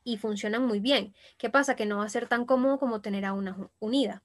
y 0.04 0.18
funcionan 0.18 0.66
muy 0.66 0.80
bien. 0.80 1.14
¿Qué 1.38 1.50
pasa? 1.50 1.76
Que 1.76 1.86
no 1.86 1.98
va 1.98 2.06
a 2.06 2.10
ser 2.10 2.28
tan 2.28 2.46
cómodo 2.46 2.78
como 2.80 3.02
tener 3.02 3.26
a 3.26 3.34
una 3.34 3.58
unida 3.80 4.22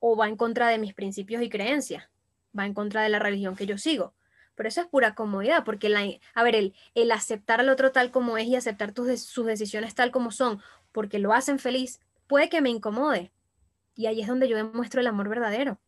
o 0.00 0.16
va 0.16 0.28
en 0.28 0.36
contra 0.36 0.68
de 0.68 0.78
mis 0.78 0.94
principios 0.94 1.42
y 1.42 1.48
creencias, 1.48 2.08
va 2.56 2.66
en 2.66 2.74
contra 2.74 3.02
de 3.02 3.08
la 3.08 3.18
religión 3.18 3.56
que 3.56 3.66
yo 3.66 3.78
sigo. 3.78 4.14
Pero 4.58 4.68
eso 4.68 4.80
es 4.80 4.88
pura 4.88 5.14
comodidad, 5.14 5.64
porque 5.64 5.88
la, 5.88 6.04
a 6.34 6.42
ver, 6.42 6.56
el, 6.56 6.74
el 6.94 7.12
aceptar 7.12 7.60
al 7.60 7.68
otro 7.70 7.92
tal 7.92 8.10
como 8.10 8.36
es 8.36 8.46
y 8.48 8.56
aceptar 8.56 8.92
tus, 8.92 9.22
sus 9.22 9.46
decisiones 9.46 9.94
tal 9.94 10.10
como 10.10 10.32
son, 10.32 10.60
porque 10.92 11.18
lo 11.18 11.32
hacen 11.32 11.58
feliz, 11.58 12.00
puede 12.26 12.48
que 12.48 12.60
me 12.60 12.68
incomode. 12.68 13.32
Y 13.94 14.06
ahí 14.06 14.20
es 14.20 14.28
donde 14.28 14.48
yo 14.48 14.56
demuestro 14.56 15.00
el 15.00 15.06
amor 15.06 15.28
verdadero. 15.28 15.78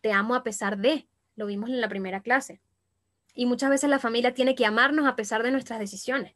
Te 0.00 0.12
amo 0.12 0.34
a 0.34 0.42
pesar 0.42 0.78
de, 0.78 1.08
lo 1.36 1.46
vimos 1.46 1.68
en 1.68 1.80
la 1.80 1.88
primera 1.88 2.20
clase. 2.20 2.62
Y 3.34 3.46
muchas 3.46 3.70
veces 3.70 3.90
la 3.90 3.98
familia 3.98 4.32
tiene 4.32 4.54
que 4.54 4.66
amarnos 4.66 5.06
a 5.06 5.16
pesar 5.16 5.42
de 5.42 5.50
nuestras 5.50 5.80
decisiones. 5.80 6.34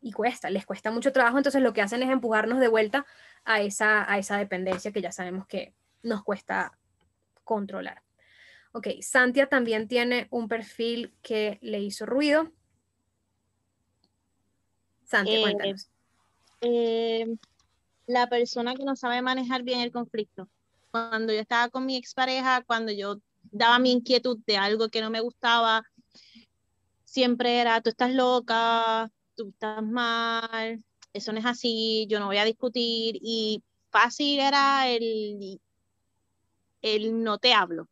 Y 0.00 0.12
cuesta, 0.12 0.50
les 0.50 0.66
cuesta 0.66 0.90
mucho 0.90 1.12
trabajo, 1.12 1.38
entonces 1.38 1.62
lo 1.62 1.72
que 1.72 1.80
hacen 1.82 2.02
es 2.02 2.10
empujarnos 2.10 2.60
de 2.60 2.68
vuelta 2.68 3.06
a 3.44 3.62
esa, 3.62 4.08
a 4.08 4.18
esa 4.18 4.36
dependencia 4.36 4.92
que 4.92 5.00
ya 5.00 5.10
sabemos 5.10 5.46
que, 5.46 5.74
nos 6.04 6.22
cuesta 6.22 6.78
controlar. 7.42 8.03
Ok, 8.76 8.88
Santia 9.02 9.48
también 9.48 9.86
tiene 9.86 10.26
un 10.32 10.48
perfil 10.48 11.14
que 11.22 11.60
le 11.62 11.78
hizo 11.78 12.06
ruido. 12.06 12.50
Santia, 15.04 15.38
eh, 15.38 15.40
cuéntanos. 15.42 15.88
Eh, 16.60 17.36
la 18.06 18.28
persona 18.28 18.74
que 18.74 18.84
no 18.84 18.96
sabe 18.96 19.22
manejar 19.22 19.62
bien 19.62 19.78
el 19.78 19.92
conflicto. 19.92 20.48
Cuando 20.90 21.32
yo 21.32 21.38
estaba 21.38 21.68
con 21.68 21.86
mi 21.86 21.96
expareja, 21.96 22.64
cuando 22.64 22.90
yo 22.90 23.18
daba 23.44 23.78
mi 23.78 23.92
inquietud 23.92 24.40
de 24.44 24.56
algo 24.56 24.88
que 24.88 25.02
no 25.02 25.08
me 25.08 25.20
gustaba, 25.20 25.84
siempre 27.04 27.60
era, 27.60 27.80
tú 27.80 27.90
estás 27.90 28.12
loca, 28.12 29.08
tú 29.36 29.50
estás 29.50 29.84
mal, 29.84 30.82
eso 31.12 31.32
no 31.32 31.38
es 31.38 31.46
así, 31.46 32.08
yo 32.08 32.18
no 32.18 32.26
voy 32.26 32.38
a 32.38 32.44
discutir. 32.44 33.20
Y 33.22 33.62
fácil 33.92 34.40
era 34.40 34.88
el 34.88 35.60
el 36.82 37.22
no 37.22 37.38
te 37.38 37.54
hablo. 37.54 37.88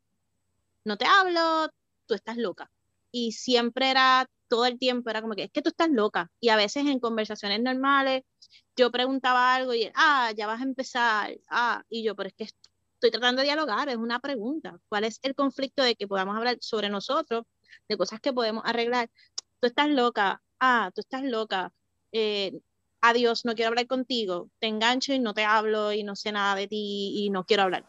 No 0.85 0.97
te 0.97 1.07
hablo, 1.07 1.71
tú 2.07 2.15
estás 2.15 2.37
loca. 2.37 2.71
Y 3.11 3.33
siempre 3.33 3.91
era 3.91 4.29
todo 4.49 4.67
el 4.67 4.79
tiempo 4.79 5.09
era 5.09 5.23
como 5.23 5.35
que 5.35 5.45
es 5.45 5.51
que 5.51 5.63
tú 5.63 5.71
estás 5.71 5.89
loca. 5.91 6.31
Y 6.41 6.51
a 6.51 6.57
veces 6.57 6.87
en 6.87 7.01
conversaciones 7.01 7.63
normales 7.63 8.23
yo 8.77 8.91
preguntaba 8.91 9.55
algo 9.55 9.75
y 9.75 9.91
ah, 9.95 10.31
ya 10.37 10.47
vas 10.47 10.61
a 10.61 10.65
empezar, 10.65 11.35
ah, 11.49 11.83
y 11.89 12.03
yo, 12.03 12.15
pero 12.17 12.29
es 12.29 12.35
que 12.35 12.45
estoy 12.45 13.11
tratando 13.11 13.41
de 13.41 13.47
dialogar, 13.47 13.89
es 13.89 13.97
una 13.97 14.21
pregunta. 14.21 14.79
¿Cuál 14.89 15.05
es 15.05 15.19
el 15.23 15.35
conflicto 15.35 15.83
de 15.83 15.95
que 15.97 16.07
podamos 16.07 16.37
hablar 16.37 16.59
sobre 16.61 16.91
nosotros, 16.91 17.45
de 17.89 17.97
cosas 17.97 18.21
que 18.21 18.33
podemos 18.33 18.63
arreglar? 18.67 19.11
Tú 19.61 19.69
estás 19.69 19.89
loca, 19.89 20.43
ah, 20.61 20.91
tú 20.95 21.01
estás 21.01 21.23
loca, 21.23 21.73
eh, 22.13 22.53
adiós, 23.01 23.45
no 23.45 23.55
quiero 23.55 23.71
hablar 23.71 23.87
contigo, 23.87 24.51
te 24.59 24.67
engancho 24.67 25.15
y 25.15 25.19
no 25.19 25.35
te 25.35 25.45
hablo 25.45 25.93
y 25.93 26.05
no 26.05 26.15
sé 26.15 26.31
nada 26.33 26.55
de 26.57 26.69
ti 26.69 27.13
y 27.17 27.31
no 27.31 27.45
quiero 27.45 27.65
hablar. 27.65 27.87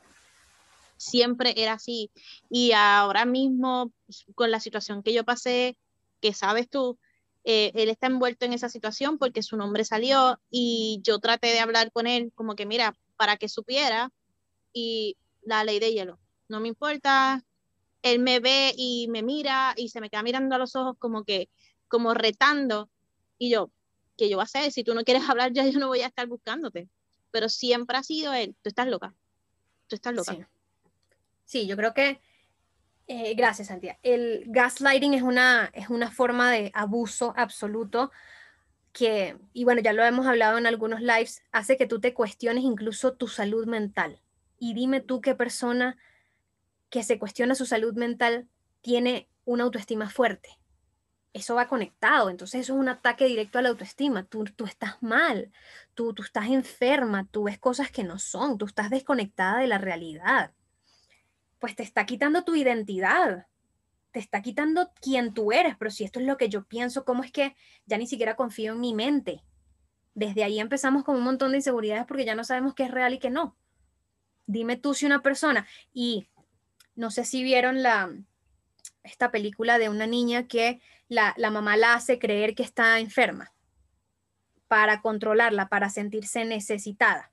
Siempre 1.04 1.54
era 1.58 1.74
así. 1.74 2.12
Y 2.50 2.72
ahora 2.72 3.26
mismo, 3.26 3.92
pues, 4.06 4.26
con 4.36 4.52
la 4.52 4.60
situación 4.60 5.04
que 5.04 5.14
yo 5.14 5.24
pasé, 5.24 5.78
que 6.22 6.34
sabes 6.34 6.70
tú, 6.70 6.98
eh, 7.46 7.72
él 7.76 7.90
está 7.90 8.08
envuelto 8.08 8.46
en 8.46 8.54
esa 8.54 8.70
situación 8.70 9.18
porque 9.18 9.44
su 9.44 9.58
nombre 9.58 9.84
salió 9.84 10.40
y 10.50 11.02
yo 11.04 11.20
traté 11.20 11.48
de 11.48 11.60
hablar 11.60 11.92
con 11.92 12.08
él 12.08 12.32
como 12.36 12.56
que, 12.56 12.66
mira, 12.66 12.96
para 13.18 13.36
que 13.36 13.50
supiera 13.50 14.12
y 14.72 15.18
la 15.42 15.66
ley 15.66 15.80
de 15.80 15.92
hielo, 15.92 16.20
no 16.48 16.62
me 16.62 16.70
importa, 16.70 17.44
él 18.02 18.20
me 18.20 18.40
ve 18.40 18.74
y 18.78 19.08
me 19.10 19.24
mira 19.24 19.74
y 19.76 19.90
se 19.90 20.00
me 20.00 20.10
queda 20.10 20.24
mirando 20.24 20.56
a 20.56 20.58
los 20.58 20.76
ojos 20.78 20.96
como 21.00 21.26
que, 21.26 21.50
como 21.90 22.14
retando 22.14 22.90
y 23.38 23.50
yo, 23.50 23.70
¿qué 24.18 24.30
yo 24.30 24.38
voy 24.38 24.44
a 24.44 24.46
hacer? 24.46 24.72
Si 24.72 24.86
tú 24.86 24.96
no 24.96 25.04
quieres 25.04 25.24
hablar 25.30 25.52
ya 25.52 25.68
yo 25.68 25.80
no 25.80 25.90
voy 25.90 26.02
a 26.02 26.08
estar 26.08 26.28
buscándote, 26.28 26.88
pero 27.32 27.50
siempre 27.50 27.98
ha 27.98 28.04
sido 28.04 28.34
él, 28.34 28.56
tú 28.62 28.70
estás 28.70 28.88
loca, 28.88 29.14
tú 29.88 29.96
estás 29.96 30.14
loca. 30.14 30.50
Yo 31.68 31.76
creo 31.76 31.94
que 31.94 32.20
eh, 33.08 33.34
gracias, 33.36 33.68
Santiago. 33.68 34.00
El 34.02 34.46
gaslighting 34.48 35.14
es 35.14 35.24
una, 35.24 35.70
es 35.74 35.90
una 35.90 36.10
forma 36.10 36.52
de 36.52 36.72
abuso 36.74 37.34
absoluto 37.36 38.12
que, 38.94 39.38
y 39.54 39.64
bueno, 39.66 39.82
ya 39.82 39.94
lo 39.94 40.04
hemos 40.04 40.26
hablado 40.28 40.58
en 40.58 40.68
algunos 40.68 41.02
lives, 41.02 41.44
hace 41.52 41.78
que 41.78 41.88
tú 41.88 42.00
te 42.00 42.14
cuestiones 42.14 42.64
incluso 42.64 43.14
tu 43.14 43.28
salud 43.28 43.66
mental. 43.68 44.22
Y 44.58 44.74
dime 44.74 45.02
tú 45.02 45.20
qué 45.20 45.36
persona 45.36 45.98
que 46.90 47.04
se 47.04 47.20
cuestiona 47.20 47.56
su 47.56 47.66
salud 47.66 47.96
mental 47.96 48.48
tiene 48.82 49.28
una 49.46 49.64
autoestima 49.64 50.10
fuerte. 50.10 50.50
Eso 51.34 51.56
va 51.56 51.68
conectado, 51.68 52.30
entonces 52.30 52.62
eso 52.62 52.74
es 52.74 52.80
un 52.80 52.90
ataque 52.90 53.26
directo 53.26 53.58
a 53.58 53.64
la 53.64 53.70
autoestima. 53.70 54.24
Tú, 54.24 54.46
tú 54.46 54.66
estás 54.66 55.02
mal, 55.02 55.52
tú, 55.96 56.14
tú 56.14 56.24
estás 56.24 56.48
enferma, 56.50 57.28
tú 57.32 57.44
ves 57.44 57.58
cosas 57.58 57.92
que 57.92 58.04
no 58.04 58.20
son, 58.20 58.58
tú 58.60 58.66
estás 58.66 58.92
desconectada 58.92 59.60
de 59.60 59.68
la 59.68 59.80
realidad 59.80 60.54
pues 61.64 61.78
te 61.78 61.84
está 61.84 62.06
quitando 62.06 62.44
tu 62.44 62.56
identidad, 62.56 63.48
te 64.12 64.20
está 64.20 64.42
quitando 64.42 64.92
quién 65.00 65.34
tú 65.34 65.54
eres, 65.54 65.78
pero 65.78 65.92
si 65.92 66.04
esto 66.04 66.20
es 66.20 66.26
lo 66.26 66.36
que 66.36 66.50
yo 66.50 66.66
pienso, 66.66 67.06
¿cómo 67.06 67.24
es 67.24 67.32
que 67.32 67.56
ya 67.86 67.98
ni 67.98 68.06
siquiera 68.06 68.36
confío 68.36 68.74
en 68.74 68.82
mi 68.82 68.94
mente? 68.94 69.46
Desde 70.14 70.44
ahí 70.44 70.60
empezamos 70.60 71.06
con 71.06 71.16
un 71.16 71.24
montón 71.24 71.52
de 71.52 71.60
inseguridades 71.60 72.06
porque 72.06 72.26
ya 72.26 72.36
no 72.36 72.44
sabemos 72.44 72.76
qué 72.76 72.84
es 72.84 72.92
real 72.92 73.14
y 73.14 73.20
qué 73.20 73.30
no. 73.30 73.56
Dime 74.46 74.76
tú 74.76 74.94
si 74.94 75.06
una 75.06 75.22
persona, 75.22 75.66
y 75.94 76.28
no 76.96 77.12
sé 77.12 77.24
si 77.24 77.44
vieron 77.44 77.82
la, 77.82 78.14
esta 79.04 79.32
película 79.32 79.78
de 79.78 79.88
una 79.88 80.06
niña 80.06 80.50
que 80.50 80.82
la, 81.08 81.34
la 81.38 81.50
mamá 81.50 81.78
la 81.78 81.94
hace 81.94 82.20
creer 82.20 82.56
que 82.56 82.64
está 82.64 83.00
enferma 83.00 83.54
para 84.68 85.02
controlarla, 85.02 85.70
para 85.70 85.90
sentirse 85.90 86.44
necesitada 86.44 87.33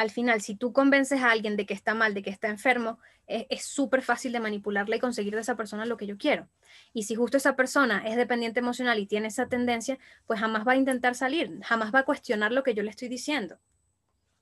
al 0.00 0.10
final, 0.10 0.40
si 0.40 0.54
tú 0.56 0.72
convences 0.72 1.20
a 1.20 1.30
alguien 1.30 1.56
de 1.56 1.66
que 1.66 1.74
está 1.74 1.94
mal, 1.94 2.14
de 2.14 2.22
que 2.22 2.30
está 2.30 2.48
enfermo, 2.48 2.98
es 3.26 3.64
súper 3.64 4.02
fácil 4.02 4.32
de 4.32 4.40
manipularla 4.40 4.96
y 4.96 4.98
conseguir 4.98 5.34
de 5.34 5.42
esa 5.42 5.56
persona 5.56 5.84
lo 5.84 5.98
que 5.98 6.06
yo 6.06 6.16
quiero. 6.16 6.48
Y 6.94 7.02
si 7.02 7.14
justo 7.14 7.36
esa 7.36 7.54
persona 7.54 8.02
es 8.06 8.16
dependiente 8.16 8.60
emocional 8.60 8.98
y 8.98 9.06
tiene 9.06 9.28
esa 9.28 9.46
tendencia, 9.46 9.98
pues 10.26 10.40
jamás 10.40 10.66
va 10.66 10.72
a 10.72 10.76
intentar 10.76 11.14
salir, 11.14 11.60
jamás 11.62 11.94
va 11.94 12.00
a 12.00 12.04
cuestionar 12.04 12.50
lo 12.50 12.62
que 12.62 12.74
yo 12.74 12.82
le 12.82 12.90
estoy 12.90 13.08
diciendo. 13.08 13.58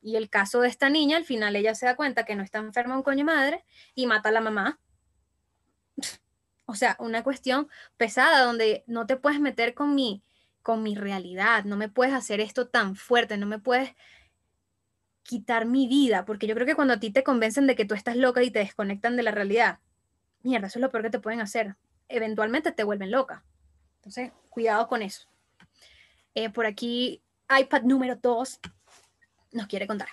Y 0.01 0.15
el 0.15 0.31
caso 0.31 0.61
de 0.61 0.69
esta 0.69 0.89
niña, 0.91 1.17
al 1.17 1.25
final 1.25 1.57
ella 1.57 1.75
se 1.75 1.87
da 1.87 1.97
cuenta 1.97 2.25
que 2.25 2.37
no 2.37 2.45
está 2.45 2.59
enferma 2.59 2.97
un 2.97 3.03
coño 3.03 3.25
madre 3.25 3.65
y 3.97 4.07
mata 4.07 4.29
a 4.29 4.33
la 4.33 4.41
mamá. 4.41 4.79
O 6.67 6.77
sea, 6.77 6.97
una 7.01 7.25
cuestión 7.25 7.69
pesada 7.97 8.45
donde 8.45 8.85
no 8.87 9.07
te 9.07 9.17
puedes 9.17 9.41
meter 9.41 9.75
con 9.75 9.97
mi, 9.97 10.23
con 10.63 10.83
mi 10.83 10.95
realidad, 10.95 11.65
no 11.65 11.77
me 11.77 11.89
puedes 11.89 12.15
hacer 12.15 12.41
esto 12.41 12.69
tan 12.69 12.95
fuerte, 12.95 13.37
no 13.37 13.47
me 13.47 13.59
puedes 13.59 13.97
quitar 15.29 15.67
mi 15.67 15.87
vida, 15.87 16.25
porque 16.25 16.47
yo 16.47 16.55
creo 16.55 16.67
que 16.67 16.75
cuando 16.75 16.95
a 16.95 17.01
ti 17.01 17.11
te 17.11 17.23
convencen 17.23 17.67
de 17.67 17.77
que 17.77 17.85
tú 17.85 17.95
estás 17.95 18.17
loca 18.17 18.43
y 18.43 18.51
te 18.51 18.61
desconectan 18.61 19.15
de 19.15 19.23
la 19.23 19.31
realidad, 19.31 19.79
mierda, 20.43 20.69
eso 20.69 20.79
es 20.79 20.81
lo 20.81 20.91
peor 20.91 21.05
que 21.05 21.11
te 21.11 21.19
pueden 21.19 21.43
hacer. 21.43 21.77
Eventualmente 22.09 22.73
te 22.73 22.83
vuelven 22.83 23.11
loca. 23.11 23.45
Entonces, 23.97 24.33
cuidado 24.49 24.89
con 24.89 25.03
eso. 25.03 25.29
Eh, 26.35 26.49
por 26.49 26.65
aquí, 26.65 27.23
iPad 27.47 27.83
número 27.83 28.17
2 28.17 28.59
nos 29.53 29.67
quiere 29.67 29.87
contar. 29.87 30.09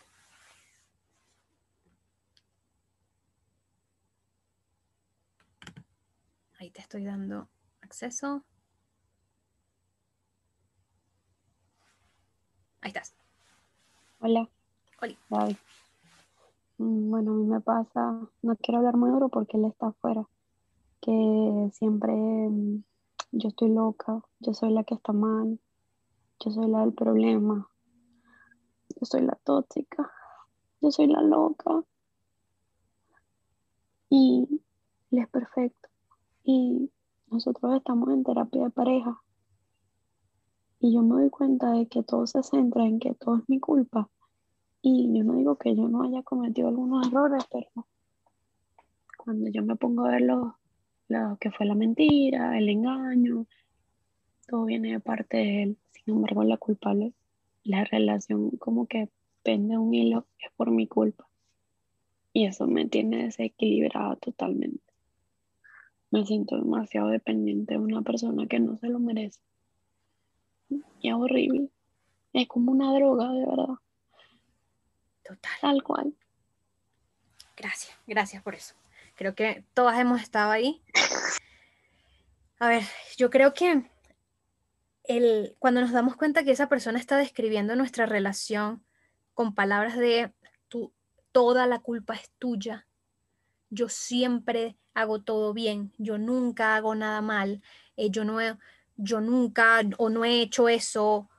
Ahí 6.60 6.72
te 6.72 6.82
estoy 6.82 7.06
dando 7.06 7.50
acceso. 7.80 8.44
Ahí 12.82 12.90
estás. 12.90 13.16
Hola. 14.20 14.50
Mm, 16.78 17.10
bueno, 17.10 17.32
a 17.32 17.36
mí 17.36 17.46
me 17.46 17.62
pasa, 17.62 18.30
no 18.42 18.56
quiero 18.58 18.80
hablar 18.80 18.98
muy 18.98 19.10
duro 19.10 19.30
porque 19.30 19.58
él 19.58 19.66
está 19.66 19.88
afuera, 19.88 20.28
que 21.02 21.70
siempre 21.74 22.14
mm, 22.14 22.84
yo 23.32 23.50
estoy 23.50 23.70
loca, 23.70 24.22
yo 24.40 24.54
soy 24.54 24.72
la 24.72 24.84
que 24.84 24.96
está 24.96 25.14
mal, 25.14 25.60
yo 26.40 26.52
soy 26.52 26.68
la 26.68 26.82
del 26.82 26.94
problema, 26.94 27.70
yo 28.90 29.06
soy 29.06 29.22
la 29.22 29.38
tóxica, 29.44 30.12
yo 30.82 30.92
soy 30.92 31.08
la 31.08 31.22
loca. 31.22 31.84
Y 34.10 34.48
él 35.12 35.20
es 35.20 35.28
perfecto. 35.30 35.90
Y 36.44 36.92
nosotros 37.28 37.76
estamos 37.76 38.10
en 38.10 38.24
terapia 38.24 38.64
de 38.64 38.70
pareja. 38.70 39.22
Y 40.80 40.94
yo 40.94 41.02
me 41.02 41.22
doy 41.22 41.30
cuenta 41.30 41.72
de 41.72 41.88
que 41.88 42.04
todo 42.04 42.28
se 42.28 42.44
centra 42.44 42.86
en 42.86 43.00
que 43.00 43.14
todo 43.16 43.38
es 43.38 43.50
mi 43.50 43.60
culpa 43.60 44.10
y 44.88 45.18
yo 45.18 45.24
no 45.24 45.34
digo 45.34 45.56
que 45.56 45.76
yo 45.76 45.88
no 45.88 46.04
haya 46.04 46.22
cometido 46.22 46.68
algunos 46.68 47.08
errores, 47.08 47.44
pero 47.52 47.68
cuando 49.18 49.50
yo 49.50 49.64
me 49.64 49.76
pongo 49.76 50.06
a 50.06 50.12
ver 50.12 50.22
lo, 50.22 50.60
que 51.40 51.50
fue 51.50 51.66
la 51.66 51.74
mentira, 51.74 52.56
el 52.56 52.70
engaño, 52.70 53.48
todo 54.48 54.66
viene 54.66 54.92
de 54.92 55.00
parte 55.00 55.38
de 55.38 55.64
él. 55.64 55.78
Sin 55.90 56.14
embargo, 56.14 56.44
la 56.44 56.58
culpable, 56.58 57.14
la 57.64 57.84
relación 57.84 58.52
como 58.58 58.86
que 58.86 59.10
pende 59.42 59.76
un 59.76 59.92
hilo, 59.92 60.28
es 60.38 60.52
por 60.56 60.70
mi 60.70 60.86
culpa. 60.86 61.28
Y 62.32 62.46
eso 62.46 62.68
me 62.68 62.86
tiene 62.86 63.24
desequilibrada 63.24 64.18
totalmente. 64.18 64.94
Me 66.12 66.28
siento 66.28 66.58
demasiado 66.58 67.08
dependiente 67.08 67.74
de 67.74 67.80
una 67.80 68.04
persona 68.04 68.46
que 68.46 68.60
no 68.60 68.78
se 68.78 68.90
lo 68.90 69.00
merece. 69.00 69.40
Y 70.70 71.10
es 71.10 71.16
horrible. 71.16 71.70
Es 72.34 72.48
como 72.48 72.72
una 72.72 72.94
droga, 72.94 73.34
de 73.34 73.48
verdad. 73.48 73.80
Total. 75.26 75.52
Tal 75.62 75.84
cual. 75.84 76.14
Gracias, 77.58 77.98
gracias 78.06 78.44
por 78.44 78.56
eso. 78.56 78.76
Creo 79.16 79.34
que 79.34 79.64
todas 79.74 79.98
hemos 80.00 80.22
estado 80.22 80.52
ahí. 80.52 80.82
A 82.60 82.68
ver, 82.68 82.84
yo 83.18 83.30
creo 83.30 83.54
que 83.54 83.90
el, 85.04 85.56
cuando 85.60 85.82
nos 85.82 85.92
damos 85.92 86.16
cuenta 86.16 86.44
que 86.44 86.52
esa 86.52 86.70
persona 86.70 87.00
está 87.00 87.18
describiendo 87.18 87.76
nuestra 87.76 88.06
relación 88.06 88.84
con 89.34 89.56
palabras 89.56 89.98
de 89.98 90.34
tu, 90.68 90.94
toda 91.32 91.68
la 91.68 91.80
culpa 91.80 92.16
es 92.16 92.30
tuya, 92.40 92.88
yo 93.70 93.90
siempre 93.90 94.78
hago 94.94 95.22
todo 95.22 95.54
bien, 95.54 95.94
yo 95.98 96.18
nunca 96.18 96.76
hago 96.76 96.96
nada 96.96 97.22
mal, 97.22 97.62
eh, 97.98 98.10
yo, 98.10 98.24
no 98.24 98.40
yo 98.96 99.22
nunca 99.22 99.82
o 99.98 100.10
no 100.10 100.24
he 100.24 100.42
hecho 100.42 100.70
eso, 100.70 101.30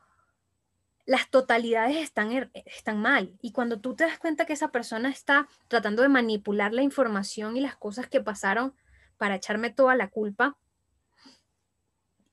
las 1.07 1.31
totalidades 1.31 1.97
están, 1.97 2.33
er, 2.33 2.51
están 2.53 3.01
mal. 3.01 3.33
Y 3.41 3.53
cuando 3.53 3.81
tú 3.81 3.95
te 3.95 4.05
das 4.05 4.19
cuenta 4.19 4.45
que 4.45 4.53
esa 4.53 4.73
persona 4.73 5.09
está 5.09 5.49
tratando 5.69 6.03
de 6.03 6.09
manipular 6.09 6.75
la 6.75 6.83
información 6.83 7.57
y 7.57 7.61
las 7.61 7.77
cosas 7.77 8.09
que 8.09 8.21
pasaron 8.21 8.75
para 9.17 9.37
echarme 9.37 9.71
toda 9.71 9.95
la 9.95 10.11
culpa, 10.11 10.59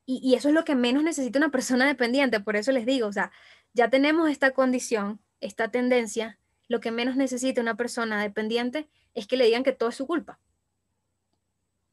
y, 0.05 0.35
eso 0.35 0.49
es 0.49 0.53
lo 0.53 0.65
que 0.65 0.75
menos 0.75 1.03
necesita 1.03 1.39
una 1.39 1.49
persona 1.49 1.87
dependiente, 1.87 2.41
por 2.41 2.57
eso 2.57 2.73
les 2.73 2.85
digo, 2.85 3.07
o 3.07 3.13
sea, 3.13 3.31
ya 3.73 3.89
tenemos 3.89 4.29
esta 4.29 4.51
condición, 4.51 5.21
esta 5.39 5.71
tendencia, 5.71 6.37
lo 6.67 6.81
que 6.81 6.91
menos 6.91 7.15
necesita 7.15 7.61
una 7.61 7.77
persona 7.77 8.21
dependiente 8.21 8.89
es 9.13 9.27
que 9.27 9.37
le 9.37 9.45
digan 9.45 9.63
que 9.63 9.71
todo 9.71 9.89
es 9.89 9.95
su 9.95 10.05
culpa. 10.05 10.39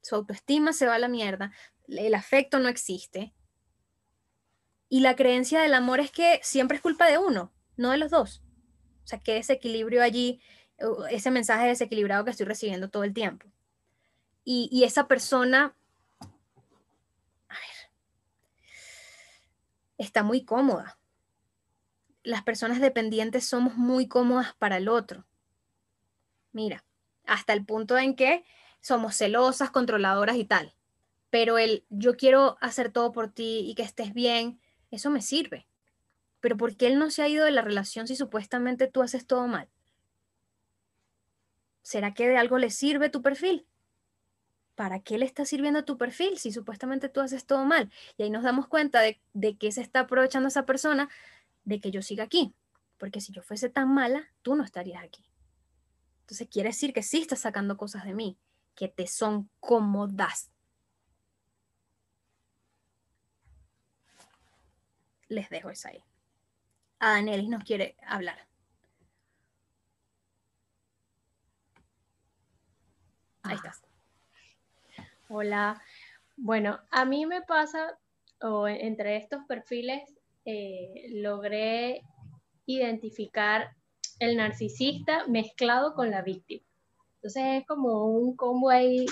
Su 0.02 0.16
autoestima 0.16 0.72
se 0.72 0.86
va 0.86 0.94
a 0.94 0.98
la 0.98 1.08
mierda, 1.08 1.52
el 1.86 2.14
afecto 2.14 2.58
no 2.58 2.68
existe, 2.68 3.32
y 4.92 5.00
la 5.00 5.14
creencia 5.14 5.62
del 5.62 5.72
amor 5.72 6.00
es 6.00 6.10
que 6.10 6.40
siempre 6.42 6.76
es 6.76 6.82
culpa 6.82 7.06
de 7.06 7.16
uno, 7.16 7.52
no 7.76 7.92
de 7.92 7.96
los 7.96 8.10
dos. 8.10 8.42
O 9.04 9.06
sea, 9.06 9.20
que 9.20 9.38
ese 9.38 9.54
equilibrio 9.54 10.02
allí, 10.02 10.40
ese 11.10 11.30
mensaje 11.30 11.68
desequilibrado 11.68 12.24
que 12.24 12.32
estoy 12.32 12.46
recibiendo 12.46 12.90
todo 12.90 13.04
el 13.04 13.14
tiempo. 13.14 13.46
Y, 14.44 14.82
esa 14.82 15.06
persona, 15.06 15.76
está 19.96 20.24
muy 20.24 20.44
cómoda. 20.44 20.98
Las 22.24 22.42
personas 22.42 22.80
dependientes 22.80 23.46
somos 23.46 23.76
muy 23.76 24.08
cómodas 24.08 24.54
para 24.54 24.78
el 24.78 24.88
otro. 24.88 25.24
Mira, 26.50 26.84
hasta 27.26 27.52
el 27.52 27.64
punto 27.64 27.96
en 27.96 28.16
que 28.16 28.44
somos 28.80 29.14
celosas, 29.14 29.70
controladoras 29.70 30.34
y 30.34 30.44
tal. 30.44 30.74
Pero 31.30 31.58
el 31.58 31.84
yo 31.90 32.16
quiero 32.16 32.58
hacer 32.60 32.90
todo 32.90 33.12
por 33.12 33.30
ti 33.30 33.60
y 33.68 33.76
que 33.76 33.82
estés 33.82 34.12
bien, 34.12 34.60
eso 34.90 35.10
me 35.10 35.22
sirve. 35.22 35.66
Pero 36.40 36.56
¿por 36.56 36.76
qué 36.76 36.86
él 36.86 36.98
no 36.98 37.10
se 37.10 37.22
ha 37.22 37.28
ido 37.28 37.44
de 37.44 37.50
la 37.50 37.62
relación 37.62 38.06
si 38.06 38.16
supuestamente 38.16 38.88
tú 38.88 39.02
haces 39.02 39.26
todo 39.26 39.46
mal? 39.46 39.68
¿Será 41.82 42.14
que 42.14 42.28
de 42.28 42.36
algo 42.36 42.58
le 42.58 42.70
sirve 42.70 43.10
tu 43.10 43.22
perfil? 43.22 43.66
¿Para 44.74 45.00
qué 45.00 45.18
le 45.18 45.26
está 45.26 45.44
sirviendo 45.44 45.84
tu 45.84 45.98
perfil 45.98 46.38
si 46.38 46.52
supuestamente 46.52 47.08
tú 47.08 47.20
haces 47.20 47.44
todo 47.44 47.64
mal? 47.64 47.90
Y 48.16 48.22
ahí 48.22 48.30
nos 48.30 48.42
damos 48.42 48.66
cuenta 48.68 49.00
de, 49.00 49.20
de 49.34 49.56
que 49.56 49.72
se 49.72 49.82
está 49.82 50.00
aprovechando 50.00 50.48
esa 50.48 50.64
persona 50.64 51.10
de 51.64 51.80
que 51.80 51.90
yo 51.90 52.00
siga 52.00 52.24
aquí. 52.24 52.54
Porque 52.96 53.20
si 53.20 53.32
yo 53.32 53.42
fuese 53.42 53.68
tan 53.68 53.92
mala, 53.92 54.32
tú 54.42 54.54
no 54.54 54.64
estarías 54.64 55.02
aquí. 55.02 55.24
Entonces 56.22 56.48
quiere 56.48 56.68
decir 56.68 56.92
que 56.92 57.02
sí 57.02 57.20
estás 57.20 57.40
sacando 57.40 57.76
cosas 57.76 58.04
de 58.04 58.14
mí, 58.14 58.38
que 58.74 58.88
te 58.88 59.06
son 59.06 59.50
cómodas. 59.58 60.50
Les 65.30 65.48
dejo 65.48 65.70
eso 65.70 65.88
ahí. 65.88 66.02
A 66.98 67.12
Danielis 67.12 67.48
nos 67.48 67.62
quiere 67.62 67.96
hablar. 68.04 68.46
Ahí 73.44 73.54
estás. 73.54 73.80
Hola. 75.28 75.80
Bueno, 76.36 76.80
a 76.90 77.04
mí 77.04 77.26
me 77.26 77.42
pasa, 77.42 77.96
o 78.40 78.66
entre 78.66 79.16
estos 79.18 79.44
perfiles, 79.46 80.02
eh, 80.44 81.06
logré 81.10 82.02
identificar 82.66 83.76
el 84.18 84.36
narcisista 84.36 85.28
mezclado 85.28 85.94
con 85.94 86.10
la 86.10 86.22
víctima. 86.22 86.66
Entonces 87.16 87.60
es 87.60 87.66
como 87.66 88.06
un 88.06 88.34
combo 88.34 88.68
ahí 88.70 89.06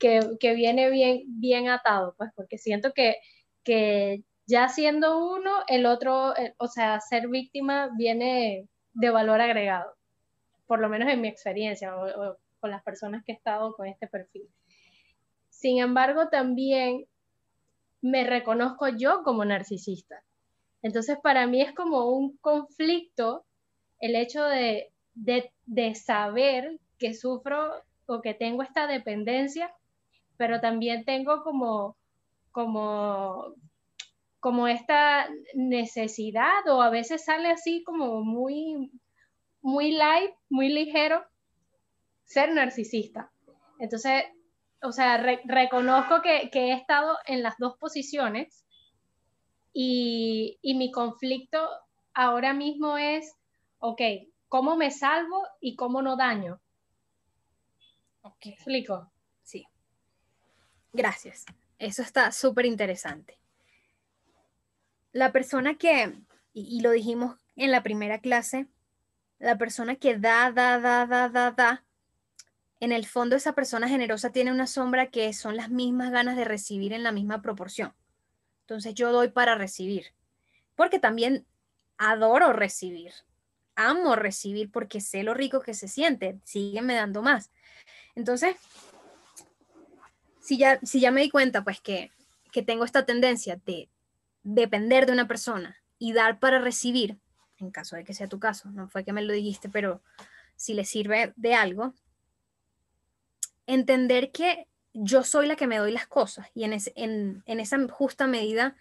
que, 0.00 0.36
viene 0.56 0.90
bien, 0.90 1.22
bien 1.26 1.68
atado, 1.68 2.16
pues, 2.18 2.30
porque 2.34 2.58
siento 2.58 2.92
que, 2.92 3.18
que 3.62 4.24
ya 4.50 4.68
siendo 4.68 5.32
uno, 5.32 5.62
el 5.68 5.86
otro, 5.86 6.36
eh, 6.36 6.54
o 6.58 6.66
sea, 6.66 7.00
ser 7.00 7.28
víctima 7.28 7.90
viene 7.96 8.68
de 8.92 9.10
valor 9.10 9.40
agregado, 9.40 9.94
por 10.66 10.80
lo 10.80 10.88
menos 10.88 11.08
en 11.08 11.20
mi 11.20 11.28
experiencia 11.28 11.96
o, 11.96 12.36
con 12.58 12.70
las 12.70 12.82
personas 12.82 13.24
que 13.24 13.32
he 13.32 13.34
estado 13.36 13.74
con 13.74 13.86
este 13.86 14.08
perfil. 14.08 14.48
Sin 15.48 15.78
embargo, 15.80 16.28
también 16.28 17.06
me 18.02 18.24
reconozco 18.24 18.88
yo 18.88 19.22
como 19.22 19.44
narcisista. 19.44 20.22
Entonces, 20.82 21.18
para 21.22 21.46
mí 21.46 21.62
es 21.62 21.72
como 21.72 22.10
un 22.10 22.36
conflicto 22.38 23.44
el 24.00 24.16
hecho 24.16 24.44
de, 24.44 24.90
de, 25.14 25.94
saber 25.94 26.80
que 26.98 27.14
sufro 27.14 27.84
o 28.06 28.20
que 28.20 28.34
tengo 28.34 28.62
esta 28.62 28.86
dependencia, 28.86 29.72
pero 30.36 30.60
también 30.60 31.04
tengo 31.04 31.42
como, 31.44 31.96
como, 32.50 33.54
como 34.40 34.66
esta 34.66 35.28
necesidad 35.54 36.66
o 36.68 36.82
a 36.82 36.90
veces 36.90 37.24
sale 37.24 37.50
así 37.50 37.82
como 37.84 38.22
muy, 38.22 38.90
muy 39.60 39.92
light, 39.92 40.32
muy 40.48 40.70
ligero, 40.70 41.24
ser 42.24 42.52
narcisista. 42.52 43.30
Entonces, 43.78 44.24
o 44.82 44.92
sea, 44.92 45.18
reconozco 45.44 46.22
que, 46.22 46.50
que, 46.50 46.68
he 46.68 46.72
estado 46.72 47.16
en 47.26 47.42
las 47.42 47.56
dos 47.58 47.76
posiciones 47.78 48.64
y, 49.72 50.58
y 50.62 50.74
mi 50.74 50.90
conflicto 50.90 51.68
ahora 52.14 52.54
mismo 52.54 52.96
es 52.96 53.36
ok, 53.80 54.00
¿cómo 54.48 54.76
me 54.76 54.90
salvo 54.90 55.46
y 55.60 55.76
cómo 55.76 56.02
no 56.02 56.16
daño? 56.16 56.60
Explico? 58.42 59.10
Sí. 59.42 59.66
Gracias. 60.92 61.44
Eso 61.78 62.02
está 62.02 62.30
súper 62.32 62.66
interesante. 62.66 63.39
La 65.12 65.32
persona 65.32 65.76
que, 65.76 66.14
y, 66.52 66.80
lo 66.80 66.90
dijimos 66.90 67.36
en 67.56 67.70
la 67.70 67.82
primera 67.82 68.20
clase, 68.20 68.66
la 69.38 69.58
persona 69.58 69.96
que 69.96 70.18
da, 70.18 70.52
da, 70.52 70.78
da, 70.78 71.06
da, 71.06 71.28
da, 71.28 71.50
da, 71.50 71.84
en 72.78 72.92
el 72.92 73.06
fondo 73.06 73.36
esa 73.36 73.54
persona 73.54 73.88
generosa 73.88 74.30
tiene 74.30 74.52
una 74.52 74.66
sombra 74.66 75.10
que 75.10 75.32
son 75.32 75.56
las 75.56 75.70
mismas 75.70 76.10
ganas 76.10 76.36
de 76.36 76.44
recibir 76.44 76.92
en 76.92 77.02
la 77.02 77.12
misma 77.12 77.42
proporción. 77.42 77.94
Entonces 78.62 78.94
yo 78.94 79.12
doy 79.12 79.28
para 79.28 79.54
recibir, 79.54 80.14
porque 80.76 80.98
también 80.98 81.46
adoro 81.98 82.52
recibir 82.52 83.12
amo 83.80 84.16
recibir 84.16 84.70
porque 84.70 85.00
sé 85.00 85.22
lo 85.22 85.34
rico 85.34 85.60
que 85.60 85.74
se 85.74 85.88
siente, 85.88 86.38
sígueme 86.44 86.94
dando 86.94 87.22
más. 87.22 87.50
Entonces, 88.14 88.56
si 90.40 90.58
ya, 90.58 90.78
si 90.82 91.00
ya 91.00 91.10
me 91.10 91.22
di 91.22 91.30
cuenta, 91.30 91.64
pues 91.64 91.80
que, 91.80 92.10
que 92.52 92.62
tengo 92.62 92.84
esta 92.84 93.06
tendencia 93.06 93.60
de 93.64 93.88
depender 94.42 95.06
de 95.06 95.12
una 95.12 95.28
persona 95.28 95.76
y 95.98 96.12
dar 96.12 96.38
para 96.38 96.60
recibir, 96.60 97.18
en 97.58 97.70
caso 97.70 97.96
de 97.96 98.04
que 98.04 98.14
sea 98.14 98.28
tu 98.28 98.38
caso, 98.38 98.70
no 98.70 98.88
fue 98.88 99.04
que 99.04 99.12
me 99.12 99.22
lo 99.22 99.32
dijiste, 99.32 99.68
pero 99.68 100.02
si 100.56 100.74
le 100.74 100.84
sirve 100.84 101.32
de 101.36 101.54
algo, 101.54 101.94
entender 103.66 104.30
que 104.32 104.66
yo 104.92 105.22
soy 105.22 105.46
la 105.46 105.56
que 105.56 105.66
me 105.66 105.78
doy 105.78 105.92
las 105.92 106.06
cosas 106.06 106.48
y 106.54 106.64
en, 106.64 106.72
en, 106.96 107.60
esa 107.60 107.78
justa 107.88 108.26
medida 108.26 108.76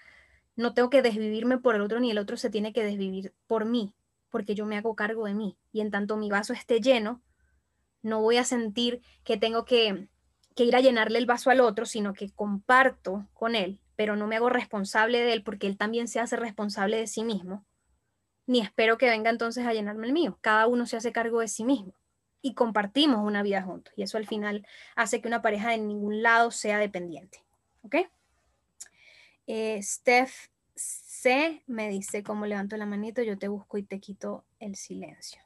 no 0.56 0.74
tengo 0.74 0.90
que 0.90 1.02
desvivirme 1.02 1.60
por 1.60 1.76
el 1.76 1.82
otro 1.82 2.00
ni 2.00 2.12
el 2.12 2.18
otro 2.18 2.38
se 2.38 2.50
tiene 2.50 2.74
que 2.74 2.84
desvivir 2.84 3.34
por 3.48 3.66
mí 3.66 3.94
porque 4.30 4.56
yo 4.56 4.66
me 4.66 4.78
hago 4.78 4.96
cargo 4.96 5.26
de 5.26 5.34
mí. 5.34 5.58
Y 5.72 5.82
en 5.82 5.92
tanto 5.92 6.18
mi 6.18 6.30
vaso 6.30 6.54
esté 6.54 6.80
lleno, 6.80 7.22
no 8.02 8.22
voy 8.22 8.38
a 8.38 8.44
sentir 8.44 9.02
que 9.24 9.38
tengo 9.38 9.66
que, 9.66 10.08
ir 10.56 10.76
a 10.76 10.82
llenarle 10.82 11.20
el 11.20 11.26
vaso 11.26 11.50
al 11.50 11.62
otro, 11.62 11.86
sino 11.86 12.14
que 12.14 12.32
comparto 12.32 13.28
con 13.34 13.56
él, 13.56 13.80
pero 14.00 14.16
no 14.16 14.28
me 14.28 14.38
hago 14.38 14.48
responsable 14.48 15.20
de 15.20 15.34
él 15.34 15.44
porque 15.44 15.68
él 15.68 15.76
también 15.76 16.08
se 16.08 16.22
hace 16.22 16.38
responsable 16.38 16.96
de 16.96 17.06
sí 17.06 17.26
mismo. 17.26 17.66
Ni 18.48 18.62
espero 18.62 18.98
que 18.98 19.10
venga 19.10 19.30
entonces 19.30 19.66
a 19.66 19.74
llenarme 19.74 20.08
el 20.08 20.14
mío. 20.14 20.38
Cada 20.40 20.68
uno 20.68 20.86
se 20.86 20.96
hace 20.96 21.12
cargo 21.12 21.42
de 21.42 21.50
sí 21.50 21.66
mismo 21.66 21.92
y 22.42 22.54
compartimos 22.54 23.20
una 23.20 23.44
vida 23.44 23.62
juntos. 23.62 23.94
Y 23.98 24.04
eso 24.04 24.18
al 24.18 24.26
final 24.26 24.66
hace 24.96 25.20
que 25.20 25.28
una 25.28 25.42
pareja 25.42 25.72
de 25.72 25.80
ningún 25.80 26.24
lado 26.24 26.50
sea 26.50 26.78
dependiente. 26.78 27.44
¿Ok? 27.82 27.96
Eh, 29.48 29.84
Steph 29.84 30.48
C 30.76 31.62
me 31.68 31.90
dice 31.90 32.24
cómo 32.24 32.46
levanto 32.46 32.78
la 32.78 32.86
manito, 32.86 33.22
yo 33.22 33.38
te 33.38 33.50
busco 33.50 33.78
y 33.78 33.84
te 33.84 34.00
quito 34.00 34.46
el 34.60 34.78
silencio. 34.78 35.42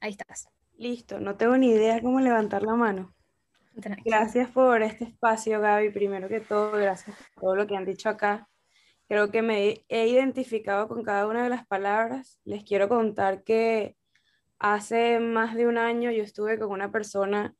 Ahí 0.00 0.12
estás. 0.12 0.48
Listo, 0.76 1.20
no 1.20 1.36
tengo 1.36 1.56
ni 1.56 1.68
idea 1.70 2.00
cómo 2.00 2.20
levantar 2.20 2.62
la 2.62 2.74
mano. 2.74 3.14
Gracias 4.04 4.50
por 4.50 4.82
este 4.82 5.04
espacio, 5.04 5.60
Gaby. 5.60 5.90
Primero 5.90 6.28
que 6.28 6.40
todo, 6.40 6.72
gracias 6.72 7.16
por 7.34 7.42
todo 7.42 7.56
lo 7.56 7.66
que 7.66 7.76
han 7.76 7.84
dicho 7.84 8.08
acá. 8.08 8.48
Creo 9.08 9.30
que 9.30 9.42
me 9.42 9.84
he 9.88 10.08
identificado 10.08 10.88
con 10.88 11.02
cada 11.02 11.26
una 11.26 11.42
de 11.44 11.50
las 11.50 11.66
palabras. 11.66 12.40
Les 12.44 12.64
quiero 12.64 12.88
contar 12.88 13.42
que 13.42 13.96
hace 14.58 15.20
más 15.20 15.54
de 15.54 15.66
un 15.66 15.78
año 15.78 16.10
yo 16.10 16.22
estuve 16.22 16.58
con 16.58 16.70
una 16.70 16.90
persona 16.90 17.54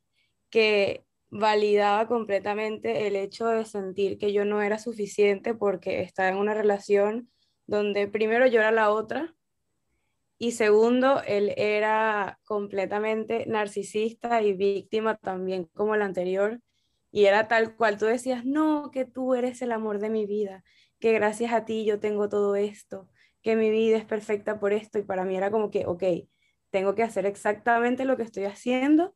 que 0.49 1.05
validaba 1.29 2.07
completamente 2.07 3.07
el 3.07 3.15
hecho 3.15 3.47
de 3.47 3.65
sentir 3.65 4.17
que 4.17 4.33
yo 4.33 4.45
no 4.45 4.61
era 4.61 4.79
suficiente 4.79 5.53
porque 5.53 6.01
estaba 6.01 6.29
en 6.29 6.37
una 6.37 6.53
relación 6.53 7.31
donde 7.67 8.07
primero 8.07 8.47
yo 8.47 8.59
era 8.59 8.71
la 8.71 8.89
otra 8.89 9.33
y 10.41 10.53
segundo, 10.53 11.21
él 11.27 11.53
era 11.55 12.39
completamente 12.45 13.45
narcisista 13.45 14.41
y 14.41 14.53
víctima 14.53 15.15
también 15.15 15.65
como 15.75 15.93
el 15.93 16.01
anterior 16.01 16.59
y 17.11 17.25
era 17.25 17.47
tal 17.47 17.75
cual 17.75 17.99
tú 17.99 18.05
decías, 18.05 18.43
no, 18.43 18.89
que 18.89 19.05
tú 19.05 19.35
eres 19.35 19.61
el 19.61 19.71
amor 19.71 19.99
de 19.99 20.09
mi 20.09 20.25
vida, 20.25 20.63
que 20.99 21.13
gracias 21.13 21.53
a 21.53 21.63
ti 21.63 21.85
yo 21.85 21.99
tengo 21.99 22.27
todo 22.27 22.55
esto, 22.55 23.07
que 23.43 23.55
mi 23.55 23.69
vida 23.69 23.97
es 23.97 24.05
perfecta 24.05 24.59
por 24.59 24.73
esto 24.73 24.97
y 24.97 25.03
para 25.03 25.25
mí 25.25 25.37
era 25.37 25.51
como 25.51 25.69
que, 25.69 25.85
ok, 25.85 26.03
tengo 26.71 26.95
que 26.95 27.03
hacer 27.03 27.27
exactamente 27.27 28.03
lo 28.03 28.17
que 28.17 28.23
estoy 28.23 28.45
haciendo 28.45 29.15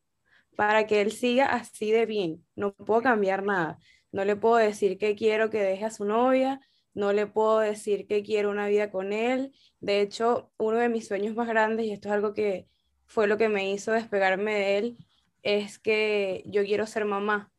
para 0.55 0.85
que 0.85 1.01
él 1.01 1.11
siga 1.11 1.47
así 1.47 1.91
de 1.91 2.05
bien. 2.05 2.45
No 2.55 2.75
puedo 2.75 3.01
cambiar 3.01 3.43
nada. 3.43 3.79
No 4.11 4.25
le 4.25 4.35
puedo 4.35 4.57
decir 4.57 4.99
que 4.99 5.15
quiero 5.15 5.49
que 5.49 5.63
deje 5.63 5.85
a 5.85 5.89
su 5.89 6.05
novia, 6.05 6.61
no 6.95 7.13
le 7.13 7.27
puedo 7.27 7.59
decir 7.59 8.07
que 8.07 8.23
quiero 8.23 8.49
una 8.49 8.67
vida 8.67 8.91
con 8.91 9.13
él. 9.13 9.53
De 9.79 10.01
hecho, 10.01 10.51
uno 10.57 10.77
de 10.77 10.89
mis 10.89 11.07
sueños 11.07 11.35
más 11.35 11.47
grandes, 11.47 11.85
y 11.85 11.91
esto 11.91 12.09
es 12.09 12.13
algo 12.15 12.33
que 12.33 12.67
fue 13.05 13.27
lo 13.27 13.37
que 13.37 13.49
me 13.49 13.71
hizo 13.71 13.91
despegarme 13.91 14.55
de 14.55 14.77
él, 14.79 14.97
es 15.43 15.79
que 15.79 16.43
yo 16.47 16.63
quiero 16.63 16.87
ser 16.87 17.05
mamá. 17.05 17.51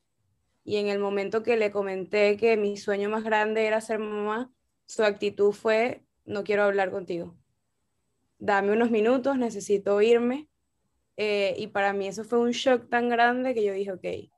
Y 0.65 0.79
en 0.79 0.89
el 0.89 0.99
momento 0.99 1.43
que 1.45 1.57
le 1.57 1.71
comenté 1.71 2.37
que 2.37 2.57
mi 2.57 2.77
sueño 2.77 3.09
más 3.11 3.25
grande 3.25 3.67
era 3.67 3.81
ser 3.81 4.01
mamá, 4.01 4.53
su 4.87 5.05
actitud 5.05 5.53
fue, 5.53 6.05
no 6.25 6.45
quiero 6.45 6.65
hablar 6.65 6.91
contigo 6.91 7.37
dame 8.39 8.73
unos 8.73 8.91
minutos, 8.91 9.39
necesito 9.39 10.01
irme. 10.03 10.49
eh, 11.17 11.55
y 11.59 11.69
para 11.69 11.93
mí 11.95 12.09
eso 12.09 12.25
fue 12.25 12.39
un 12.41 12.51
shock 12.51 12.91
tan 12.91 13.09
grande 13.09 13.55
que 13.55 13.65
yo 13.65 13.73
dije, 13.73 13.93
ok, 13.93 14.31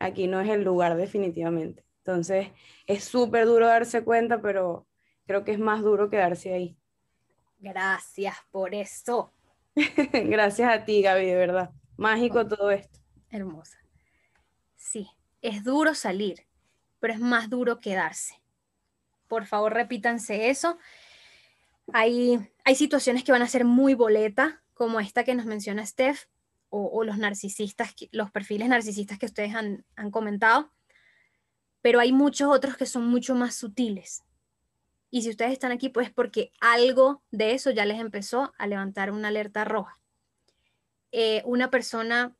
aquí 0.00 0.26
no 0.26 0.40
es 0.40 0.48
el 0.50 0.64
lugar 0.64 0.96
definitivamente. 0.96 1.85
Entonces 2.06 2.52
es 2.86 3.02
súper 3.02 3.46
duro 3.46 3.66
darse 3.66 4.04
cuenta, 4.04 4.40
pero 4.40 4.86
creo 5.26 5.42
que 5.42 5.50
es 5.50 5.58
más 5.58 5.82
duro 5.82 6.08
quedarse 6.08 6.54
ahí. 6.54 6.76
Gracias 7.58 8.36
por 8.52 8.76
eso. 8.76 9.32
Gracias 9.74 10.72
a 10.72 10.84
ti, 10.84 11.02
Gaby, 11.02 11.26
de 11.26 11.34
verdad. 11.34 11.70
Mágico 11.96 12.46
todo 12.46 12.70
esto. 12.70 13.00
Hermosa. 13.28 13.78
Sí, 14.76 15.08
es 15.42 15.64
duro 15.64 15.94
salir, 15.94 16.46
pero 17.00 17.12
es 17.12 17.18
más 17.18 17.50
duro 17.50 17.80
quedarse. 17.80 18.40
Por 19.26 19.46
favor, 19.46 19.74
repítanse 19.74 20.48
eso. 20.48 20.78
Hay, 21.92 22.38
hay 22.64 22.76
situaciones 22.76 23.24
que 23.24 23.32
van 23.32 23.42
a 23.42 23.48
ser 23.48 23.64
muy 23.64 23.94
boleta, 23.94 24.62
como 24.74 25.00
esta 25.00 25.24
que 25.24 25.34
nos 25.34 25.46
menciona 25.46 25.84
Steph, 25.84 26.26
o, 26.68 27.04
los 27.04 27.16
narcisistas, 27.16 27.94
los 28.12 28.30
perfiles 28.30 28.68
narcisistas 28.68 29.18
que 29.18 29.26
ustedes 29.26 29.54
han, 29.54 29.84
han 29.96 30.10
comentado, 30.10 30.70
pero 31.86 32.00
hay 32.00 32.10
muchos 32.10 32.48
otros 32.48 32.76
que 32.76 32.84
son 32.84 33.06
mucho 33.06 33.36
más 33.36 33.54
sutiles. 33.54 34.24
Y 35.08 35.22
si 35.22 35.30
ustedes 35.30 35.52
están 35.52 35.70
aquí, 35.70 35.88
pues 35.88 36.10
porque 36.10 36.50
algo 36.60 37.22
de 37.30 37.52
eso 37.52 37.70
ya 37.70 37.84
les 37.84 38.00
empezó 38.00 38.52
a 38.58 38.66
levantar 38.66 39.12
una 39.12 39.28
alerta 39.28 39.64
roja. 39.64 40.00
Eh, 41.12 41.42
una 41.44 41.70
persona 41.70 42.34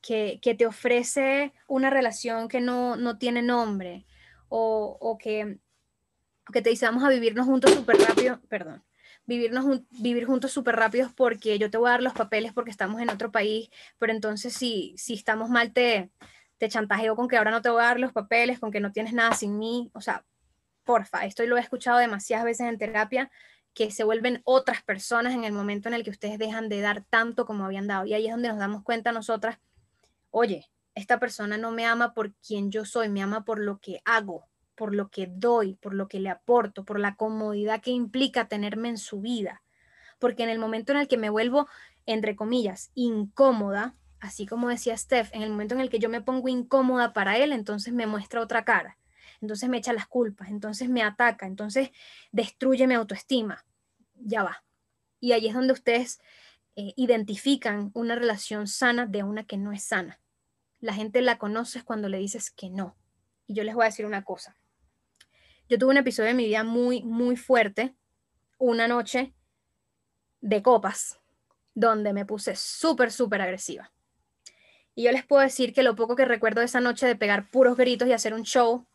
que, 0.00 0.38
que, 0.40 0.54
te 0.54 0.64
ofrece 0.64 1.54
una 1.66 1.90
relación 1.90 2.46
que 2.46 2.60
no, 2.60 2.94
no 2.94 3.18
tiene 3.18 3.42
nombre 3.42 4.06
o, 4.48 4.96
o 5.00 5.18
que, 5.18 5.58
que, 6.52 6.62
te 6.62 6.70
dice 6.70 6.86
vamos 6.86 7.02
a 7.02 7.08
vivirnos 7.08 7.46
juntos 7.46 7.72
súper 7.72 7.96
rápido, 7.96 8.40
perdón, 8.48 8.84
vivirnos, 9.26 9.66
vivir 9.90 10.24
juntos 10.24 10.52
súper 10.52 10.76
rápidos 10.76 11.12
porque 11.12 11.58
yo 11.58 11.68
te 11.68 11.78
voy 11.78 11.88
a 11.88 11.94
dar 11.94 12.02
los 12.04 12.12
papeles 12.12 12.52
porque 12.52 12.70
estamos 12.70 13.00
en 13.00 13.10
otro 13.10 13.32
país, 13.32 13.70
pero 13.98 14.12
entonces 14.12 14.52
si, 14.52 14.94
si 14.96 15.14
estamos 15.14 15.50
mal 15.50 15.72
te, 15.72 16.12
te 16.58 16.68
chantajeo 16.68 17.16
con 17.16 17.28
que 17.28 17.36
ahora 17.36 17.50
no 17.50 17.62
te 17.62 17.68
voy 17.68 17.82
a 17.82 17.86
dar 17.86 18.00
los 18.00 18.12
papeles, 18.12 18.58
con 18.58 18.70
que 18.70 18.80
no 18.80 18.92
tienes 18.92 19.12
nada 19.12 19.32
sin 19.32 19.58
mí, 19.58 19.90
o 19.94 20.00
sea, 20.00 20.24
porfa, 20.84 21.24
esto 21.26 21.44
lo 21.44 21.56
he 21.56 21.60
escuchado 21.60 21.98
demasiadas 21.98 22.44
veces 22.44 22.68
en 22.68 22.78
terapia, 22.78 23.30
que 23.74 23.90
se 23.90 24.04
vuelven 24.04 24.40
otras 24.44 24.82
personas 24.82 25.34
en 25.34 25.44
el 25.44 25.52
momento 25.52 25.88
en 25.88 25.94
el 25.94 26.02
que 26.02 26.10
ustedes 26.10 26.38
dejan 26.38 26.70
de 26.70 26.80
dar 26.80 27.04
tanto 27.10 27.44
como 27.44 27.66
habían 27.66 27.86
dado. 27.86 28.06
Y 28.06 28.14
ahí 28.14 28.26
es 28.26 28.32
donde 28.32 28.48
nos 28.48 28.58
damos 28.58 28.82
cuenta 28.82 29.12
nosotras, 29.12 29.58
oye, 30.30 30.70
esta 30.94 31.20
persona 31.20 31.58
no 31.58 31.72
me 31.72 31.84
ama 31.84 32.14
por 32.14 32.32
quien 32.36 32.70
yo 32.70 32.86
soy, 32.86 33.10
me 33.10 33.22
ama 33.22 33.44
por 33.44 33.58
lo 33.58 33.78
que 33.78 34.00
hago, 34.06 34.48
por 34.74 34.94
lo 34.94 35.10
que 35.10 35.26
doy, 35.26 35.74
por 35.74 35.92
lo 35.92 36.08
que 36.08 36.20
le 36.20 36.30
aporto, 36.30 36.84
por 36.84 36.98
la 36.98 37.16
comodidad 37.16 37.82
que 37.82 37.90
implica 37.90 38.48
tenerme 38.48 38.88
en 38.88 38.96
su 38.96 39.20
vida. 39.20 39.62
Porque 40.18 40.42
en 40.42 40.48
el 40.48 40.58
momento 40.58 40.92
en 40.92 40.98
el 40.98 41.08
que 41.08 41.18
me 41.18 41.28
vuelvo, 41.28 41.68
entre 42.06 42.34
comillas, 42.34 42.92
incómoda, 42.94 43.94
así 44.20 44.46
como 44.46 44.68
decía 44.68 44.96
Steph, 44.96 45.30
en 45.32 45.42
el 45.42 45.50
momento 45.50 45.74
en 45.74 45.80
el 45.80 45.90
que 45.90 45.98
yo 45.98 46.08
me 46.08 46.20
pongo 46.20 46.48
incómoda 46.48 47.12
para 47.12 47.38
él, 47.38 47.52
entonces 47.52 47.92
me 47.92 48.06
muestra 48.06 48.40
otra 48.40 48.64
cara 48.64 48.98
entonces 49.40 49.68
me 49.68 49.78
echa 49.78 49.92
las 49.92 50.06
culpas, 50.06 50.48
entonces 50.48 50.88
me 50.88 51.02
ataca, 51.02 51.46
entonces 51.46 51.90
destruye 52.32 52.86
mi 52.86 52.94
autoestima. 52.94 53.64
Ya 54.14 54.42
va. 54.42 54.64
Y 55.20 55.32
ahí 55.32 55.46
es 55.46 55.54
donde 55.54 55.72
ustedes 55.72 56.20
eh, 56.76 56.92
identifican 56.96 57.90
una 57.94 58.14
relación 58.14 58.66
sana 58.66 59.06
de 59.06 59.22
una 59.22 59.44
que 59.44 59.56
no 59.56 59.72
es 59.72 59.84
sana. 59.84 60.20
La 60.80 60.94
gente 60.94 61.22
la 61.22 61.38
conoce 61.38 61.82
cuando 61.82 62.08
le 62.08 62.18
dices 62.18 62.50
que 62.50 62.70
no. 62.70 62.96
Y 63.46 63.54
yo 63.54 63.64
les 63.64 63.74
voy 63.74 63.84
a 63.84 63.86
decir 63.86 64.06
una 64.06 64.24
cosa. 64.24 64.56
Yo 65.68 65.78
tuve 65.78 65.90
un 65.90 65.96
episodio 65.96 66.28
de 66.28 66.34
mi 66.34 66.46
vida 66.46 66.64
muy, 66.64 67.02
muy 67.02 67.36
fuerte, 67.36 67.94
una 68.58 68.88
noche 68.88 69.34
de 70.40 70.62
copas, 70.62 71.18
donde 71.74 72.12
me 72.12 72.24
puse 72.24 72.54
súper, 72.56 73.10
súper 73.10 73.42
agresiva. 73.42 73.92
Y 74.96 75.04
yo 75.04 75.12
les 75.12 75.26
puedo 75.26 75.42
decir 75.42 75.74
que 75.74 75.82
lo 75.82 75.94
poco 75.94 76.16
que 76.16 76.24
recuerdo 76.24 76.60
de 76.60 76.64
esa 76.64 76.80
noche 76.80 77.06
de 77.06 77.14
pegar 77.16 77.50
puros 77.50 77.76
gritos 77.76 78.08
y 78.08 78.14
hacer 78.14 78.32
un 78.32 78.44
show 78.44 78.86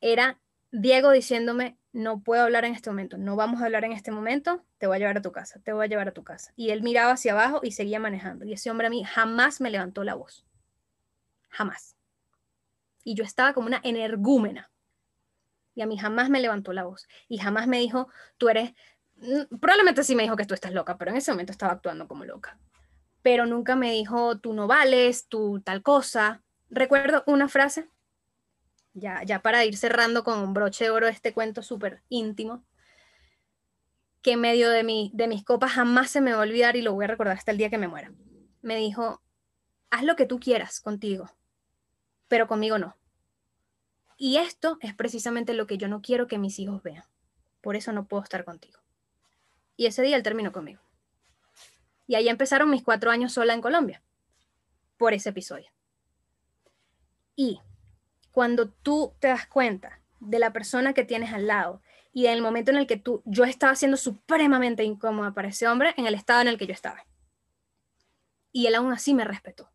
era 0.00 0.40
Diego 0.72 1.10
diciéndome, 1.10 1.76
no 1.92 2.22
puedo 2.22 2.42
hablar 2.42 2.64
en 2.64 2.74
este 2.74 2.88
momento, 2.88 3.18
no 3.18 3.36
vamos 3.36 3.60
a 3.60 3.66
hablar 3.66 3.84
en 3.84 3.92
este 3.92 4.10
momento, 4.10 4.64
te 4.78 4.86
voy 4.86 4.96
a 4.96 4.98
llevar 4.98 5.18
a 5.18 5.22
tu 5.22 5.30
casa, 5.30 5.60
te 5.60 5.74
voy 5.74 5.84
a 5.84 5.88
llevar 5.88 6.08
a 6.08 6.12
tu 6.12 6.24
casa. 6.24 6.54
Y 6.56 6.70
él 6.70 6.82
miraba 6.82 7.12
hacia 7.12 7.32
abajo 7.32 7.60
y 7.62 7.72
seguía 7.72 8.00
manejando. 8.00 8.46
Y 8.46 8.54
ese 8.54 8.70
hombre 8.70 8.86
a 8.86 8.90
mí 8.90 9.04
jamás 9.04 9.60
me 9.60 9.70
levantó 9.70 10.04
la 10.04 10.14
voz. 10.14 10.46
Jamás. 11.50 11.94
Y 13.04 13.14
yo 13.14 13.24
estaba 13.24 13.52
como 13.52 13.66
una 13.66 13.82
energúmena. 13.84 14.70
Y 15.74 15.82
a 15.82 15.86
mí 15.86 15.98
jamás 15.98 16.30
me 16.30 16.40
levantó 16.40 16.72
la 16.72 16.84
voz. 16.84 17.06
Y 17.28 17.36
jamás 17.36 17.66
me 17.66 17.78
dijo, 17.78 18.08
tú 18.38 18.48
eres, 18.48 18.72
mm, 19.16 19.56
probablemente 19.60 20.02
sí 20.02 20.16
me 20.16 20.22
dijo 20.22 20.36
que 20.36 20.46
tú 20.46 20.54
estás 20.54 20.72
loca, 20.72 20.96
pero 20.96 21.10
en 21.10 21.18
ese 21.18 21.30
momento 21.30 21.52
estaba 21.52 21.72
actuando 21.72 22.08
como 22.08 22.24
loca. 22.24 22.58
Pero 23.26 23.44
nunca 23.44 23.74
me 23.74 23.90
dijo, 23.90 24.38
tú 24.38 24.52
no 24.52 24.68
vales, 24.68 25.26
tú 25.26 25.60
tal 25.60 25.82
cosa. 25.82 26.44
Recuerdo 26.70 27.24
una 27.26 27.48
frase 27.48 27.88
ya, 28.94 29.24
ya 29.24 29.42
para 29.42 29.64
ir 29.64 29.76
cerrando 29.76 30.22
con 30.22 30.38
un 30.38 30.54
broche 30.54 30.84
de 30.84 30.90
oro 30.90 31.08
este 31.08 31.34
cuento 31.34 31.60
súper 31.60 32.04
íntimo, 32.08 32.64
que 34.22 34.34
en 34.34 34.40
medio 34.42 34.70
de, 34.70 34.84
mi, 34.84 35.10
de 35.12 35.26
mis 35.26 35.42
copas 35.42 35.72
jamás 35.72 36.08
se 36.08 36.20
me 36.20 36.34
va 36.34 36.38
a 36.38 36.42
olvidar 36.42 36.76
y 36.76 36.82
lo 36.82 36.94
voy 36.94 37.06
a 37.06 37.08
recordar 37.08 37.36
hasta 37.36 37.50
el 37.50 37.58
día 37.58 37.68
que 37.68 37.78
me 37.78 37.88
muera. 37.88 38.12
Me 38.62 38.76
dijo, 38.76 39.20
haz 39.90 40.04
lo 40.04 40.14
que 40.14 40.26
tú 40.26 40.38
quieras 40.38 40.78
contigo, 40.78 41.28
pero 42.28 42.46
conmigo 42.46 42.78
no. 42.78 42.96
Y 44.16 44.36
esto 44.36 44.78
es 44.82 44.94
precisamente 44.94 45.52
lo 45.52 45.66
que 45.66 45.78
yo 45.78 45.88
no 45.88 46.00
quiero 46.00 46.28
que 46.28 46.38
mis 46.38 46.60
hijos 46.60 46.80
vean. 46.84 47.02
Por 47.60 47.74
eso 47.74 47.90
no 47.90 48.06
puedo 48.06 48.22
estar 48.22 48.44
contigo. 48.44 48.78
Y 49.76 49.86
ese 49.86 50.02
día 50.02 50.14
él 50.14 50.22
terminó 50.22 50.52
conmigo. 50.52 50.85
Y 52.06 52.14
ahí 52.14 52.28
empezaron 52.28 52.70
mis 52.70 52.82
cuatro 52.82 53.10
años 53.10 53.32
sola 53.32 53.54
en 53.54 53.60
Colombia, 53.60 54.02
por 54.96 55.12
ese 55.12 55.30
episodio. 55.30 55.70
Y 57.34 57.60
cuando 58.30 58.68
tú 58.68 59.14
te 59.18 59.28
das 59.28 59.46
cuenta 59.46 60.00
de 60.20 60.38
la 60.38 60.52
persona 60.52 60.94
que 60.94 61.04
tienes 61.04 61.32
al 61.32 61.46
lado 61.46 61.82
y 62.12 62.26
en 62.26 62.32
el 62.32 62.42
momento 62.42 62.70
en 62.70 62.78
el 62.78 62.86
que 62.86 62.96
tú, 62.96 63.22
yo 63.26 63.44
estaba 63.44 63.74
siendo 63.74 63.96
supremamente 63.96 64.84
incómoda 64.84 65.34
para 65.34 65.48
ese 65.48 65.68
hombre 65.68 65.94
en 65.96 66.06
el 66.06 66.14
estado 66.14 66.40
en 66.40 66.48
el 66.48 66.58
que 66.58 66.66
yo 66.66 66.72
estaba. 66.72 67.06
Y 68.52 68.66
él 68.66 68.74
aún 68.74 68.92
así 68.92 69.12
me 69.12 69.24
respetó. 69.24 69.70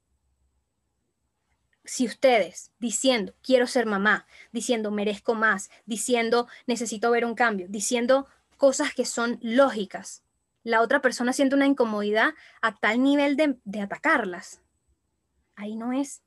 Si 1.84 2.06
ustedes 2.06 2.72
diciendo 2.80 3.36
quiero 3.44 3.68
ser 3.68 3.86
mamá, 3.86 4.26
diciendo 4.52 4.92
merezco 4.92 5.36
más, 5.36 5.70
diciendo 5.86 6.48
necesito 6.66 7.12
ver 7.12 7.26
un 7.26 7.36
cambio, 7.36 7.68
diciendo 7.70 8.28
cosas 8.58 8.94
que 8.94 9.06
son 9.06 9.38
lógicas, 9.42 10.24
la 10.64 10.82
otra 10.82 11.02
persona 11.02 11.34
siente 11.34 11.56
una 11.56 11.66
incomodidad 11.66 12.34
a 12.62 12.76
tal 12.76 13.02
nivel 13.04 13.36
de, 13.36 13.82
atacarlas, 13.82 14.62
ahí 15.56 15.76
no 15.76 15.94
es 15.94 16.22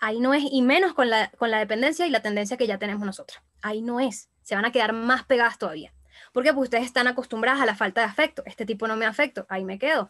Ahí 0.00 0.20
no 0.20 0.32
es, 0.32 0.44
y 0.48 0.62
menos 0.62 0.94
con 0.94 1.10
la, 1.10 1.28
dependencia 1.58 2.06
y 2.06 2.10
la 2.10 2.22
tendencia 2.22 2.56
que 2.56 2.68
ya 2.68 2.78
tenemos 2.78 3.04
nosotros. 3.04 3.42
Ahí 3.62 3.82
no 3.82 3.98
es. 3.98 4.30
Se 4.42 4.54
van 4.54 4.64
a 4.64 4.70
quedar 4.70 4.92
más 4.92 5.24
pegadas 5.24 5.58
todavía. 5.58 5.92
¿Por 6.32 6.44
qué? 6.44 6.50
Porque 6.50 6.66
ustedes 6.66 6.84
están 6.84 7.08
acostumbradas 7.08 7.60
a 7.60 7.66
la 7.66 7.74
falta 7.74 8.02
de 8.02 8.06
afecto. 8.06 8.44
Este 8.46 8.64
tipo 8.64 8.86
no 8.86 8.96
me 8.96 9.06
afecto. 9.06 9.44
Ahí 9.48 9.64
me 9.64 9.78
quedo. 9.78 10.08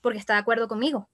Porque 0.00 0.18
está 0.18 0.34
de 0.34 0.38
acuerdo 0.38 0.68
conmigo. 0.68 1.08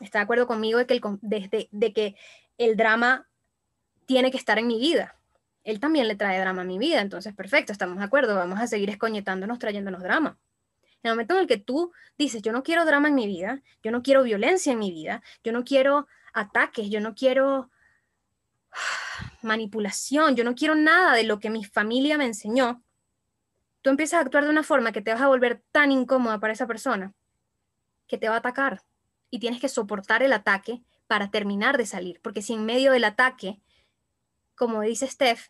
Está 0.00 0.18
de 0.18 0.24
acuerdo 0.24 0.46
conmigo 0.46 0.78
de 0.78 1.92
que 1.94 2.16
el 2.58 2.76
drama 2.76 3.26
tiene 4.04 4.30
que 4.30 4.36
estar 4.36 4.58
en 4.58 4.66
mi 4.66 4.78
vida. 4.78 5.16
Él 5.64 5.80
también 5.80 6.08
le 6.08 6.16
trae 6.16 6.38
drama 6.40 6.62
a 6.62 6.64
mi 6.64 6.78
vida. 6.78 7.00
Entonces, 7.00 7.34
perfecto, 7.34 7.72
estamos 7.72 7.98
de 7.98 8.04
acuerdo. 8.04 8.34
Vamos 8.34 8.60
a 8.60 8.66
seguir 8.66 8.90
escoñetándonos, 8.90 9.58
trayéndonos 9.58 10.02
drama. 10.02 10.38
En 11.02 11.10
el 11.10 11.12
momento 11.12 11.34
en 11.34 11.40
el 11.40 11.46
que 11.46 11.58
tú 11.58 11.92
dices, 12.16 12.42
yo 12.42 12.52
no 12.52 12.62
quiero 12.62 12.84
drama 12.84 13.08
en 13.08 13.14
mi 13.14 13.26
vida, 13.26 13.60
yo 13.82 13.90
no 13.90 14.02
quiero 14.02 14.22
violencia 14.22 14.72
en 14.72 14.78
mi 14.78 14.92
vida, 14.92 15.22
yo 15.42 15.52
no 15.52 15.64
quiero 15.64 16.06
ataques, 16.32 16.88
yo 16.90 17.00
no 17.00 17.14
quiero 17.14 17.70
manipulación, 19.42 20.36
yo 20.36 20.44
no 20.44 20.54
quiero 20.54 20.74
nada 20.74 21.14
de 21.14 21.24
lo 21.24 21.40
que 21.40 21.50
mi 21.50 21.64
familia 21.64 22.18
me 22.18 22.26
enseñó, 22.26 22.82
tú 23.82 23.90
empiezas 23.90 24.18
a 24.18 24.20
actuar 24.22 24.44
de 24.44 24.50
una 24.50 24.62
forma 24.62 24.92
que 24.92 25.02
te 25.02 25.12
vas 25.12 25.20
a 25.20 25.28
volver 25.28 25.62
tan 25.72 25.90
incómoda 25.90 26.38
para 26.38 26.52
esa 26.52 26.66
persona 26.66 27.12
que 28.06 28.16
te 28.16 28.28
va 28.28 28.36
a 28.36 28.38
atacar 28.38 28.82
y 29.30 29.40
tienes 29.40 29.60
que 29.60 29.68
soportar 29.68 30.22
el 30.22 30.32
ataque 30.32 30.82
para 31.06 31.30
terminar 31.30 31.76
de 31.78 31.86
salir, 31.86 32.20
porque 32.22 32.42
si 32.42 32.54
en 32.54 32.64
medio 32.64 32.92
del 32.92 33.04
ataque, 33.04 33.60
como 34.56 34.82
dice 34.82 35.06
Steph, 35.06 35.48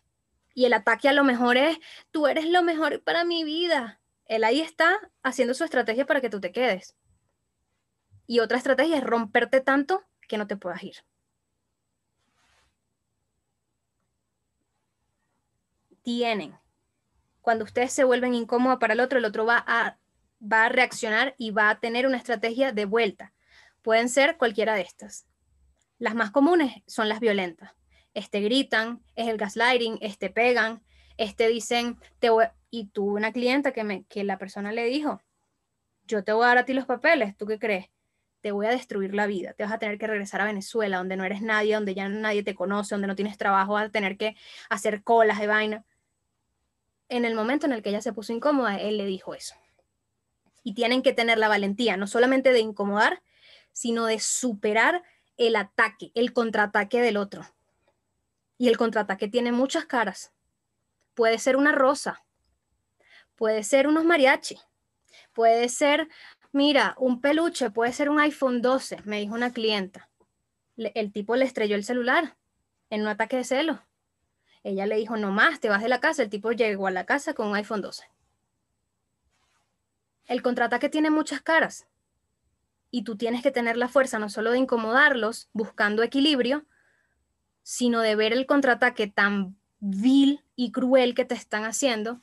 y 0.53 0.65
el 0.65 0.73
ataque 0.73 1.09
a 1.09 1.13
lo 1.13 1.23
mejor 1.23 1.57
es, 1.57 1.77
tú 2.11 2.27
eres 2.27 2.45
lo 2.47 2.61
mejor 2.63 3.03
para 3.03 3.23
mi 3.23 3.43
vida, 3.43 4.01
él 4.25 4.43
ahí 4.43 4.61
está 4.61 5.11
haciendo 5.21 5.53
su 5.53 5.63
estrategia 5.63 6.05
para 6.05 6.21
que 6.21 6.29
tú 6.29 6.39
te 6.39 6.51
quedes. 6.51 6.95
Y 8.25 8.39
otra 8.39 8.57
estrategia 8.57 8.97
es 8.97 9.03
romperte 9.03 9.61
tanto 9.61 10.03
que 10.27 10.37
no 10.37 10.47
te 10.47 10.55
puedas 10.55 10.83
ir. 10.83 10.95
Tienen. 16.01 16.57
Cuando 17.41 17.65
ustedes 17.65 17.91
se 17.91 18.03
vuelven 18.03 18.33
incómodos 18.33 18.79
para 18.79 18.93
el 18.93 19.01
otro, 19.01 19.19
el 19.19 19.25
otro 19.25 19.45
va 19.45 19.63
a, 19.67 19.99
va 20.41 20.65
a 20.65 20.69
reaccionar 20.69 21.35
y 21.37 21.51
va 21.51 21.69
a 21.69 21.79
tener 21.79 22.07
una 22.07 22.17
estrategia 22.17 22.71
de 22.71 22.85
vuelta. 22.85 23.33
Pueden 23.81 24.07
ser 24.09 24.37
cualquiera 24.37 24.75
de 24.75 24.81
estas. 24.81 25.25
Las 25.99 26.15
más 26.15 26.31
comunes 26.31 26.81
son 26.87 27.09
las 27.09 27.19
violentas. 27.19 27.73
Este 28.13 28.41
gritan, 28.41 29.01
es 29.15 29.27
el 29.27 29.37
gaslighting, 29.37 29.97
este 30.01 30.29
pegan, 30.29 30.83
este 31.17 31.47
dicen, 31.47 31.97
te 32.19 32.29
y 32.69 32.87
tuve 32.87 33.13
una 33.13 33.31
clienta 33.31 33.71
que, 33.71 33.83
me, 33.83 34.03
que 34.05 34.23
la 34.23 34.37
persona 34.37 34.71
le 34.71 34.85
dijo, 34.85 35.21
yo 36.05 36.23
te 36.23 36.33
voy 36.33 36.45
a 36.45 36.47
dar 36.47 36.57
a 36.59 36.65
ti 36.65 36.73
los 36.73 36.85
papeles, 36.85 37.37
¿tú 37.37 37.45
qué 37.45 37.59
crees? 37.59 37.89
Te 38.41 38.51
voy 38.51 38.65
a 38.65 38.69
destruir 38.69 39.13
la 39.13 39.27
vida, 39.27 39.53
te 39.53 39.63
vas 39.63 39.71
a 39.71 39.77
tener 39.77 39.97
que 39.97 40.07
regresar 40.07 40.41
a 40.41 40.45
Venezuela, 40.45 40.97
donde 40.97 41.15
no 41.15 41.23
eres 41.23 41.41
nadie, 41.41 41.75
donde 41.75 41.93
ya 41.93 42.09
nadie 42.09 42.43
te 42.43 42.55
conoce, 42.55 42.95
donde 42.95 43.07
no 43.07 43.15
tienes 43.15 43.37
trabajo, 43.37 43.73
vas 43.73 43.85
a 43.85 43.91
tener 43.91 44.17
que 44.17 44.35
hacer 44.69 45.03
colas 45.03 45.39
de 45.39 45.47
vaina. 45.47 45.85
En 47.09 47.25
el 47.25 47.35
momento 47.35 47.67
en 47.67 47.73
el 47.73 47.83
que 47.83 47.89
ella 47.89 48.01
se 48.01 48.11
puso 48.11 48.33
incómoda, 48.33 48.79
él 48.79 48.97
le 48.97 49.05
dijo 49.05 49.35
eso. 49.35 49.55
Y 50.63 50.73
tienen 50.73 51.03
que 51.03 51.13
tener 51.13 51.37
la 51.37 51.47
valentía, 51.47 51.95
no 51.95 52.07
solamente 52.07 52.51
de 52.51 52.59
incomodar, 52.59 53.21
sino 53.71 54.05
de 54.05 54.19
superar 54.19 55.03
el 55.37 55.55
ataque, 55.55 56.11
el 56.15 56.33
contraataque 56.33 57.01
del 57.01 57.17
otro. 57.17 57.45
Y 58.63 58.69
el 58.69 58.77
contraataque 58.77 59.27
tiene 59.27 59.51
muchas 59.51 59.83
caras. 59.83 60.31
Puede 61.15 61.37
ser 61.37 61.57
una 61.57 61.73
rosa, 61.73 62.23
puede 63.35 63.61
ser 63.61 63.89
unos 63.89 64.05
mariachi, 64.05 64.57
puede 65.33 65.67
ser, 65.67 66.07
mira, 66.53 66.95
un 66.97 67.19
peluche, 67.19 67.71
puede 67.71 67.91
ser 67.91 68.09
un 68.09 68.21
iPhone 68.21 68.61
12, 68.61 69.01
me 69.03 69.19
dijo 69.19 69.33
una 69.35 69.51
clienta. 69.51 70.09
el 70.77 71.11
tipo 71.11 71.35
le 71.35 71.43
estrelló 71.43 71.75
el 71.75 71.83
celular 71.83 72.37
en 72.89 73.01
un 73.01 73.07
ataque 73.07 73.35
de 73.35 73.43
celo. 73.43 73.83
Ella 74.63 74.85
le 74.85 74.95
dijo, 74.95 75.17
no 75.17 75.29
más, 75.29 75.59
te 75.59 75.67
vas 75.67 75.83
de 75.83 75.89
la 75.89 75.99
casa. 75.99 76.23
El 76.23 76.29
tipo 76.29 76.53
llegó 76.53 76.87
a 76.87 76.91
la 76.91 77.05
casa 77.05 77.33
con 77.33 77.49
un 77.49 77.57
iPhone 77.57 77.81
12. 77.81 78.05
El 80.27 80.41
contraataque 80.41 80.87
tiene 80.87 81.09
muchas 81.09 81.41
caras 81.41 81.85
y 82.91 83.03
tú 83.03 83.17
tienes 83.17 83.43
que 83.43 83.51
tener 83.51 83.75
la 83.75 83.89
fuerza 83.89 84.19
no 84.19 84.29
solo 84.29 84.51
de 84.51 84.59
incomodarlos 84.59 85.49
buscando 85.51 86.01
equilibrio, 86.01 86.65
sino 87.63 88.01
de 88.01 88.15
ver 88.15 88.33
el 88.33 88.45
contraataque 88.45 89.07
tan 89.07 89.57
vil 89.79 90.43
y 90.55 90.71
cruel 90.71 91.15
que 91.15 91.25
te 91.25 91.35
están 91.35 91.63
haciendo, 91.63 92.21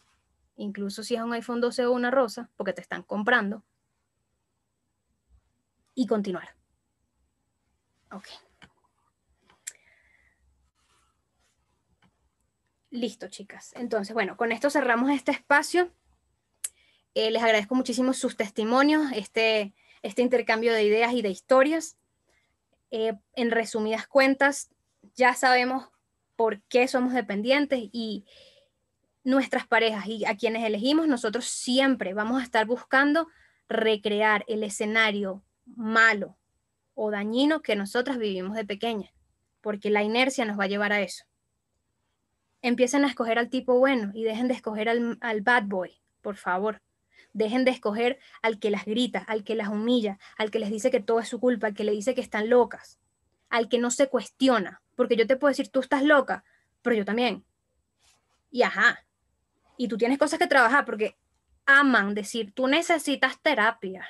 incluso 0.56 1.02
si 1.02 1.14
es 1.14 1.22
un 1.22 1.32
iPhone 1.32 1.60
12 1.60 1.86
o 1.86 1.92
una 1.92 2.10
rosa, 2.10 2.50
porque 2.56 2.72
te 2.72 2.80
están 2.80 3.02
comprando, 3.02 3.64
y 5.94 6.06
continuar. 6.06 6.54
Ok. 8.12 8.26
Listo, 12.90 13.28
chicas. 13.28 13.72
Entonces, 13.76 14.14
bueno, 14.14 14.36
con 14.36 14.50
esto 14.52 14.68
cerramos 14.68 15.10
este 15.10 15.30
espacio. 15.30 15.92
Eh, 17.14 17.30
les 17.30 17.42
agradezco 17.42 17.74
muchísimo 17.74 18.12
sus 18.12 18.36
testimonios, 18.36 19.12
este, 19.14 19.74
este 20.02 20.22
intercambio 20.22 20.72
de 20.72 20.84
ideas 20.84 21.12
y 21.12 21.22
de 21.22 21.28
historias. 21.28 21.96
Eh, 22.90 23.14
en 23.34 23.50
resumidas 23.52 24.08
cuentas, 24.08 24.70
ya 25.14 25.34
sabemos 25.34 25.88
por 26.36 26.62
qué 26.62 26.88
somos 26.88 27.12
dependientes 27.12 27.80
y 27.92 28.24
nuestras 29.24 29.66
parejas 29.66 30.06
y 30.06 30.24
a 30.24 30.36
quienes 30.36 30.64
elegimos, 30.64 31.06
nosotros 31.06 31.44
siempre 31.44 32.14
vamos 32.14 32.40
a 32.40 32.44
estar 32.44 32.66
buscando 32.66 33.28
recrear 33.68 34.44
el 34.48 34.64
escenario 34.64 35.44
malo 35.64 36.36
o 36.94 37.10
dañino 37.10 37.62
que 37.62 37.76
nosotras 37.76 38.18
vivimos 38.18 38.54
de 38.56 38.64
pequeña, 38.64 39.12
porque 39.60 39.90
la 39.90 40.02
inercia 40.02 40.44
nos 40.44 40.58
va 40.58 40.64
a 40.64 40.68
llevar 40.68 40.92
a 40.92 41.00
eso. 41.00 41.24
Empiecen 42.62 43.04
a 43.04 43.08
escoger 43.08 43.38
al 43.38 43.48
tipo 43.48 43.78
bueno 43.78 44.10
y 44.14 44.24
dejen 44.24 44.48
de 44.48 44.54
escoger 44.54 44.88
al, 44.88 45.40
bad 45.40 45.64
boy, 45.64 46.00
por 46.20 46.36
favor. 46.36 46.82
Dejen 47.32 47.64
de 47.64 47.70
escoger 47.70 48.18
al 48.42 48.58
que 48.58 48.70
las 48.70 48.84
grita, 48.84 49.20
al 49.20 49.44
que 49.44 49.54
las 49.54 49.68
humilla, 49.68 50.18
al 50.36 50.50
que 50.50 50.58
les 50.58 50.70
dice 50.70 50.90
que 50.90 51.00
todo 51.00 51.20
es 51.20 51.28
su 51.28 51.40
culpa, 51.40 51.68
al 51.68 51.74
que 51.74 51.84
le 51.84 51.92
dice 51.92 52.14
que 52.14 52.20
están 52.20 52.50
locas, 52.50 52.98
al 53.48 53.68
que 53.68 53.78
no 53.78 53.90
se 53.90 54.08
cuestiona, 54.08 54.82
porque 55.00 55.16
yo 55.16 55.26
te 55.26 55.38
puedo 55.38 55.48
decir, 55.48 55.70
tú 55.70 55.80
estás 55.80 56.02
loca, 56.02 56.44
pero 56.82 56.94
yo 56.94 57.06
también. 57.06 57.42
Y 58.50 58.60
ajá. 58.60 59.06
Y 59.78 59.88
tú 59.88 59.96
tienes 59.96 60.18
cosas 60.18 60.38
que 60.38 60.46
trabajar 60.46 60.84
porque 60.84 61.16
aman 61.64 62.12
decir, 62.12 62.52
tú 62.52 62.66
necesitas 62.66 63.40
terapia. 63.40 64.06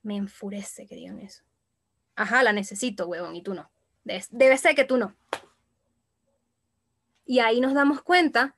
Me 0.00 0.16
enfurece 0.16 0.86
que 0.86 0.94
digan 0.94 1.20
eso. 1.20 1.44
Ajá, 2.16 2.42
la 2.42 2.54
necesito, 2.54 3.08
huevón, 3.08 3.36
y 3.36 3.42
tú 3.42 3.52
no. 3.52 3.70
debe 4.04 4.56
ser 4.56 4.74
que 4.74 4.84
tú 4.84 4.96
no. 4.96 5.14
Y 7.26 7.40
ahí 7.40 7.60
nos 7.60 7.74
damos 7.74 8.00
cuenta 8.00 8.56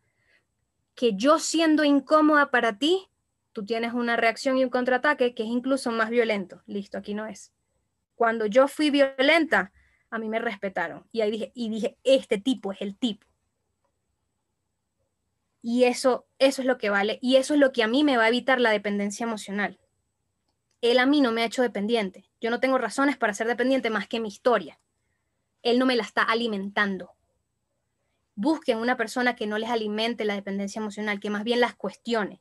que 0.94 1.16
yo 1.16 1.40
siendo 1.40 1.82
incómoda 1.82 2.52
para 2.52 2.78
ti, 2.78 3.08
tú 3.52 3.64
tienes 3.64 3.94
una 3.94 4.14
reacción 4.14 4.58
y 4.58 4.62
un 4.62 4.70
contraataque 4.70 5.34
que 5.34 5.42
es 5.42 5.48
incluso 5.48 5.90
más 5.90 6.08
violento. 6.08 6.62
Listo, 6.66 6.98
aquí 6.98 7.14
no 7.14 7.26
es. 7.26 7.52
Cuando 8.14 8.46
yo 8.46 8.68
fui 8.68 8.90
violenta, 8.90 9.72
a 10.11 10.18
mí 10.18 10.28
me 10.28 10.38
respetaron. 10.38 11.06
Y 11.12 11.20
ahí 11.20 11.30
dije, 11.30 11.52
y 11.54 11.70
dije, 11.70 11.96
este 12.04 12.38
tipo 12.38 12.72
es 12.72 12.82
el 12.82 12.96
tipo. 12.96 13.26
Y 15.62 15.84
eso, 15.84 16.26
eso 16.38 16.62
es 16.62 16.66
lo 16.66 16.78
que 16.78 16.90
vale. 16.90 17.18
Y 17.22 17.36
eso 17.36 17.54
es 17.54 17.61
lo 17.61 17.72
que 17.72 17.82
a 17.82 17.88
mí 17.88 18.02
me 18.04 18.16
va 18.16 18.24
a 18.24 18.28
evitar 18.28 18.61
la 18.61 18.70
dependencia 18.70 19.24
emocional. 19.24 19.78
Él 20.80 20.98
a 20.98 21.06
mí 21.06 21.20
no 21.20 21.32
me 21.32 21.42
ha 21.42 21.46
hecho 21.46 21.62
dependiente. 21.62 22.28
Yo 22.40 22.50
no 22.50 22.61
tengo 22.61 22.78
razones 22.78 23.16
para 23.16 23.34
ser 23.34 23.46
dependiente 23.46 23.90
más 23.90 24.08
que 24.08 24.20
mi 24.20 24.28
historia. 24.28 24.80
Él 25.62 25.78
no 25.78 25.86
me 25.86 25.96
la 25.96 26.02
está 26.02 26.22
alimentando. 26.22 27.12
Busquen 28.34 28.78
una 28.78 28.96
persona 28.96 29.36
que 29.36 29.46
no 29.46 29.58
les 29.58 29.68
alimente 29.68 30.24
la 30.24 30.34
dependencia 30.34 30.80
emocional, 30.80 31.20
que 31.20 31.28
más 31.28 31.44
bien 31.44 31.61
las 31.61 31.74
cuestione, 31.74 32.40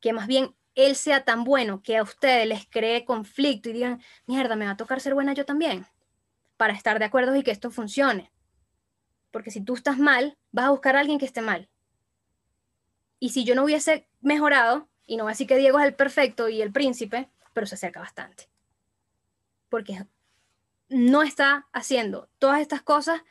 que 0.00 0.12
más 0.12 0.26
bien 0.26 0.54
él 0.74 0.94
sea 0.96 1.24
tan 1.24 1.44
bueno 1.44 1.82
que 1.82 1.96
a 1.96 2.02
ustedes 2.02 2.46
les 2.46 2.66
cree 2.66 3.06
conflicto 3.06 3.70
y 3.70 3.72
digan, 3.72 4.02
mierda, 4.26 4.54
me 4.54 4.66
va 4.66 4.72
a 4.72 4.76
tocar 4.76 5.00
ser 5.00 5.14
buena 5.14 5.32
yo 5.32 5.46
también 5.46 5.86
para 6.58 6.74
estar 6.74 6.98
de 6.98 7.06
acuerdo 7.06 7.34
y 7.36 7.42
que 7.42 7.52
esto 7.52 7.70
funcione. 7.70 8.30
Porque 9.30 9.50
si 9.50 9.62
tú 9.62 9.74
estás 9.74 9.98
mal, 9.98 10.36
vas 10.50 10.66
a 10.66 10.70
buscar 10.70 10.96
a 10.96 11.00
alguien 11.00 11.18
que 11.18 11.24
esté 11.24 11.40
mal. 11.40 11.70
Y 13.20 13.30
si 13.30 13.44
yo 13.44 13.54
no 13.54 13.64
hubiese 13.64 14.08
mejorado, 14.20 14.88
y 15.06 15.16
no 15.16 15.28
así 15.28 15.46
que 15.46 15.56
Diego 15.56 15.78
es 15.78 15.86
el 15.86 15.94
perfecto 15.94 16.48
y 16.48 16.60
el 16.60 16.72
príncipe, 16.72 17.30
pero 17.54 17.66
se 17.66 17.76
acerca 17.76 18.00
bastante. 18.00 18.50
Porque 19.68 20.04
no 20.88 21.22
está 21.22 21.68
haciendo 21.72 22.28
todas 22.38 22.60
estas 22.60 22.82
cosas 22.82 23.22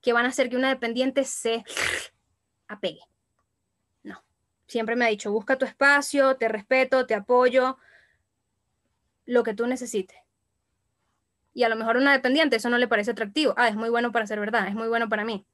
que 0.00 0.12
van 0.12 0.26
a 0.26 0.28
hacer 0.28 0.50
que 0.50 0.56
una 0.56 0.68
dependiente 0.68 1.24
se 1.24 1.64
apegue. 2.68 3.00
No. 4.02 4.22
Siempre 4.66 4.94
me 4.94 5.06
ha 5.06 5.08
dicho, 5.08 5.32
busca 5.32 5.56
tu 5.56 5.64
espacio, 5.64 6.36
te 6.36 6.48
respeto, 6.48 7.06
te 7.06 7.14
apoyo, 7.14 7.78
lo 9.24 9.42
que 9.42 9.54
tú 9.54 9.66
necesites 9.66 10.23
y 11.54 11.62
a 11.62 11.68
lo 11.68 11.76
mejor 11.76 11.96
una 11.96 12.12
dependiente 12.12 12.56
eso 12.56 12.68
no 12.68 12.78
le 12.78 12.88
parece 12.88 13.12
atractivo. 13.12 13.54
Ah, 13.56 13.68
es 13.68 13.76
muy 13.76 13.88
bueno 13.88 14.12
para 14.12 14.26
ser 14.26 14.40
verdad, 14.40 14.66
es 14.66 14.74
muy 14.74 14.88
bueno 14.88 15.08
para 15.08 15.24
mí. 15.24 15.46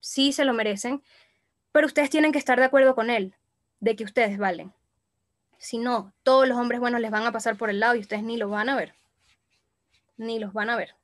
Sí 0.00 0.32
se 0.32 0.44
lo 0.44 0.54
merecen, 0.54 1.02
pero 1.72 1.86
ustedes 1.86 2.08
tienen 2.08 2.32
que 2.32 2.38
estar 2.38 2.58
de 2.58 2.64
acuerdo 2.64 2.94
con 2.94 3.10
él, 3.10 3.34
de 3.80 3.96
que 3.96 4.04
ustedes 4.04 4.38
valen. 4.38 4.72
Si 5.58 5.78
no, 5.78 6.12
todos 6.22 6.46
los 6.46 6.56
hombres 6.56 6.80
buenos 6.80 7.00
les 7.00 7.10
van 7.10 7.24
a 7.24 7.32
pasar 7.32 7.56
por 7.56 7.68
el 7.68 7.80
lado 7.80 7.96
y 7.96 8.00
ustedes 8.00 8.22
ni 8.22 8.36
los 8.36 8.50
van 8.50 8.68
a 8.68 8.76
ver. 8.76 8.94
Ni 10.16 10.38
los 10.38 10.52
van 10.52 10.70
a 10.70 10.76
ver. 10.76 10.94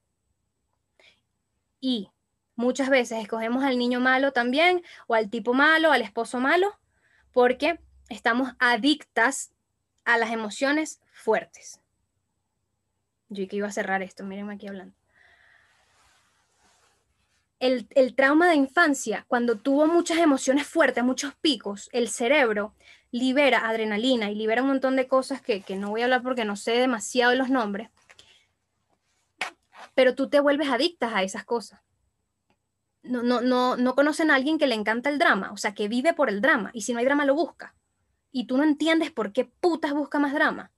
Y 1.80 2.10
muchas 2.54 2.88
veces 2.88 3.20
escogemos 3.20 3.64
al 3.64 3.78
niño 3.78 4.00
malo 4.00 4.32
también, 4.32 4.84
o 5.08 5.14
al 5.14 5.28
tipo 5.28 5.54
malo, 5.54 5.90
al 5.90 6.02
esposo 6.02 6.38
malo, 6.38 6.78
porque 7.32 7.80
estamos 8.08 8.52
adictas 8.58 9.52
a 10.04 10.18
las 10.18 10.30
emociones 10.30 11.00
fuertes. 11.12 11.79
Yo 13.30 13.46
que 13.46 13.56
iba 13.56 13.68
a 13.68 13.72
cerrar 13.72 14.02
esto, 14.02 14.24
mírenme 14.24 14.54
aquí 14.54 14.66
hablando. 14.66 14.94
El, 17.60 17.86
el, 17.94 18.14
trauma 18.14 18.48
de 18.48 18.56
infancia, 18.56 19.24
cuando 19.28 19.56
tuvo 19.56 19.86
muchas 19.86 20.18
emociones 20.18 20.66
fuertes, 20.66 21.04
muchos 21.04 21.34
picos, 21.36 21.88
el 21.92 22.08
cerebro 22.08 22.74
libera 23.12 23.68
adrenalina 23.68 24.30
y 24.30 24.34
libera 24.34 24.62
un 24.62 24.68
montón 24.68 24.96
de 24.96 25.06
cosas 25.06 25.40
que, 25.42 25.62
que 25.62 25.76
no 25.76 25.90
voy 25.90 26.00
a 26.00 26.04
hablar 26.04 26.22
porque 26.22 26.44
no 26.44 26.56
sé 26.56 26.72
demasiado 26.72 27.30
de 27.30 27.36
los 27.36 27.50
nombres, 27.50 27.90
pero 29.94 30.14
tú 30.14 30.28
te 30.28 30.40
vuelves 30.40 30.68
adictas 30.68 31.12
a 31.14 31.22
esas 31.22 31.44
cosas. 31.44 31.80
No, 33.02 33.22
no, 33.22 33.40
no, 33.40 33.76
no 33.76 33.94
conocen 33.94 34.30
a 34.30 34.34
alguien 34.34 34.58
que 34.58 34.66
le 34.66 34.74
encanta 34.74 35.08
el 35.08 35.18
drama, 35.18 35.52
o 35.52 35.56
sea, 35.56 35.74
que 35.74 35.88
vive 35.88 36.14
por 36.14 36.30
el 36.30 36.40
drama, 36.40 36.70
y 36.72 36.82
si 36.82 36.92
no 36.92 36.98
hay 36.98 37.04
drama 37.04 37.24
lo 37.24 37.34
busca. 37.34 37.74
Y 38.32 38.46
tú 38.46 38.56
no 38.56 38.64
entiendes 38.64 39.12
por 39.12 39.32
qué 39.32 39.44
putas 39.44 39.92
busca 39.92 40.18
más 40.18 40.32
drama 40.32 40.72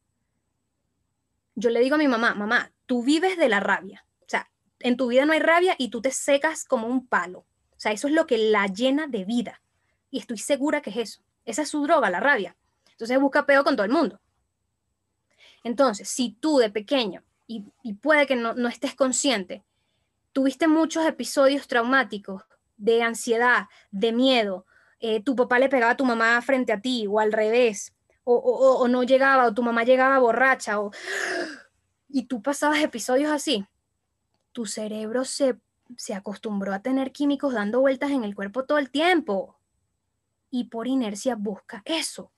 yo 1.63 1.71
le 1.71 1.81
digo 1.81 1.95
a 1.95 1.99
mi 1.99 2.09
mamá, 2.09 2.35
mamá, 2.35 2.73
tú 2.87 3.03
vives 3.05 3.39
de 3.39 3.49
la 3.49 3.61
rabia. 3.61 4.05
O 4.21 4.25
sea, 4.27 4.51
en 4.81 4.97
tu 4.97 5.07
vida 5.07 5.25
no 5.25 5.33
hay 5.33 5.39
rabia 5.39 5.77
y 5.79 5.89
tú 5.89 6.03
te 6.03 6.11
secas 6.11 6.65
como 6.65 6.89
un 6.89 7.07
palo. 7.07 7.39
O 7.71 7.81
sea, 7.83 7.93
eso 7.93 8.09
es 8.09 8.15
lo 8.15 8.27
que 8.27 8.37
la 8.37 8.67
llena 8.67 9.07
de 9.07 9.25
vida. 9.25 9.63
Y 10.11 10.19
estoy 10.19 10.39
segura 10.39 10.83
que 10.83 10.91
es 10.91 10.97
eso. 10.97 11.23
Esa 11.45 11.63
es 11.63 11.69
su 11.69 11.83
droga, 11.83 12.11
la 12.11 12.21
rabia. 12.21 12.57
Entonces 12.91 13.19
busca 13.21 13.47
peo 13.47 13.65
con 13.65 13.77
todo 13.77 13.85
el 13.85 13.93
mundo. 13.93 14.21
Entonces, 15.65 16.09
si 16.09 16.33
tú 16.33 16.59
de 16.59 16.71
pequeño, 16.71 17.23
y, 17.47 17.65
puede 17.95 18.27
que 18.27 18.35
no, 18.35 18.69
estés 18.69 18.95
consciente, 18.95 19.63
tuviste 20.33 20.67
muchos 20.67 21.07
episodios 21.07 21.69
traumáticos 21.69 22.43
de 22.77 23.03
ansiedad, 23.03 23.69
de 23.91 24.13
miedo, 24.13 24.67
eh, 25.01 25.23
tu 25.23 25.37
papá 25.37 25.59
le 25.59 25.69
pegaba 25.69 25.93
a 25.93 25.97
tu 25.97 26.05
mamá 26.05 26.41
frente 26.43 26.73
a 26.73 26.81
ti 26.81 27.07
o 27.09 27.21
al 27.21 27.33
revés, 27.33 27.93
o, 28.25 28.89
no 28.89 29.03
llegaba, 29.03 29.47
o 29.47 29.55
tu 29.55 29.63
mamá 29.63 29.85
llegaba 29.85 30.19
borracha, 30.19 30.81
o, 30.81 30.91
y 32.09 32.25
tú 32.25 32.43
pasabas 32.43 32.81
episodios 32.81 33.31
así, 33.31 33.67
tu 34.53 34.67
cerebro 34.67 35.25
se, 35.25 35.59
se 35.97 36.15
acostumbró 36.15 36.73
a 36.75 36.83
tener 36.83 37.13
químicos 37.13 37.55
dando 37.55 37.81
vueltas 37.81 38.11
en 38.11 38.25
el 38.25 38.35
cuerpo 38.35 38.65
todo 38.65 38.79
el 38.79 38.91
tiempo. 38.91 39.59
Y 40.51 40.65
por 40.65 40.87
inercia 40.87 41.35
busca 41.35 41.83
eso. 41.87 42.31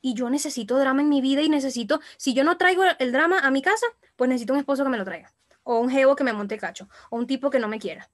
Y 0.00 0.14
yo 0.14 0.30
necesito 0.30 0.78
drama 0.78 1.02
en 1.02 1.08
mi 1.08 1.20
vida 1.20 1.42
y 1.42 1.48
necesito, 1.48 2.00
si 2.16 2.32
yo 2.34 2.44
no 2.44 2.56
traigo 2.56 2.84
el 2.98 3.10
drama 3.10 3.40
a 3.40 3.50
mi 3.50 3.62
casa, 3.62 3.86
pues 4.14 4.28
necesito 4.28 4.52
un 4.52 4.60
esposo 4.60 4.84
que 4.84 4.90
me 4.90 4.98
lo 4.98 5.04
traiga. 5.04 5.32
O 5.64 5.80
un 5.80 5.90
jevo 5.90 6.14
que 6.14 6.22
me 6.22 6.32
monte 6.32 6.58
cacho. 6.58 6.88
O 7.10 7.16
un 7.16 7.26
tipo 7.26 7.50
que 7.50 7.58
no 7.58 7.66
me 7.66 7.80
quiera. 7.80 8.08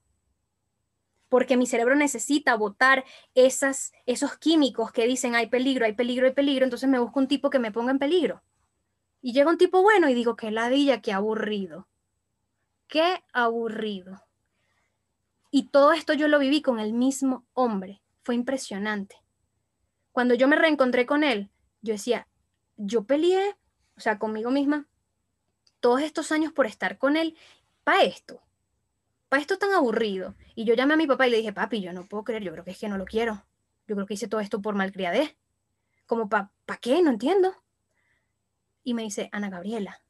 Porque 1.31 1.55
mi 1.55 1.65
cerebro 1.65 1.95
necesita 1.95 2.55
botar 2.55 3.05
esos 3.35 4.37
químicos 4.37 4.91
que 4.91 5.07
dicen 5.07 5.33
hay 5.33 5.47
peligro, 5.47 5.85
hay 5.85 5.93
peligro, 5.93 6.27
hay 6.27 6.33
peligro. 6.33 6.65
Entonces 6.65 6.89
me 6.89 6.99
busco 6.99 7.21
un 7.21 7.29
tipo 7.29 7.49
que 7.49 7.57
me 7.57 7.71
ponga 7.71 7.91
en 7.91 7.99
peligro. 7.99 8.43
Y 9.21 9.31
llega 9.31 9.49
un 9.49 9.57
tipo 9.57 9.81
bueno 9.81 10.09
y 10.09 10.13
digo, 10.13 10.35
qué 10.35 10.51
ladilla, 10.51 11.01
qué 11.01 11.13
aburrido. 11.13 11.87
Qué 12.89 13.23
aburrido. 13.31 14.25
Y 15.51 15.69
todo 15.69 15.93
esto 15.93 16.11
yo 16.11 16.27
lo 16.27 16.37
viví 16.37 16.61
con 16.61 16.81
el 16.81 16.91
mismo 16.91 17.45
hombre. 17.53 18.01
Fue 18.23 18.35
impresionante. 18.35 19.15
Cuando 20.11 20.33
yo 20.33 20.49
me 20.49 20.57
reencontré 20.57 21.05
con 21.05 21.23
él, 21.23 21.49
yo 21.81 21.93
decía, 21.93 22.27
yo 22.75 23.05
peleé, 23.05 23.55
o 23.95 24.01
sea, 24.01 24.19
conmigo 24.19 24.51
misma, 24.51 24.85
todos 25.79 26.01
estos 26.01 26.33
años 26.33 26.51
por 26.51 26.65
estar 26.65 26.97
con 26.97 27.15
él, 27.15 27.37
para 27.85 28.03
esto, 28.03 28.41
para 29.31 29.39
esto 29.39 29.57
tan 29.57 29.71
aburrido. 29.71 30.35
Y 30.55 30.65
yo 30.65 30.73
llamé 30.73 30.95
a 30.95 30.97
mi 30.97 31.07
papá 31.07 31.25
y 31.25 31.29
le 31.31 31.37
dije, 31.37 31.53
papi, 31.53 31.81
yo 31.81 31.93
no 31.93 32.05
puedo 32.05 32.25
creer, 32.25 32.43
yo 32.43 32.51
creo 32.51 32.65
que 32.65 32.71
es 32.71 32.77
que 32.77 32.89
no 32.89 32.97
lo 32.97 33.05
quiero. 33.05 33.45
Yo 33.87 33.95
creo 33.95 34.05
que 34.05 34.15
hice 34.15 34.27
todo 34.27 34.41
esto 34.41 34.61
por 34.61 34.75
malcriadez. 34.75 35.37
Como, 36.05 36.27
¿para 36.27 36.51
pa 36.65 36.75
qué? 36.75 37.01
No 37.01 37.09
entiendo. 37.09 37.55
Y 38.83 38.93
me 38.93 39.03
dice, 39.03 39.29
Ana 39.31 39.49
Gabriela, 39.49 40.01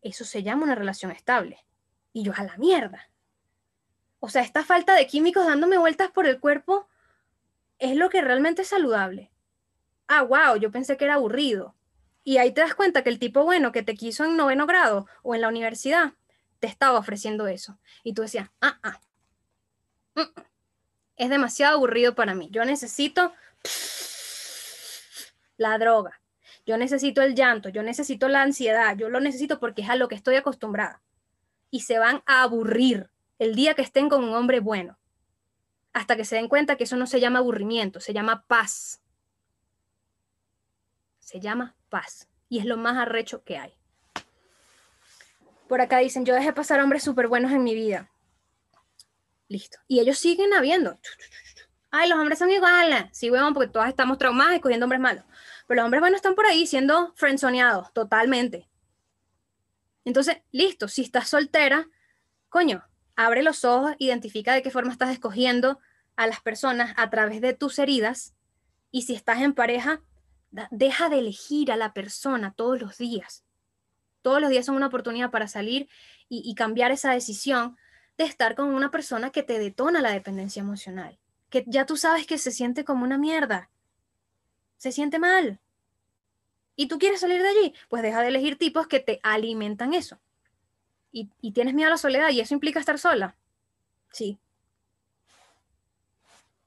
eso 0.00 0.24
se 0.24 0.42
llama 0.42 0.64
una 0.64 0.74
relación 0.74 1.10
estable. 1.10 1.66
Y 2.14 2.22
yo, 2.22 2.32
a 2.34 2.44
la 2.44 2.56
mierda. 2.56 3.10
O 4.18 4.30
sea, 4.30 4.42
esta 4.42 4.64
falta 4.64 4.94
de 4.94 5.06
químicos 5.06 5.46
dándome 5.46 5.76
vueltas 5.76 6.10
por 6.10 6.26
el 6.26 6.40
cuerpo 6.40 6.88
es 7.78 7.96
lo 7.96 8.08
que 8.08 8.22
realmente 8.22 8.62
es 8.62 8.68
saludable 8.68 9.30
ah, 10.10 10.22
wow, 10.22 10.56
yo 10.56 10.70
pensé 10.70 10.96
que 10.96 11.04
era 11.04 11.14
aburrido. 11.14 11.74
Y 12.24 12.38
ahí 12.38 12.52
te 12.52 12.60
das 12.60 12.74
cuenta 12.74 13.02
que 13.02 13.10
el 13.10 13.18
tipo 13.18 13.44
bueno 13.44 13.72
que 13.72 13.82
te 13.82 13.94
quiso 13.94 14.24
en 14.24 14.36
noveno 14.36 14.66
grado 14.66 15.06
o 15.22 15.34
en 15.34 15.40
la 15.40 15.48
universidad 15.48 16.14
te 16.60 16.66
estaba 16.66 16.98
ofreciendo 16.98 17.46
eso. 17.48 17.78
Y 18.04 18.14
tú 18.14 18.22
decías, 18.22 18.50
ah, 18.60 18.78
ah, 18.82 19.00
mm, 20.14 20.20
mm, 20.20 20.44
es 21.16 21.30
demasiado 21.30 21.74
aburrido 21.74 22.14
para 22.14 22.34
mí. 22.34 22.48
Yo 22.52 22.64
necesito 22.64 23.32
la 25.56 25.76
droga. 25.78 26.20
Yo 26.64 26.76
necesito 26.76 27.22
el 27.22 27.34
llanto, 27.34 27.68
yo 27.68 27.82
necesito 27.82 28.28
la 28.28 28.42
ansiedad, 28.42 28.96
yo 28.96 29.08
lo 29.08 29.18
necesito 29.18 29.58
porque 29.58 29.82
es 29.82 29.90
a 29.90 29.96
lo 29.96 30.08
que 30.08 30.14
estoy 30.14 30.36
acostumbrada. 30.36 31.02
Y 31.70 31.80
se 31.80 31.98
van 31.98 32.22
a 32.26 32.42
aburrir 32.42 33.10
el 33.38 33.56
día 33.56 33.74
que 33.74 33.82
estén 33.82 34.08
con 34.08 34.22
un 34.22 34.34
hombre 34.34 34.60
bueno. 34.60 34.98
Hasta 35.92 36.16
que 36.16 36.24
se 36.24 36.36
den 36.36 36.48
cuenta 36.48 36.76
que 36.76 36.84
eso 36.84 36.96
no 36.96 37.06
se 37.06 37.18
llama 37.18 37.40
aburrimiento, 37.40 37.98
se 37.98 38.12
llama 38.12 38.44
paz 38.46 39.00
se 41.30 41.38
llama 41.38 41.76
paz 41.88 42.28
y 42.48 42.58
es 42.58 42.64
lo 42.64 42.76
más 42.76 42.96
arrecho 42.96 43.44
que 43.44 43.56
hay. 43.56 43.72
Por 45.70 45.80
acá 45.80 45.98
dicen, 45.98 46.24
yo 46.24 46.34
dejé 46.34 46.52
pasar 46.52 46.80
hombres 46.80 47.04
súper 47.04 47.28
buenos 47.28 47.52
en 47.52 47.62
mi 47.62 47.76
vida. 47.76 48.10
Listo. 49.46 49.78
Y 49.86 50.00
ellos 50.00 50.18
siguen 50.18 50.52
habiendo. 50.52 50.98
Ay, 51.92 52.08
los 52.08 52.18
hombres 52.18 52.40
son 52.40 52.50
iguales. 52.50 53.04
Sí, 53.12 53.30
weón, 53.30 53.54
porque 53.54 53.70
todas 53.70 53.88
estamos 53.88 54.18
traumadas 54.18 54.56
y 54.56 54.60
cogiendo 54.60 54.86
hombres 54.86 55.00
malos. 55.00 55.22
Pero 55.68 55.76
los 55.76 55.84
hombres 55.84 56.00
buenos 56.00 56.16
están 56.16 56.34
por 56.34 56.44
ahí 56.44 56.66
siendo 56.66 57.12
friendzoneados, 57.14 57.92
totalmente. 57.92 58.68
Entonces, 60.04 60.38
listo, 60.50 60.88
si 60.88 61.02
estás 61.02 61.28
soltera, 61.28 61.88
coño, 62.48 62.84
abre 63.14 63.44
los 63.44 63.64
ojos, 63.64 63.94
identifica 64.00 64.54
de 64.54 64.62
qué 64.62 64.72
forma 64.72 64.90
estás 64.90 65.10
escogiendo 65.10 65.78
a 66.16 66.26
las 66.26 66.40
personas 66.40 66.94
a 66.96 67.10
través 67.10 67.40
de 67.40 67.54
tus 67.54 67.78
heridas. 67.78 68.34
Y 68.90 69.02
si 69.02 69.14
estás 69.14 69.40
en 69.40 69.54
pareja, 69.54 70.02
Deja 70.70 71.08
de 71.08 71.20
elegir 71.20 71.70
a 71.70 71.76
la 71.76 71.92
persona 71.94 72.52
todos 72.54 72.80
los 72.80 72.98
días. 72.98 73.44
Todos 74.22 74.40
los 74.40 74.50
días 74.50 74.66
son 74.66 74.76
una 74.76 74.88
oportunidad 74.88 75.30
para 75.30 75.48
salir 75.48 75.88
y, 76.28 76.54
cambiar 76.54 76.92
esa 76.92 77.12
decisión 77.12 77.76
de 78.16 78.24
estar 78.24 78.54
con 78.54 78.68
una 78.68 78.90
persona 78.90 79.30
que 79.30 79.42
te 79.42 79.58
detona 79.58 80.00
la 80.00 80.12
dependencia 80.12 80.60
emocional, 80.60 81.18
que 81.48 81.64
ya 81.66 81.86
tú 81.86 81.96
sabes 81.96 82.26
que 82.26 82.38
se 82.38 82.52
siente 82.52 82.84
como 82.84 83.04
una 83.04 83.18
mierda, 83.18 83.70
se 84.76 84.92
siente 84.92 85.18
mal. 85.18 85.58
¿Y 86.76 86.86
tú 86.86 86.98
quieres 86.98 87.20
salir 87.20 87.42
de 87.42 87.48
allí? 87.48 87.74
Pues 87.88 88.02
deja 88.02 88.22
de 88.22 88.28
elegir 88.28 88.56
tipos 88.56 88.86
que 88.86 89.00
te 89.00 89.20
alimentan 89.22 89.92
eso. 89.92 90.18
Y, 91.12 91.28
y 91.40 91.52
tienes 91.52 91.74
miedo 91.74 91.88
a 91.88 91.90
la 91.90 91.98
soledad 91.98 92.30
y 92.30 92.40
eso 92.40 92.54
implica 92.54 92.78
estar 92.78 92.98
sola. 92.98 93.36
Sí. 94.12 94.38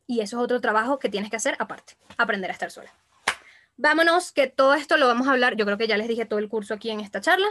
Y 0.06 0.20
eso 0.20 0.38
es 0.38 0.44
otro 0.44 0.60
trabajo 0.60 1.00
que 1.00 1.10
tienes 1.10 1.30
que 1.30 1.38
hacer 1.38 1.56
aparte, 1.60 1.96
aprender 2.18 2.50
a 2.52 2.54
estar 2.54 2.70
sola. 2.70 2.92
Vámonos, 3.78 4.32
que 4.32 4.48
todo 4.48 4.76
esto 4.76 4.98
lo 4.98 5.08
vamos 5.08 5.28
a 5.28 5.32
hablar, 5.32 5.56
yo 5.56 5.66
creo 5.66 5.78
que 5.78 5.88
ya 5.88 5.98
les 5.98 6.08
dije 6.08 6.26
todo 6.26 6.40
el 6.40 6.50
curso 6.50 6.76
aquí 6.76 6.92
en 6.92 7.00
esta 7.00 7.22
charla, 7.22 7.48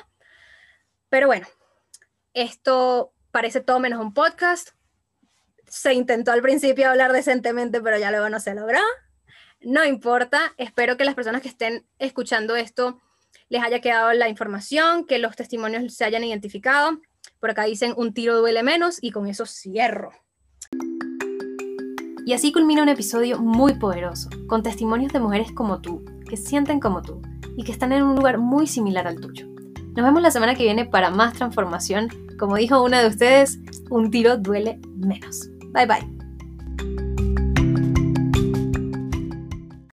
pero 1.08 1.26
bueno, 1.26 1.46
esto 2.32 3.12
parece 3.32 3.60
todo 3.60 3.80
menos 3.80 4.00
un 4.00 4.14
podcast. 4.14 4.70
Se 5.66 5.94
intentó 5.94 6.32
al 6.32 6.42
principio 6.42 6.88
hablar 6.88 7.12
decentemente, 7.12 7.80
pero 7.80 7.98
ya 7.98 8.10
luego 8.10 8.28
no 8.28 8.40
se 8.40 8.54
logró. 8.54 8.78
No 9.60 9.84
importa, 9.84 10.54
espero 10.56 10.96
que 10.96 11.04
las 11.04 11.14
personas 11.14 11.42
que 11.42 11.48
estén 11.48 11.86
escuchando 11.98 12.56
esto 12.56 13.00
les 13.48 13.62
haya 13.62 13.80
quedado 13.80 14.12
la 14.12 14.28
información, 14.28 15.06
que 15.06 15.18
los 15.18 15.36
testimonios 15.36 15.94
se 15.94 16.04
hayan 16.04 16.24
identificado. 16.24 17.00
Por 17.40 17.50
acá 17.50 17.64
dicen 17.64 17.94
un 17.96 18.14
tiro 18.14 18.38
duele 18.38 18.62
menos 18.62 18.98
y 19.00 19.10
con 19.10 19.26
eso 19.26 19.46
cierro. 19.46 20.12
Y 22.24 22.34
así 22.34 22.52
culmina 22.52 22.82
un 22.82 22.88
episodio 22.88 23.38
muy 23.38 23.74
poderoso, 23.74 24.30
con 24.46 24.62
testimonios 24.62 25.12
de 25.12 25.20
mujeres 25.20 25.52
como 25.52 25.80
tú, 25.80 26.04
que 26.32 26.38
sienten 26.38 26.80
como 26.80 27.02
tú 27.02 27.20
y 27.58 27.62
que 27.62 27.72
están 27.72 27.92
en 27.92 28.02
un 28.02 28.16
lugar 28.16 28.38
muy 28.38 28.66
similar 28.66 29.06
al 29.06 29.20
tuyo. 29.20 29.46
Nos 29.94 30.02
vemos 30.02 30.22
la 30.22 30.30
semana 30.30 30.54
que 30.54 30.62
viene 30.62 30.86
para 30.86 31.10
más 31.10 31.34
transformación. 31.34 32.08
Como 32.38 32.56
dijo 32.56 32.82
una 32.82 33.02
de 33.02 33.08
ustedes, 33.08 33.58
un 33.90 34.10
tiro 34.10 34.38
duele 34.38 34.80
menos. 34.96 35.50
Bye 35.74 35.84
bye. 35.84 36.21